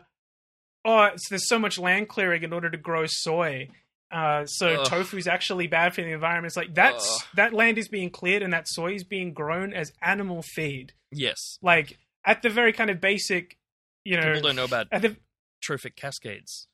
[0.87, 3.69] oh, it's, there's so much land clearing in order to grow soy.
[4.11, 4.87] Uh, so Ugh.
[4.87, 6.47] tofu's actually bad for the environment.
[6.47, 7.27] It's like that's Ugh.
[7.35, 10.93] that land is being cleared and that soy is being grown as animal feed.
[11.12, 13.57] yes, Like at the very kind of basic,
[14.05, 15.16] you know, people don't know about at the
[15.62, 16.66] trophic cascades.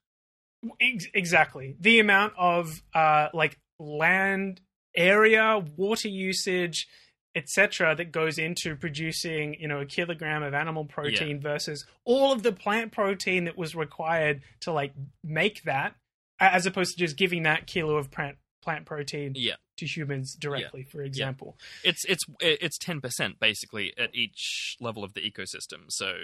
[0.81, 4.61] Ex- exactly the amount of uh like land
[4.97, 6.89] area water usage
[7.37, 12.43] etc that goes into producing you know a kilogram of animal protein versus all of
[12.43, 14.93] the plant protein that was required to like
[15.23, 15.95] make that
[16.41, 20.83] as opposed to just giving that kilo of plant plant protein Yeah, to humans directly
[20.83, 21.57] for example.
[21.85, 25.85] It's it's it's ten percent basically at each level of the ecosystem.
[25.89, 26.15] So,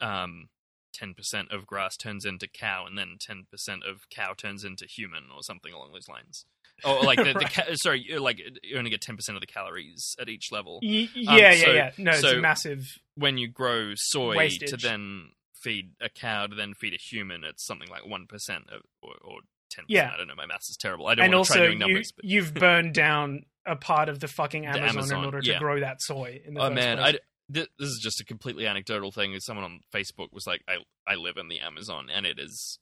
[0.00, 0.48] um,
[0.92, 4.86] ten percent of grass turns into cow, and then ten percent of cow turns into
[4.86, 6.44] human, or something along those lines.
[6.84, 10.16] Or like the, the ca- sorry, like you only get ten percent of the calories
[10.20, 10.80] at each level.
[10.82, 11.72] Y- Um, yeah so- yeah.
[11.74, 15.30] Yeah no it's a so- massive When you grow soy to then
[15.60, 18.64] feed a cow to then feed a human, it's something like one percent
[19.02, 20.02] or or ten Yeah.
[20.04, 20.14] percent.
[20.14, 20.34] I don't know.
[20.36, 21.06] My maths is terrible.
[21.06, 22.12] I don't and want to also try doing you, numbers.
[22.12, 22.24] but...
[22.24, 26.00] you've burned down a part of the fucking Amazon, Amazon, in order to grow that
[26.02, 27.16] soy in the Oh man, place.
[27.16, 29.38] I, th- this is just a completely anecdotal thing.
[29.40, 30.76] Someone on Facebook was like, "I
[31.06, 32.78] I live in the Amazon and it is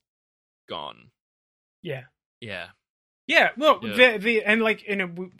[0.68, 1.10] gone."
[1.82, 2.02] yeah
[2.40, 2.66] Yeah,
[3.28, 4.12] yeah well Yeah.
[4.12, 5.30] The, the and like you know we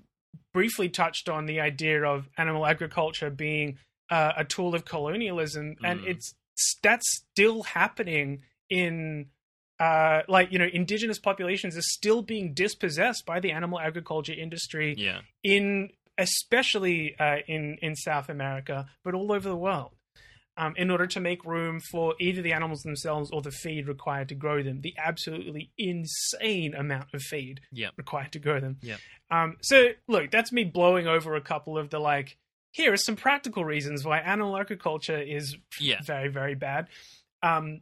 [0.55, 3.78] briefly touched on the idea of animal agriculture being
[4.10, 6.06] uh, a tool of colonialism and Mm.
[6.09, 6.35] it's
[6.82, 9.26] that's still happening in
[9.80, 14.94] uh like you know indigenous populations are still being dispossessed by the animal agriculture industry
[14.98, 19.93] yeah, in especially uh, in in South America, but all over the world,
[20.56, 24.28] um, in order to make room for either the animals themselves or the feed required
[24.28, 24.80] to grow them.
[24.80, 27.90] The absolutely insane amount of feed Yeah.
[27.97, 28.78] required to grow them.
[28.82, 28.97] Yeah.
[29.30, 32.36] Um, so look, that's me blowing over a couple of the like.
[32.79, 35.99] Here are some practical reasons why animal agriculture is yeah.
[36.07, 36.87] very very bad.
[37.43, 37.81] Um,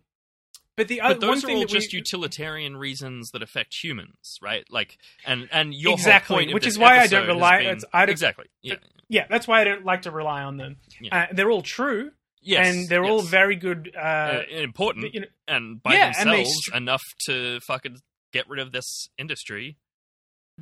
[0.74, 4.39] but the other But those are all that we- just utilitarian reasons that affect humans,
[4.43, 4.64] right?
[4.70, 4.97] Like,
[5.27, 8.12] and and your Exactly, point which is why I don't rely- been- it's- I don't-
[8.12, 8.47] exactly.
[8.62, 8.77] Yeah.
[9.09, 10.77] yeah, that's why I don't like to rely on them.
[10.98, 11.24] Yeah.
[11.24, 12.66] Uh, they're all true, Yes.
[12.74, 13.93] and they're all very good.
[13.94, 17.98] Uh, uh, important you know, and by Yeah, and themselves str- enough to fucking
[18.32, 19.77] get rid of this industry.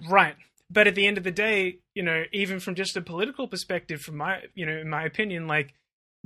[0.08, 0.36] right.
[0.74, 4.00] But at the end of the day, you know, even from just a political perspective,
[4.00, 5.72] from my, you know, in my opinion, like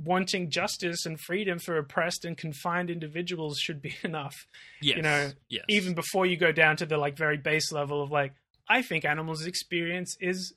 [0.03, 4.47] wanting justice and freedom for oppressed and confined individuals should be enough.
[4.81, 4.97] Yes.
[4.97, 5.65] You know, yes.
[5.69, 8.33] Even before you go down to the like very base level of like,
[8.67, 10.55] I think animals' experience is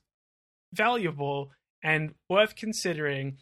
[0.73, 1.51] valuable
[1.83, 3.37] and worth considering.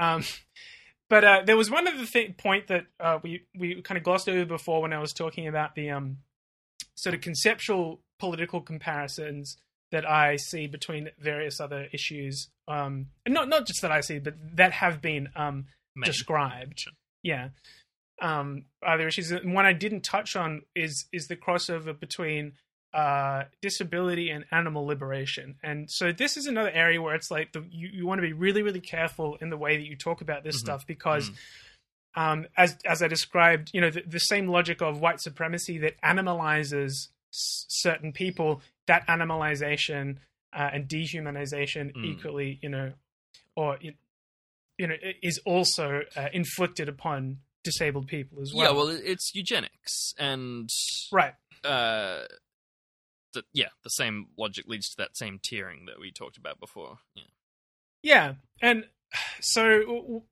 [0.00, 0.24] Um,
[1.08, 4.28] but uh, there was one other thing, point that uh, we we kind of glossed
[4.28, 6.18] over before when I was talking about the um,
[6.96, 9.58] sort of conceptual political comparisons
[9.92, 12.48] that I see between various other issues.
[12.66, 15.66] Um, and not not just that I see, but that have been um,
[16.04, 16.84] described.
[17.22, 17.50] Yeah.
[18.20, 19.30] Um, other issues.
[19.30, 22.52] And one I didn't touch on is is the crossover between
[22.94, 25.56] uh, disability and animal liberation.
[25.62, 28.32] And so this is another area where it's like the, you, you want to be
[28.32, 30.60] really really careful in the way that you talk about this Mhm.
[30.60, 31.30] stuff because.
[31.30, 31.36] Mhm.
[32.14, 35.94] Um, as as I described, you know, the, the same logic of white supremacy that
[36.02, 40.18] animalizes s- certain people, that animalization
[40.52, 42.04] uh, and dehumanization Mm.
[42.04, 42.92] equally, you know,
[43.56, 43.94] or you
[44.78, 48.66] you know, is also uh, inflicted upon disabled people as well.
[48.66, 50.68] yeah, well, it's eugenics, and
[51.12, 51.34] right.
[51.62, 52.24] uh,
[53.34, 56.98] the, yeah, the same logic leads to that same tiering that we talked about before.
[57.14, 57.22] Yeah.
[58.02, 58.86] Yeah, and
[59.40, 60.24] so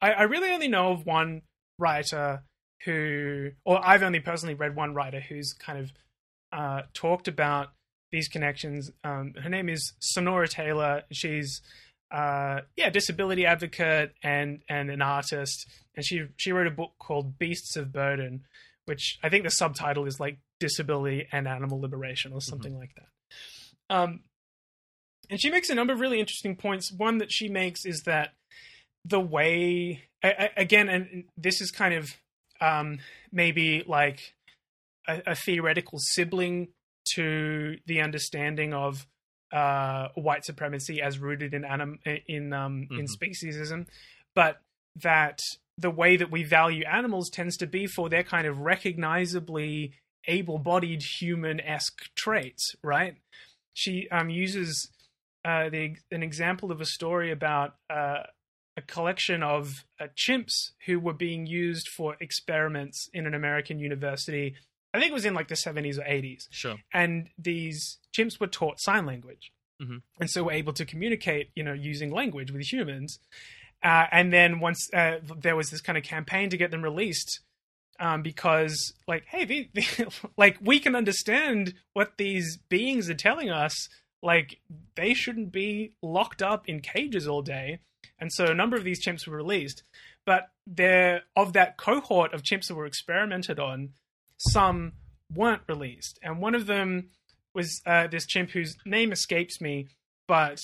[0.00, 1.42] I, I really only know of one
[1.78, 2.44] writer
[2.84, 5.92] who, or I've only personally read one writer who's kind of
[6.52, 7.72] uh, talked about
[8.10, 8.90] these connections.
[9.04, 11.02] Um, her name is Sunaura Taylor.
[11.12, 11.60] She's
[12.10, 17.38] uh, yeah, disability advocate and and an artist, and she she wrote a book called
[17.38, 18.44] Beasts of Burden,
[18.86, 23.96] which I think the subtitle is like disability and animal liberation or something like that.
[23.96, 24.20] Um,
[25.30, 26.92] and she makes a number of really interesting points.
[26.92, 28.34] One that she makes is that
[29.04, 32.10] the way, I, I, again, and this is kind of
[32.60, 32.98] um,
[33.32, 34.34] maybe like
[35.08, 36.68] a, a, theoretical sibling
[37.14, 39.06] to the understanding of
[39.52, 43.00] uh, white supremacy as rooted in anim- in um, mm-hmm.
[43.00, 43.86] in speciesism,
[44.34, 44.60] but
[44.96, 45.40] that
[45.76, 49.92] the way that we value animals tends to be for their kind of recognizably
[50.26, 53.14] able-bodied human-esque traits, right?
[53.72, 54.90] She um, uses
[55.44, 58.24] uh, the, an example of a story about uh,
[58.76, 64.54] a collection of uh, chimps who were being used for experiments in an American university.
[64.92, 66.44] I think it was in like the 70s or 80s.
[66.50, 66.76] Sure.
[66.92, 69.52] And these chimps were taught sign language.
[69.80, 69.98] Mm-hmm.
[70.20, 73.18] And so were able to communicate, you know, using language with humans.
[73.82, 77.40] Uh, and then once uh, there was this kind of campaign to get them released,
[77.98, 80.06] um, because like, hey, they, they,
[80.36, 83.88] like we can understand what these beings are telling us
[84.22, 84.60] like
[84.96, 87.80] they shouldn't be locked up in cages all day.
[88.18, 89.82] And so a number of these chimps were released,
[90.26, 93.90] but there of that cohort of chimps that were experimented on,
[94.40, 94.92] some
[95.32, 97.10] weren't released, and one of them
[97.54, 99.88] was uh, this chimp whose name escapes me,
[100.26, 100.60] but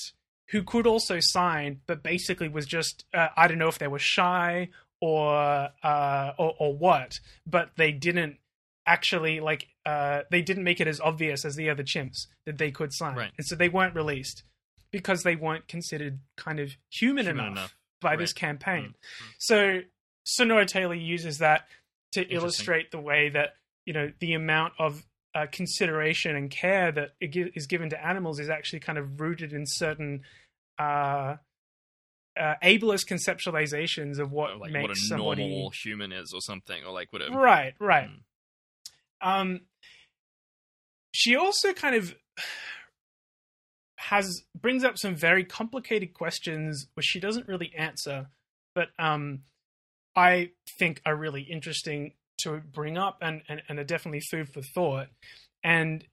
[0.51, 3.99] who could also sign, but basically was just uh, I don't know if they were
[3.99, 4.71] shy
[5.01, 8.39] or uh, or, or what, but they didn't
[8.87, 12.71] actually like uh, they didn't make it as obvious as the other chimps that they
[12.71, 13.33] could sign, right.
[13.37, 14.45] and so they weren't released
[14.91, 18.19] because they weren't considered kind of human, human enough, enough, by right.
[18.19, 18.95] this campaign.
[18.95, 19.27] Mm-hmm.
[19.39, 19.81] So
[20.27, 21.67] Sunaura Taylor uses that
[22.13, 23.57] to illustrate the way that
[23.87, 28.51] you know the amount of uh, consideration and care that is given to animals is
[28.51, 30.23] actually kind of rooted in certain
[30.79, 31.37] uh,
[32.39, 36.85] uh, ableist conceptualizations of what like makes what a somebody normal human is or something
[36.85, 37.37] or like whatever.
[37.37, 38.09] Right, right.
[39.23, 39.27] Mm.
[39.29, 39.61] Um,
[41.13, 42.15] she also kind of
[43.97, 48.29] has brings up some very complicated questions which she doesn't really answer,
[48.75, 49.41] but um,
[50.15, 54.63] I think are really interesting to bring up and, and, and are definitely food for
[54.63, 55.09] thought.
[55.65, 56.05] And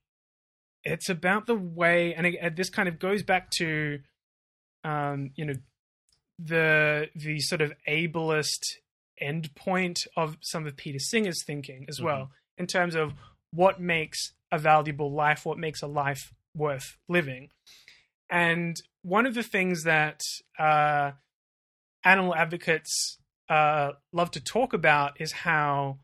[0.84, 4.00] it's about the way, and it, this kind of goes back to,
[4.84, 5.54] um, you know,
[6.40, 8.64] the the sort of ableist
[9.22, 12.06] endpoint of some of Peter Singer's thinking as mm-hmm.
[12.06, 13.14] well in terms of
[13.52, 17.50] what makes a valuable life, what makes a life worth living.
[18.30, 20.22] And one of the things that
[20.60, 21.12] uh,
[22.04, 23.20] animal advocates
[23.50, 26.00] uh, love to talk about is how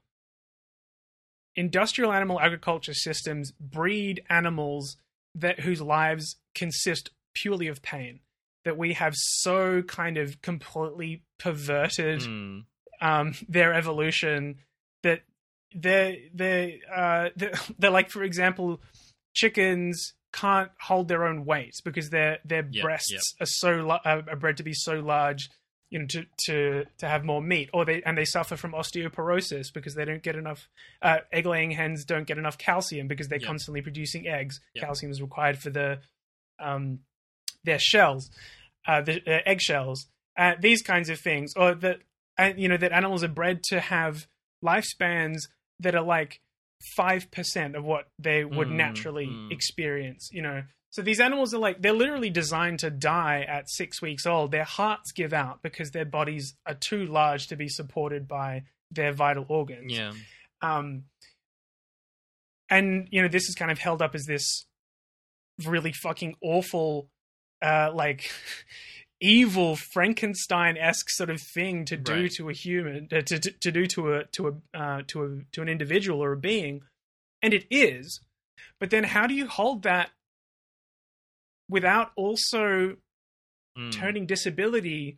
[1.56, 4.98] industrial animal agriculture systems breed animals
[5.36, 8.20] that whose lives consist purely of pain.
[8.66, 12.66] That we have so kind of completely perverted mm.
[13.02, 14.58] um, their evolution
[15.04, 15.22] that
[15.74, 18.82] they're they uh they're, they're, like for example
[19.34, 23.22] chickens can't hold their own weight because their their yep, breasts yep.
[23.42, 25.50] are so uh, are bred to be so large
[25.90, 29.74] you know to to to have more meat or they and they suffer from osteoporosis
[29.74, 30.70] because they don't get enough
[31.02, 33.48] uh, egg laying hens don't get enough calcium because they're yep.
[33.48, 36.00] constantly producing eggs calcium is required for the
[36.60, 37.00] um
[37.64, 38.30] their shells
[38.88, 40.08] uh the, the egg shells
[40.38, 41.98] uh, these kinds of things or that
[42.38, 44.28] uh, you know that animals are bred to have
[44.64, 45.48] lifespans
[45.80, 46.42] that are like
[46.98, 49.52] 5% of what they would mm, naturally mm.
[49.52, 50.64] experience, you know.
[50.92, 54.52] So these animals are like they're literally designed to die at 6 weeks old.
[54.52, 59.14] Their hearts give out because their bodies are too large to be supported by their
[59.14, 59.94] vital organs.
[59.94, 60.14] Yeah.
[60.62, 61.04] Um
[62.70, 64.66] and you know this is kind of held up as this
[65.66, 67.10] really fucking awful
[67.62, 68.32] uh like
[69.22, 72.32] evil Frankenstein esque sort of thing to do right.
[72.32, 75.62] to a human, to, to, to do to a to a uh, to a to
[75.62, 76.82] an individual or a being,
[77.42, 78.22] and it is.
[78.80, 80.12] But then, how do you hold that
[81.70, 82.98] without also
[83.78, 83.92] mm.
[83.92, 85.18] turning disability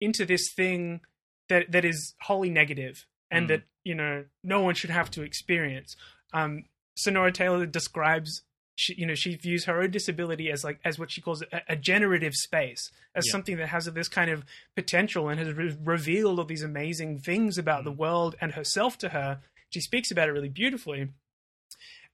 [0.00, 1.00] into this thing
[1.48, 3.48] that that is wholly negative and mm.
[3.48, 5.96] that you know no one should have to experience?
[6.32, 6.64] Um,
[6.98, 8.42] Sunaura Taylor describes
[8.78, 11.62] she, you know, she views her own disability as like as what she calls a,
[11.70, 13.32] a generative space, as yeah.
[13.32, 14.44] something that has this kind of
[14.76, 17.86] potential and has re- revealed all these amazing things about mm.
[17.86, 19.40] the world and herself to her.
[19.70, 21.08] She speaks about it really beautifully,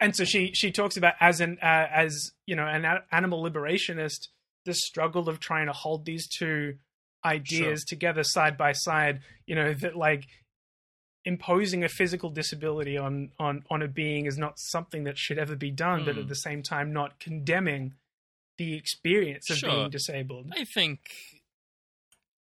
[0.00, 3.42] and so she she talks about as an uh, as you know an a- animal
[3.42, 4.28] liberationist
[4.64, 6.74] the struggle of trying to hold these two
[7.24, 10.24] ideas together side by side you know that like
[11.24, 15.56] imposing a physical disability on on on a being is not something that should ever
[15.56, 16.20] be done but Hmm.
[16.22, 17.94] at the same time not condemning
[18.58, 19.70] the experience of Sure.
[19.70, 21.00] being disabled I think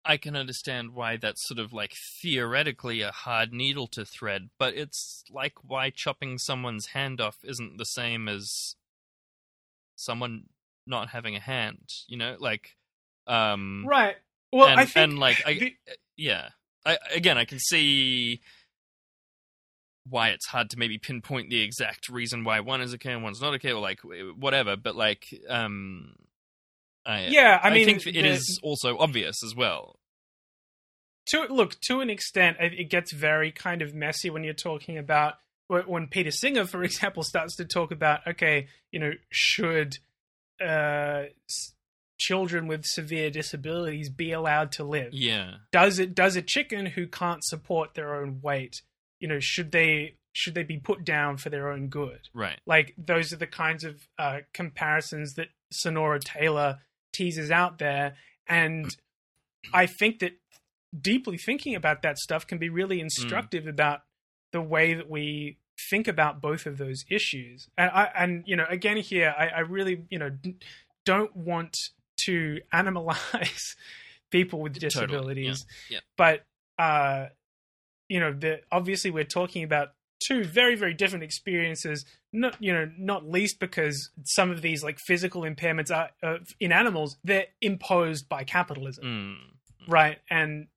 [0.10, 4.73] I can understand why that's sort of like theoretically a hard needle to thread, but
[4.73, 8.76] it's like why chopping someone's hand off isn't the same as
[9.95, 10.45] someone
[10.88, 12.36] not having a hand, you know?
[12.40, 12.76] Like
[13.27, 14.15] um right
[14.52, 15.76] well and, i think and like I the-
[16.18, 16.49] yeah.
[16.84, 18.41] I again I can see
[20.10, 23.41] why it's hard to maybe pinpoint the exact reason why one is okay and one's
[23.41, 23.99] not okay or like
[24.40, 26.15] whatever, but like um
[27.06, 29.98] I, yeah i mean think it the- is also obvious as well.
[31.31, 35.35] To look to an extent it gets very kind of messy when you're talking about
[35.68, 39.97] when peter singer for example starts to talk about okay you know should
[40.61, 41.73] uh s-
[42.18, 45.56] children with severe disabilities be allowed to live Yeah.
[45.72, 48.81] does it does a chicken who can't support their own weight
[49.19, 52.60] you know should they should they be put down for their own good Right.
[52.65, 56.80] like those are the kinds of uh, comparisons that Sunaura Taylor
[57.14, 58.15] teases out there,
[58.47, 58.95] and
[59.73, 60.34] I think that
[60.99, 64.02] deeply thinking about that stuff can be really instructive about
[64.52, 65.57] the way that we
[65.90, 67.68] think about both of those issues.
[67.78, 70.32] And I and you know again here I, I really you know
[71.06, 71.76] don't want
[72.26, 73.76] to animalize
[74.32, 75.99] people with Totally, yeah, disabilities, yeah.
[76.18, 76.45] but
[76.78, 77.28] uh,
[78.07, 79.90] you know the obviously we're talking about
[80.22, 82.03] two very very different experiences
[82.34, 86.72] not you know not least because some of these like physical impairments are uh, in
[86.72, 89.06] animals they're imposed by capitalism.
[89.06, 89.91] Mm.
[89.91, 90.20] right?
[90.30, 90.68] And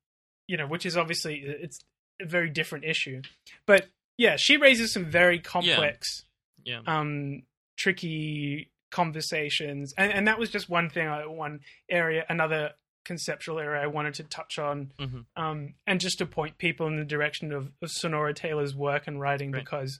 [0.53, 1.35] you know which is obviously
[1.67, 1.79] it's
[2.21, 3.19] a very different issue
[3.67, 3.83] but
[4.19, 6.25] yeah she raises some very complex
[6.71, 6.81] Yeah.
[6.87, 7.43] um
[7.79, 12.73] tricky conversations and and that was just one thing I, one area another
[13.05, 15.25] conceptual area i wanted to touch on Mhm.
[15.37, 19.19] um and just to point people in the direction of, of sunaura taylor's work and
[19.21, 19.65] writing Right.
[19.65, 19.99] because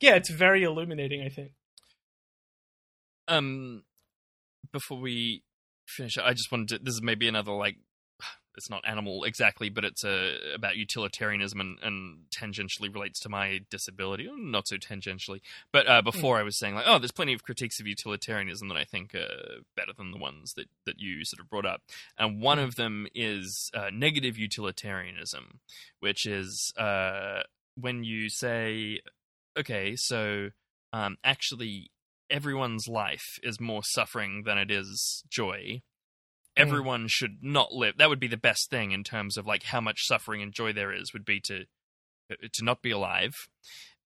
[0.00, 1.50] yeah it's very illuminating i think
[3.26, 3.84] Um,
[4.72, 5.42] before we
[5.88, 6.78] finish, I just wanted to.
[6.78, 7.76] This is maybe another like.
[8.56, 13.60] It's not animal exactly, but it's uh, about utilitarianism and, and tangentially relates to my
[13.70, 14.28] disability.
[14.36, 15.40] Not so tangentially,
[15.72, 18.76] but uh, before I was saying like, oh, there's plenty of critiques of utilitarianism that
[18.76, 21.82] I think are better than the ones that that you sort of brought up,
[22.18, 25.60] and one of them is uh, negative utilitarianism,
[26.00, 27.42] which is uh,
[27.76, 29.00] when you say,
[29.58, 30.50] okay, so
[30.92, 31.90] um, actually
[32.30, 35.82] everyone's life is more suffering than it is joy.
[36.56, 37.96] Everyone should not live.
[37.98, 40.72] That would be the best thing in terms of like how much suffering and joy
[40.72, 41.64] there is would be to
[42.52, 43.32] to not be alive.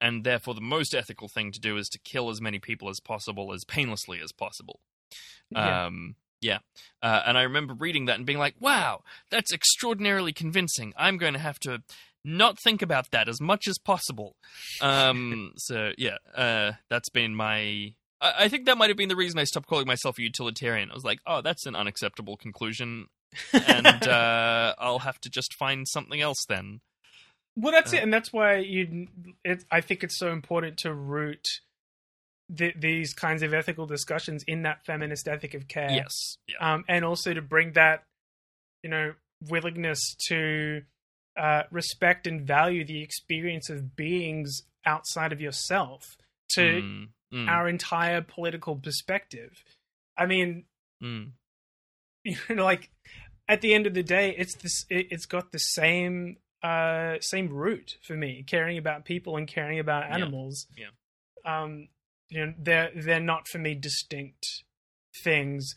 [0.00, 3.00] And therefore the most ethical thing to do is to kill as many people as
[3.00, 4.80] possible as painlessly as possible.
[5.50, 5.86] Yeah.
[5.86, 6.58] Um yeah.
[7.02, 10.92] Uh, and I remember reading that and being like, "Wow, that's extraordinarily convincing.
[10.96, 11.82] I'm going to have to
[12.24, 14.36] not think about that as much as possible."
[14.80, 19.16] Um so yeah, uh that's been my I, I think that might have been the
[19.16, 20.90] reason I stopped calling myself a utilitarian.
[20.90, 23.06] I was like, "Oh, that's an unacceptable conclusion."
[23.52, 26.80] and uh, I'll have to just find something else then.
[27.56, 29.08] Well, that's Uh, it, and that's why you.
[29.44, 31.46] It, I think it's so important to root
[32.56, 35.90] th- these kinds of ethical discussions in that feminist ethic of care.
[35.90, 36.38] Yes.
[36.48, 36.74] Yeah.
[36.74, 38.04] um, and also to bring that,
[38.82, 39.14] you know,
[39.48, 40.82] willingness to
[41.38, 46.16] uh, respect and value the experience of beings outside of yourself
[46.54, 49.62] to Mm, mm, our entire political perspective.
[50.16, 50.64] I mean,
[51.02, 51.30] mm.
[52.24, 52.90] you know, like
[53.48, 54.84] at the end of the day, it's this.
[54.90, 59.78] It, it's got the same uh same root for me, caring about people and caring
[59.78, 60.14] about Yeah.
[60.16, 60.66] animals.
[60.76, 60.88] Yeah.
[61.44, 61.88] Um,
[62.30, 64.64] you know, they're they're not for me distinct
[65.22, 65.74] things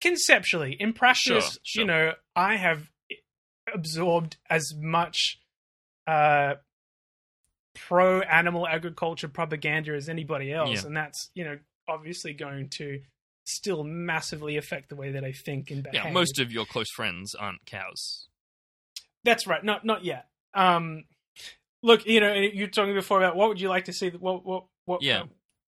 [0.00, 0.76] conceptually.
[0.78, 1.80] In practice, Sure, sure.
[1.82, 2.90] you know, I have
[3.72, 5.38] absorbed as much
[6.06, 6.54] uh
[7.74, 10.86] pro animal agriculture propaganda as anybody else Yeah.
[10.86, 11.58] and that's you know
[11.88, 13.00] obviously going to
[13.44, 16.04] still massively affect the way that I think and behave.
[16.04, 18.28] Yeah, most of your close friends aren't cows.
[19.24, 19.64] That's right.
[19.64, 20.26] Not not yet.
[20.54, 21.04] Um,
[21.82, 24.10] look, you know, you're talking before about what would you like to see?
[24.10, 25.02] What what what?
[25.02, 25.22] Yeah.
[25.22, 25.26] uh,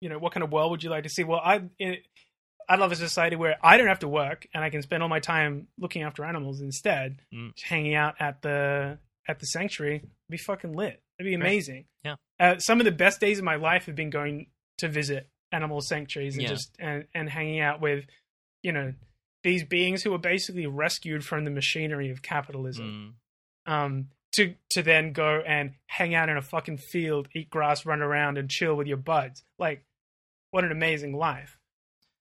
[0.02, 1.24] you know, what kind of world would you like to see?
[1.24, 1.98] Well, I in,
[2.70, 5.10] I'd love a society where I don't have to work and I can spend all
[5.10, 7.54] my time looking after animals instead, Mm.
[7.56, 9.96] just hanging out at the at the sanctuary.
[9.98, 11.02] It'd be fucking lit.
[11.20, 11.86] It'd be amazing.
[12.04, 12.16] Yeah.
[12.40, 15.82] Uh, some of the best days of my life have been going to visit animal
[15.82, 16.50] sanctuaries and Yeah.
[16.50, 18.06] just and, and hanging out with,
[18.62, 18.94] you know,
[19.44, 23.16] these beings who were basically rescued from the machinery of capitalism
[23.68, 23.72] Mm.
[23.72, 28.02] um, to to then go and hang out in a fucking field, eat grass, run
[28.02, 29.44] around, and chill with your buds.
[29.58, 29.84] Like,
[30.52, 31.58] what an amazing life.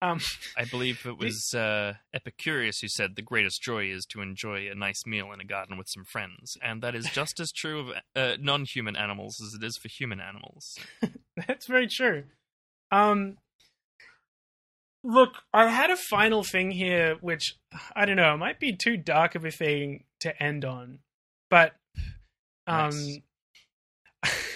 [0.02, 0.20] Um,
[0.56, 4.74] I believe it was uh, Epicurus who said the greatest joy is to enjoy a
[4.74, 7.96] nice meal in a garden with some friends, and that is just as true of
[8.14, 10.78] uh, non-human animals as it is for human animals.
[11.46, 12.24] That's very true.
[12.90, 13.38] Um,
[15.02, 17.56] look, I had a final thing here, which
[17.94, 21.00] I don't know, it might be too dark of a thing to end on,
[21.50, 21.72] but
[22.66, 23.20] um, Nice.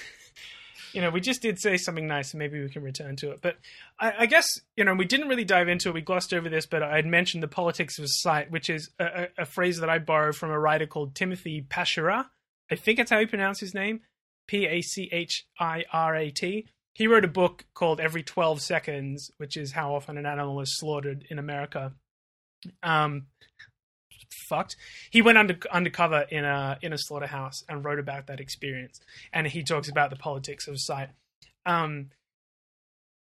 [0.93, 3.41] you know, we just did say something nice, and maybe we can return to it.
[3.43, 3.57] But
[3.99, 4.47] I, I guess
[4.77, 5.95] you know, we didn't really dive into it.
[5.95, 9.29] We glossed over this, but I had mentioned the politics of sight, which is a,
[9.39, 12.27] a, phrase that I borrowed from a writer called Timothy Pachirat.
[12.71, 14.01] I think that's how you pronounce his name.
[14.47, 16.67] P A C H I R A T.
[16.93, 20.79] He wrote a book called Every 12 Seconds, which is how often an animal is
[20.79, 21.93] slaughtered in America.
[22.83, 23.27] Um,
[24.49, 24.77] fucked.
[25.11, 29.01] He went under, undercover in a in a slaughterhouse and wrote about that experience,
[29.33, 31.09] and he talks about the politics of sight.
[31.67, 32.11] Um,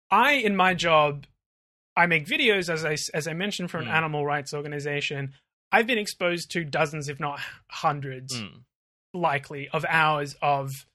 [0.09, 1.25] I, in my job,
[1.95, 3.93] I make videos as I as I mentioned for an Mm.
[3.93, 5.33] animal rights organization.
[5.71, 7.39] I've been exposed to dozens, if not
[7.69, 8.63] hundreds, Mm.
[9.13, 10.85] likely of hours of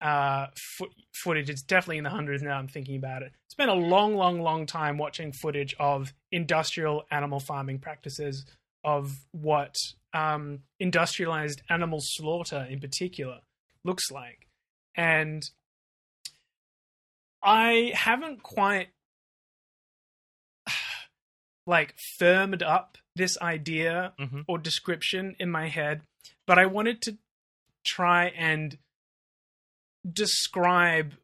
[0.00, 1.48] uh, fo- footage.
[1.48, 2.58] It's definitely in the hundreds now.
[2.58, 3.32] I'm thinking about it.
[3.48, 8.44] Spent a long, long, long time watching footage of industrial animal farming practices,
[8.84, 9.74] of what
[10.12, 13.40] um, industrialized animal slaughter in particular
[13.84, 14.48] looks like,
[14.96, 15.42] and
[17.42, 18.88] I haven't quite
[21.66, 26.02] like firmed up this idea hmm or description in my head,
[26.46, 27.18] but I wanted to
[27.84, 28.78] try and
[30.10, 31.14] describe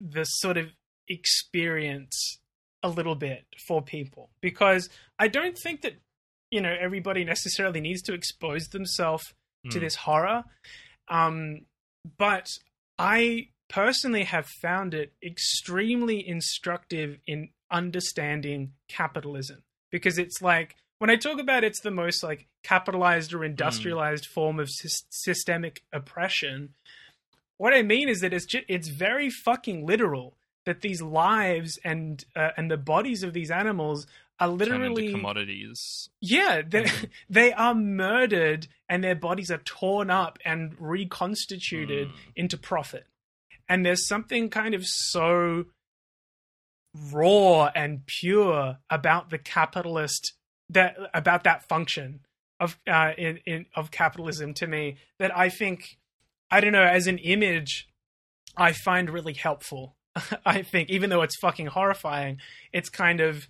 [0.00, 0.70] the sort of
[1.08, 2.38] experience
[2.82, 5.94] a little bit for people because I don't think that
[6.54, 9.24] you know everybody necessarily needs to expose themselves
[9.72, 9.82] to Mm.
[9.84, 10.44] this horror
[11.08, 11.38] um
[12.24, 12.46] but
[12.98, 21.16] I personally have found it extremely instructive in understanding capitalism because it's like when I
[21.16, 26.74] talk about it's the most like capitalized or industrialized form of sys- systemic oppression.
[27.56, 30.36] What I mean is that it's it's very fucking literal
[30.66, 34.06] that these lives and uh, and the bodies of these animals
[34.40, 36.08] are literally commodities.
[36.20, 37.10] yeah, they Mhm.
[37.30, 42.14] they are murdered and their bodies are torn up and reconstituted Mm.
[42.36, 43.06] into profit.
[43.68, 45.66] And there's something kind of so
[47.12, 50.34] raw and pure about the capitalist
[50.68, 52.20] that about that function
[52.60, 55.98] of uh, in, in of capitalism to me that I think
[56.50, 57.88] I don't know as an image
[58.56, 59.96] I find really helpful.
[60.46, 62.38] I think even though it's fucking horrifying,
[62.72, 63.48] it's kind of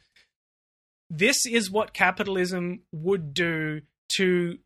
[1.11, 3.83] this is what capitalism would do
[4.17, 4.59] to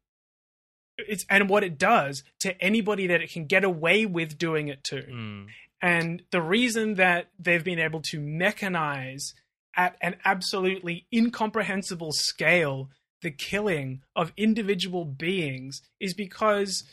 [0.98, 4.82] it's and what it does to anybody that it can get away with doing it
[4.84, 5.02] to.
[5.02, 5.46] Mm.
[5.80, 9.32] And the reason that they've been able to mechanize
[9.76, 12.90] at an absolutely incomprehensible scale
[13.22, 16.84] the killing of individual beings is because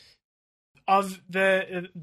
[0.88, 2.00] of the uh,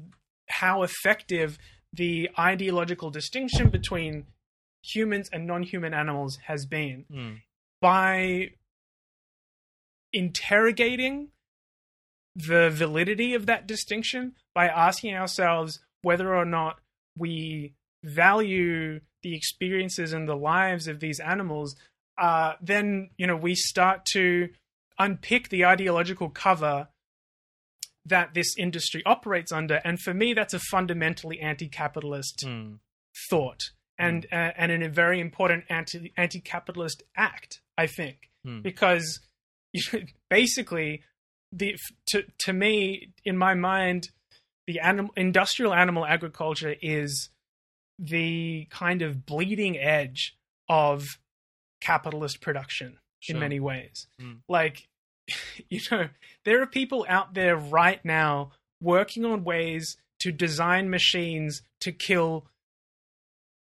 [0.48, 1.58] how effective
[1.92, 4.26] the ideological distinction between
[4.84, 7.40] humans and non-human animals has been Mm.
[7.80, 8.50] by
[10.12, 11.28] interrogating
[12.36, 16.80] the validity of that distinction by asking ourselves whether or not
[17.16, 21.74] we value the experiences and the lives of these animals
[22.18, 24.48] uh, then you know we start to
[24.98, 26.88] unpick the ideological cover
[28.06, 32.78] that this industry operates under and for me that's a fundamentally anti-capitalist Mm.
[33.30, 33.60] thought
[33.98, 38.60] and uh, and in a very important anti anti-capitalist act i think Hmm.
[38.60, 39.20] because
[40.30, 41.02] basically
[41.52, 41.76] the
[42.08, 44.08] to to me in my mind
[44.66, 47.30] the animal industrial animal agriculture is
[47.98, 50.36] the kind of bleeding edge
[50.68, 51.04] of
[51.80, 52.98] capitalist production
[53.28, 54.34] in many ways Hmm.
[54.48, 54.88] like
[55.68, 56.08] you know
[56.44, 62.46] there are people out there right now working on ways to design machines to kill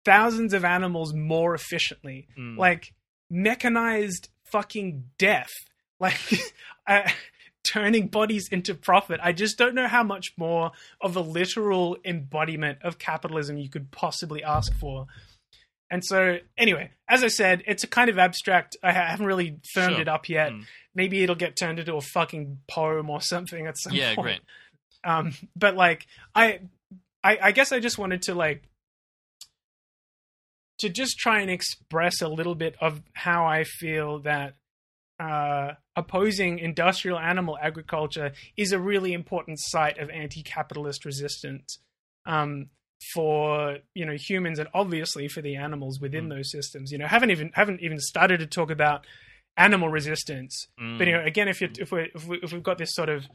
[0.05, 2.57] thousands of animals more efficiently Mm.
[2.59, 2.93] like
[3.31, 5.51] mechanized fucking death
[6.01, 6.19] like
[6.87, 7.09] uh,
[7.65, 12.79] turning bodies into profit i just don't know how much more of a literal embodiment
[12.83, 15.07] of capitalism you could possibly ask for
[15.91, 19.93] and so anyway as i said it's a kind of abstract i haven't really firmed
[19.95, 20.01] Sure.
[20.03, 20.65] it up yet Mm.
[20.95, 24.41] maybe it'll get turned into a fucking poem or something at some Yeah, point
[25.05, 25.11] great.
[25.11, 26.61] um but like I,
[27.25, 28.63] I i guess i just wanted to like
[30.83, 34.55] to just try and express a little bit of how i feel that
[35.21, 41.79] uh, opposing industrial animal agriculture is a really important site of anti-capitalist resistance
[42.27, 42.71] um,
[43.15, 46.31] for you know humans and obviously for the animals within Mm.
[46.37, 46.91] those systems.
[46.93, 49.07] You know, haven't even haven't even started to talk about
[49.57, 50.67] animal resistance.
[50.81, 50.99] Mm.
[50.99, 53.09] But you know, again, if you if we if, we, if we've got this sort
[53.09, 53.29] of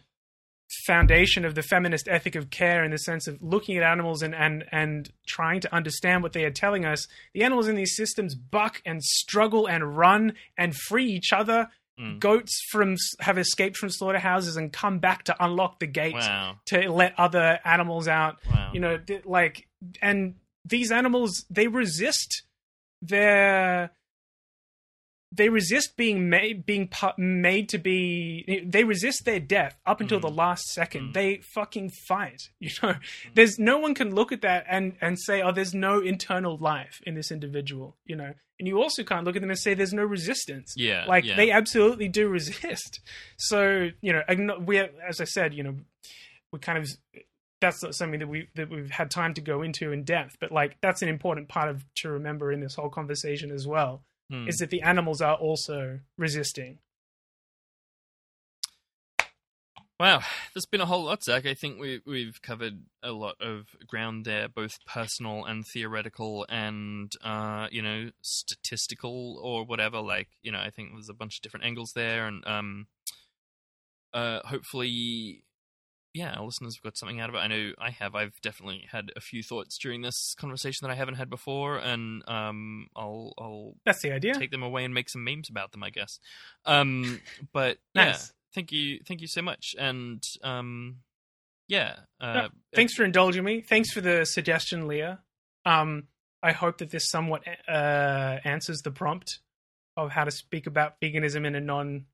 [0.85, 4.35] foundation of the feminist ethic of care in the sense of looking at animals and
[4.35, 8.35] and and trying to understand what they are telling us, the animals in these systems
[8.35, 11.69] buck and struggle and run and free each other.
[11.99, 12.19] Mm.
[12.19, 16.91] Goats from have escaped from slaughterhouses and come back to unlock the gate wow, to
[16.91, 18.69] let other animals out wow.
[18.71, 19.67] you know like
[19.99, 22.43] and these animals they resist
[23.01, 23.89] their
[25.31, 30.19] they resist being made being pu- made to be they resist their death up until
[30.19, 30.21] Mm.
[30.21, 31.13] the last second Mm.
[31.13, 32.95] they fucking fight you know
[33.33, 37.01] there's no one can look at that and and say oh there's no internal life
[37.05, 39.93] in this individual you know and you also can't look at them and say there's
[39.93, 41.35] no resistance yeah, like yeah.
[41.35, 43.01] they absolutely do resist
[43.37, 44.23] so you know
[44.65, 45.75] we as i said you know
[46.51, 46.87] we kind of
[47.59, 50.51] that's not something that we that we've had time to go into in depth but
[50.51, 54.47] like that's an important part of to remember in this whole conversation as well Hmm.
[54.47, 56.79] is that the animals are also resisting
[59.99, 60.21] Wow,
[60.53, 61.47] there's been a whole lot, Zach.
[61.47, 67.11] I think we we've covered a lot of ground there, both personal and theoretical, and
[67.23, 69.99] uh, you know, statistical or whatever.
[69.99, 72.87] Like, you know, I think there's a bunch of different angles there, and um,
[74.13, 75.43] uh, hopefully,
[76.17, 77.39] yeah, our listeners have got something out of it.
[77.39, 78.15] I know I have.
[78.15, 82.27] I've definitely had a few thoughts during this conversation that I haven't had before, and
[82.27, 85.83] um, I'll I'll that's the idea take them away and make some memes about them,
[85.83, 86.19] I guess.
[86.65, 87.21] Um,
[87.53, 88.17] but yeah,
[88.55, 90.97] thank you, thank you so much, and um,
[91.67, 95.19] yeah, uh, No, thanks for indulging me thanks for the suggestion leah
[95.65, 96.03] um
[96.41, 99.39] i hope that this somewhat uh answers the prompt
[99.97, 102.05] of how to speak about veganism in a non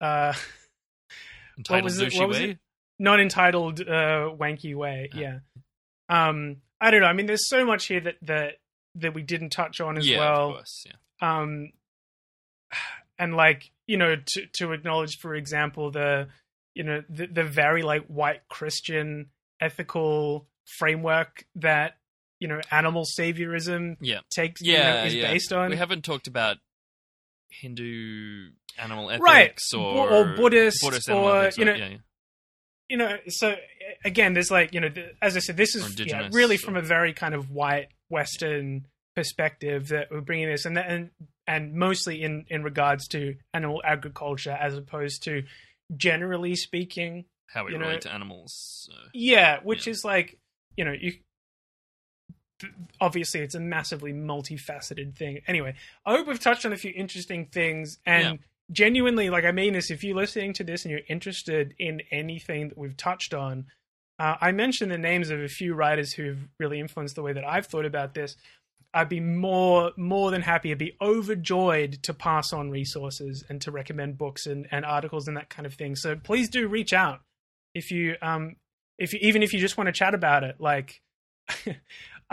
[0.00, 0.32] uh
[1.58, 2.50] entitled was it- what was way.
[2.50, 2.58] it?
[3.00, 5.18] Non entitled uh wanky way Ah.
[5.18, 5.38] yeah
[6.08, 8.58] um i don't know i mean there's so much here that that
[8.94, 10.92] that we didn't touch on as yeah, well of course, yeah.
[11.40, 11.72] um
[13.18, 16.28] and like you know to to acknowledge for example the
[16.74, 20.46] you know the, the very like white christian ethical
[20.78, 21.96] framework that
[22.38, 24.20] you know animal saviorism Yeah.
[24.30, 25.32] takes you Yeah, know, is yeah.
[25.32, 26.56] based on We haven't talked about
[27.50, 29.60] Hindu animal ethics Right.
[29.76, 31.96] or, Or Buddhist animal or, ethics you know, yeah, yeah.
[32.90, 33.54] You know so
[34.04, 36.82] again there's like you know the, as i said this is yeah, really from a
[36.82, 38.84] very kind of white western
[39.14, 41.10] perspective that we're bringing this and and
[41.46, 45.44] and mostly in in regards to animal agriculture as opposed to
[45.96, 48.86] generally speaking how we you know, relate to animals.
[48.86, 48.92] So.
[49.14, 49.92] yeah which Yeah.
[49.92, 50.38] is like
[50.76, 51.14] you know you
[53.00, 57.46] obviously it's a massively multifaceted thing anyway i hope we've touched on a few interesting
[57.46, 58.40] things and
[58.72, 62.68] genuinely like i mean this if you're listening to this and you're interested in anything
[62.68, 63.66] that we've touched on
[64.18, 67.44] uh, i mentioned the names of a few writers who've really influenced the way that
[67.44, 68.36] i've thought about this.
[68.92, 73.70] I'd be more more than happy i'd be overjoyed to pass on resources and to
[73.70, 75.94] recommend books and, and articles and that kind of thing.
[75.94, 77.20] So please do reach out
[77.72, 78.56] if you um
[78.98, 80.56] if you, even if you just want to chat about it.
[80.60, 81.00] Like
[81.66, 81.72] uh,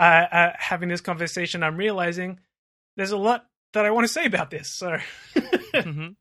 [0.02, 2.38] uh, having this conversation i'm realizing
[2.96, 4.96] there's a lot that i want to say about this so.
[5.74, 6.16] Mhm.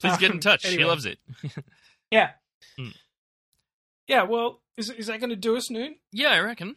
[0.00, 0.64] Please get in Um, touch.
[0.64, 0.82] anyway.
[0.82, 1.18] She loves it.
[2.10, 2.30] yeah
[2.78, 2.94] Mm.
[4.06, 6.76] yeah well is, is that going to do us noon Yeah, I reckon.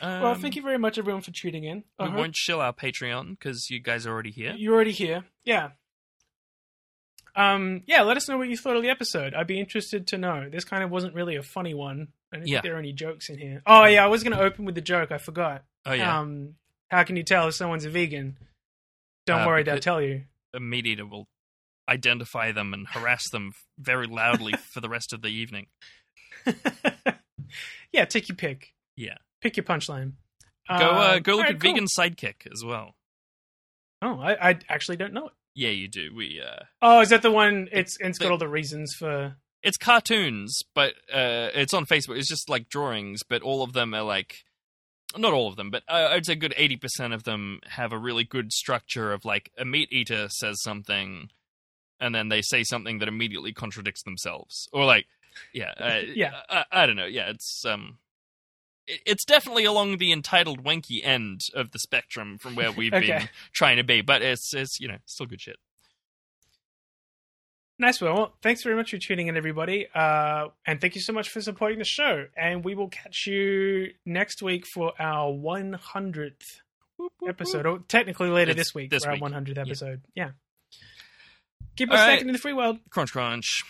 [0.00, 2.60] Um, well thank you very much everyone for tuning in I We hope won't shill
[2.60, 4.54] our Patreon because you guys are already here.
[4.56, 5.70] you're already here yeah
[7.34, 10.18] um yeah let us know what you thought of the episode i'd be interested to
[10.18, 12.56] know this kind of wasn't really a funny one i didn't Yeah.
[12.56, 14.74] think there are any jokes in here oh yeah i was going to open with
[14.74, 16.54] the joke i forgot Oh yeah, Um,
[16.90, 18.36] how can you tell if someone's a vegan?
[19.24, 20.24] Don't Uh, worry, they'll tell you.
[20.52, 21.28] a meat eater will
[21.88, 25.66] identify them and harass them very loudly for the rest of the evening.
[27.92, 28.72] yeah, take your pick.
[28.96, 29.16] Yeah.
[29.40, 30.12] Pick your punchline.
[30.68, 31.72] Go, uh, Um, go look alright, at cool.
[31.72, 32.94] Vegan Sidekick as well.
[34.02, 35.32] Oh, I, I actually don't know it.
[35.54, 36.12] Yeah, you do.
[36.14, 37.68] We uh, Oh, is that the one?
[37.72, 39.36] It's it's got all the reasons for.
[39.62, 42.18] it's cartoons, but uh, it's on Facebook.
[42.18, 44.44] It's just like drawings, but all of them are like,
[45.16, 47.92] not all of them, but uh, I'd say a good eighty percent of them have
[47.92, 51.30] a really good structure of like a meat eater says something,
[52.00, 55.06] and then they say something that immediately contradicts themselves, or like,
[55.52, 56.32] yeah, uh, Yeah.
[56.48, 57.98] I, I don't know, yeah, it's um.
[58.86, 63.06] it- It's definitely along the entitled wanky end of the spectrum from where we've Okay.
[63.18, 65.56] been trying to be, but it's it's you know still good shit.
[67.78, 68.14] Nice one.
[68.14, 69.86] Well, thanks very much for tuning in, everybody.
[69.94, 72.26] Uh, and thank you so much for supporting the show.
[72.34, 76.60] And we will catch you next week for our 100th
[77.28, 79.22] episode, or technically later It's this week this for week.
[79.22, 80.00] our 100th episode.
[80.14, 80.30] Yeah.
[81.76, 82.20] Keep us right.
[82.20, 82.78] in the free world.
[82.90, 83.62] Crunch, crunch.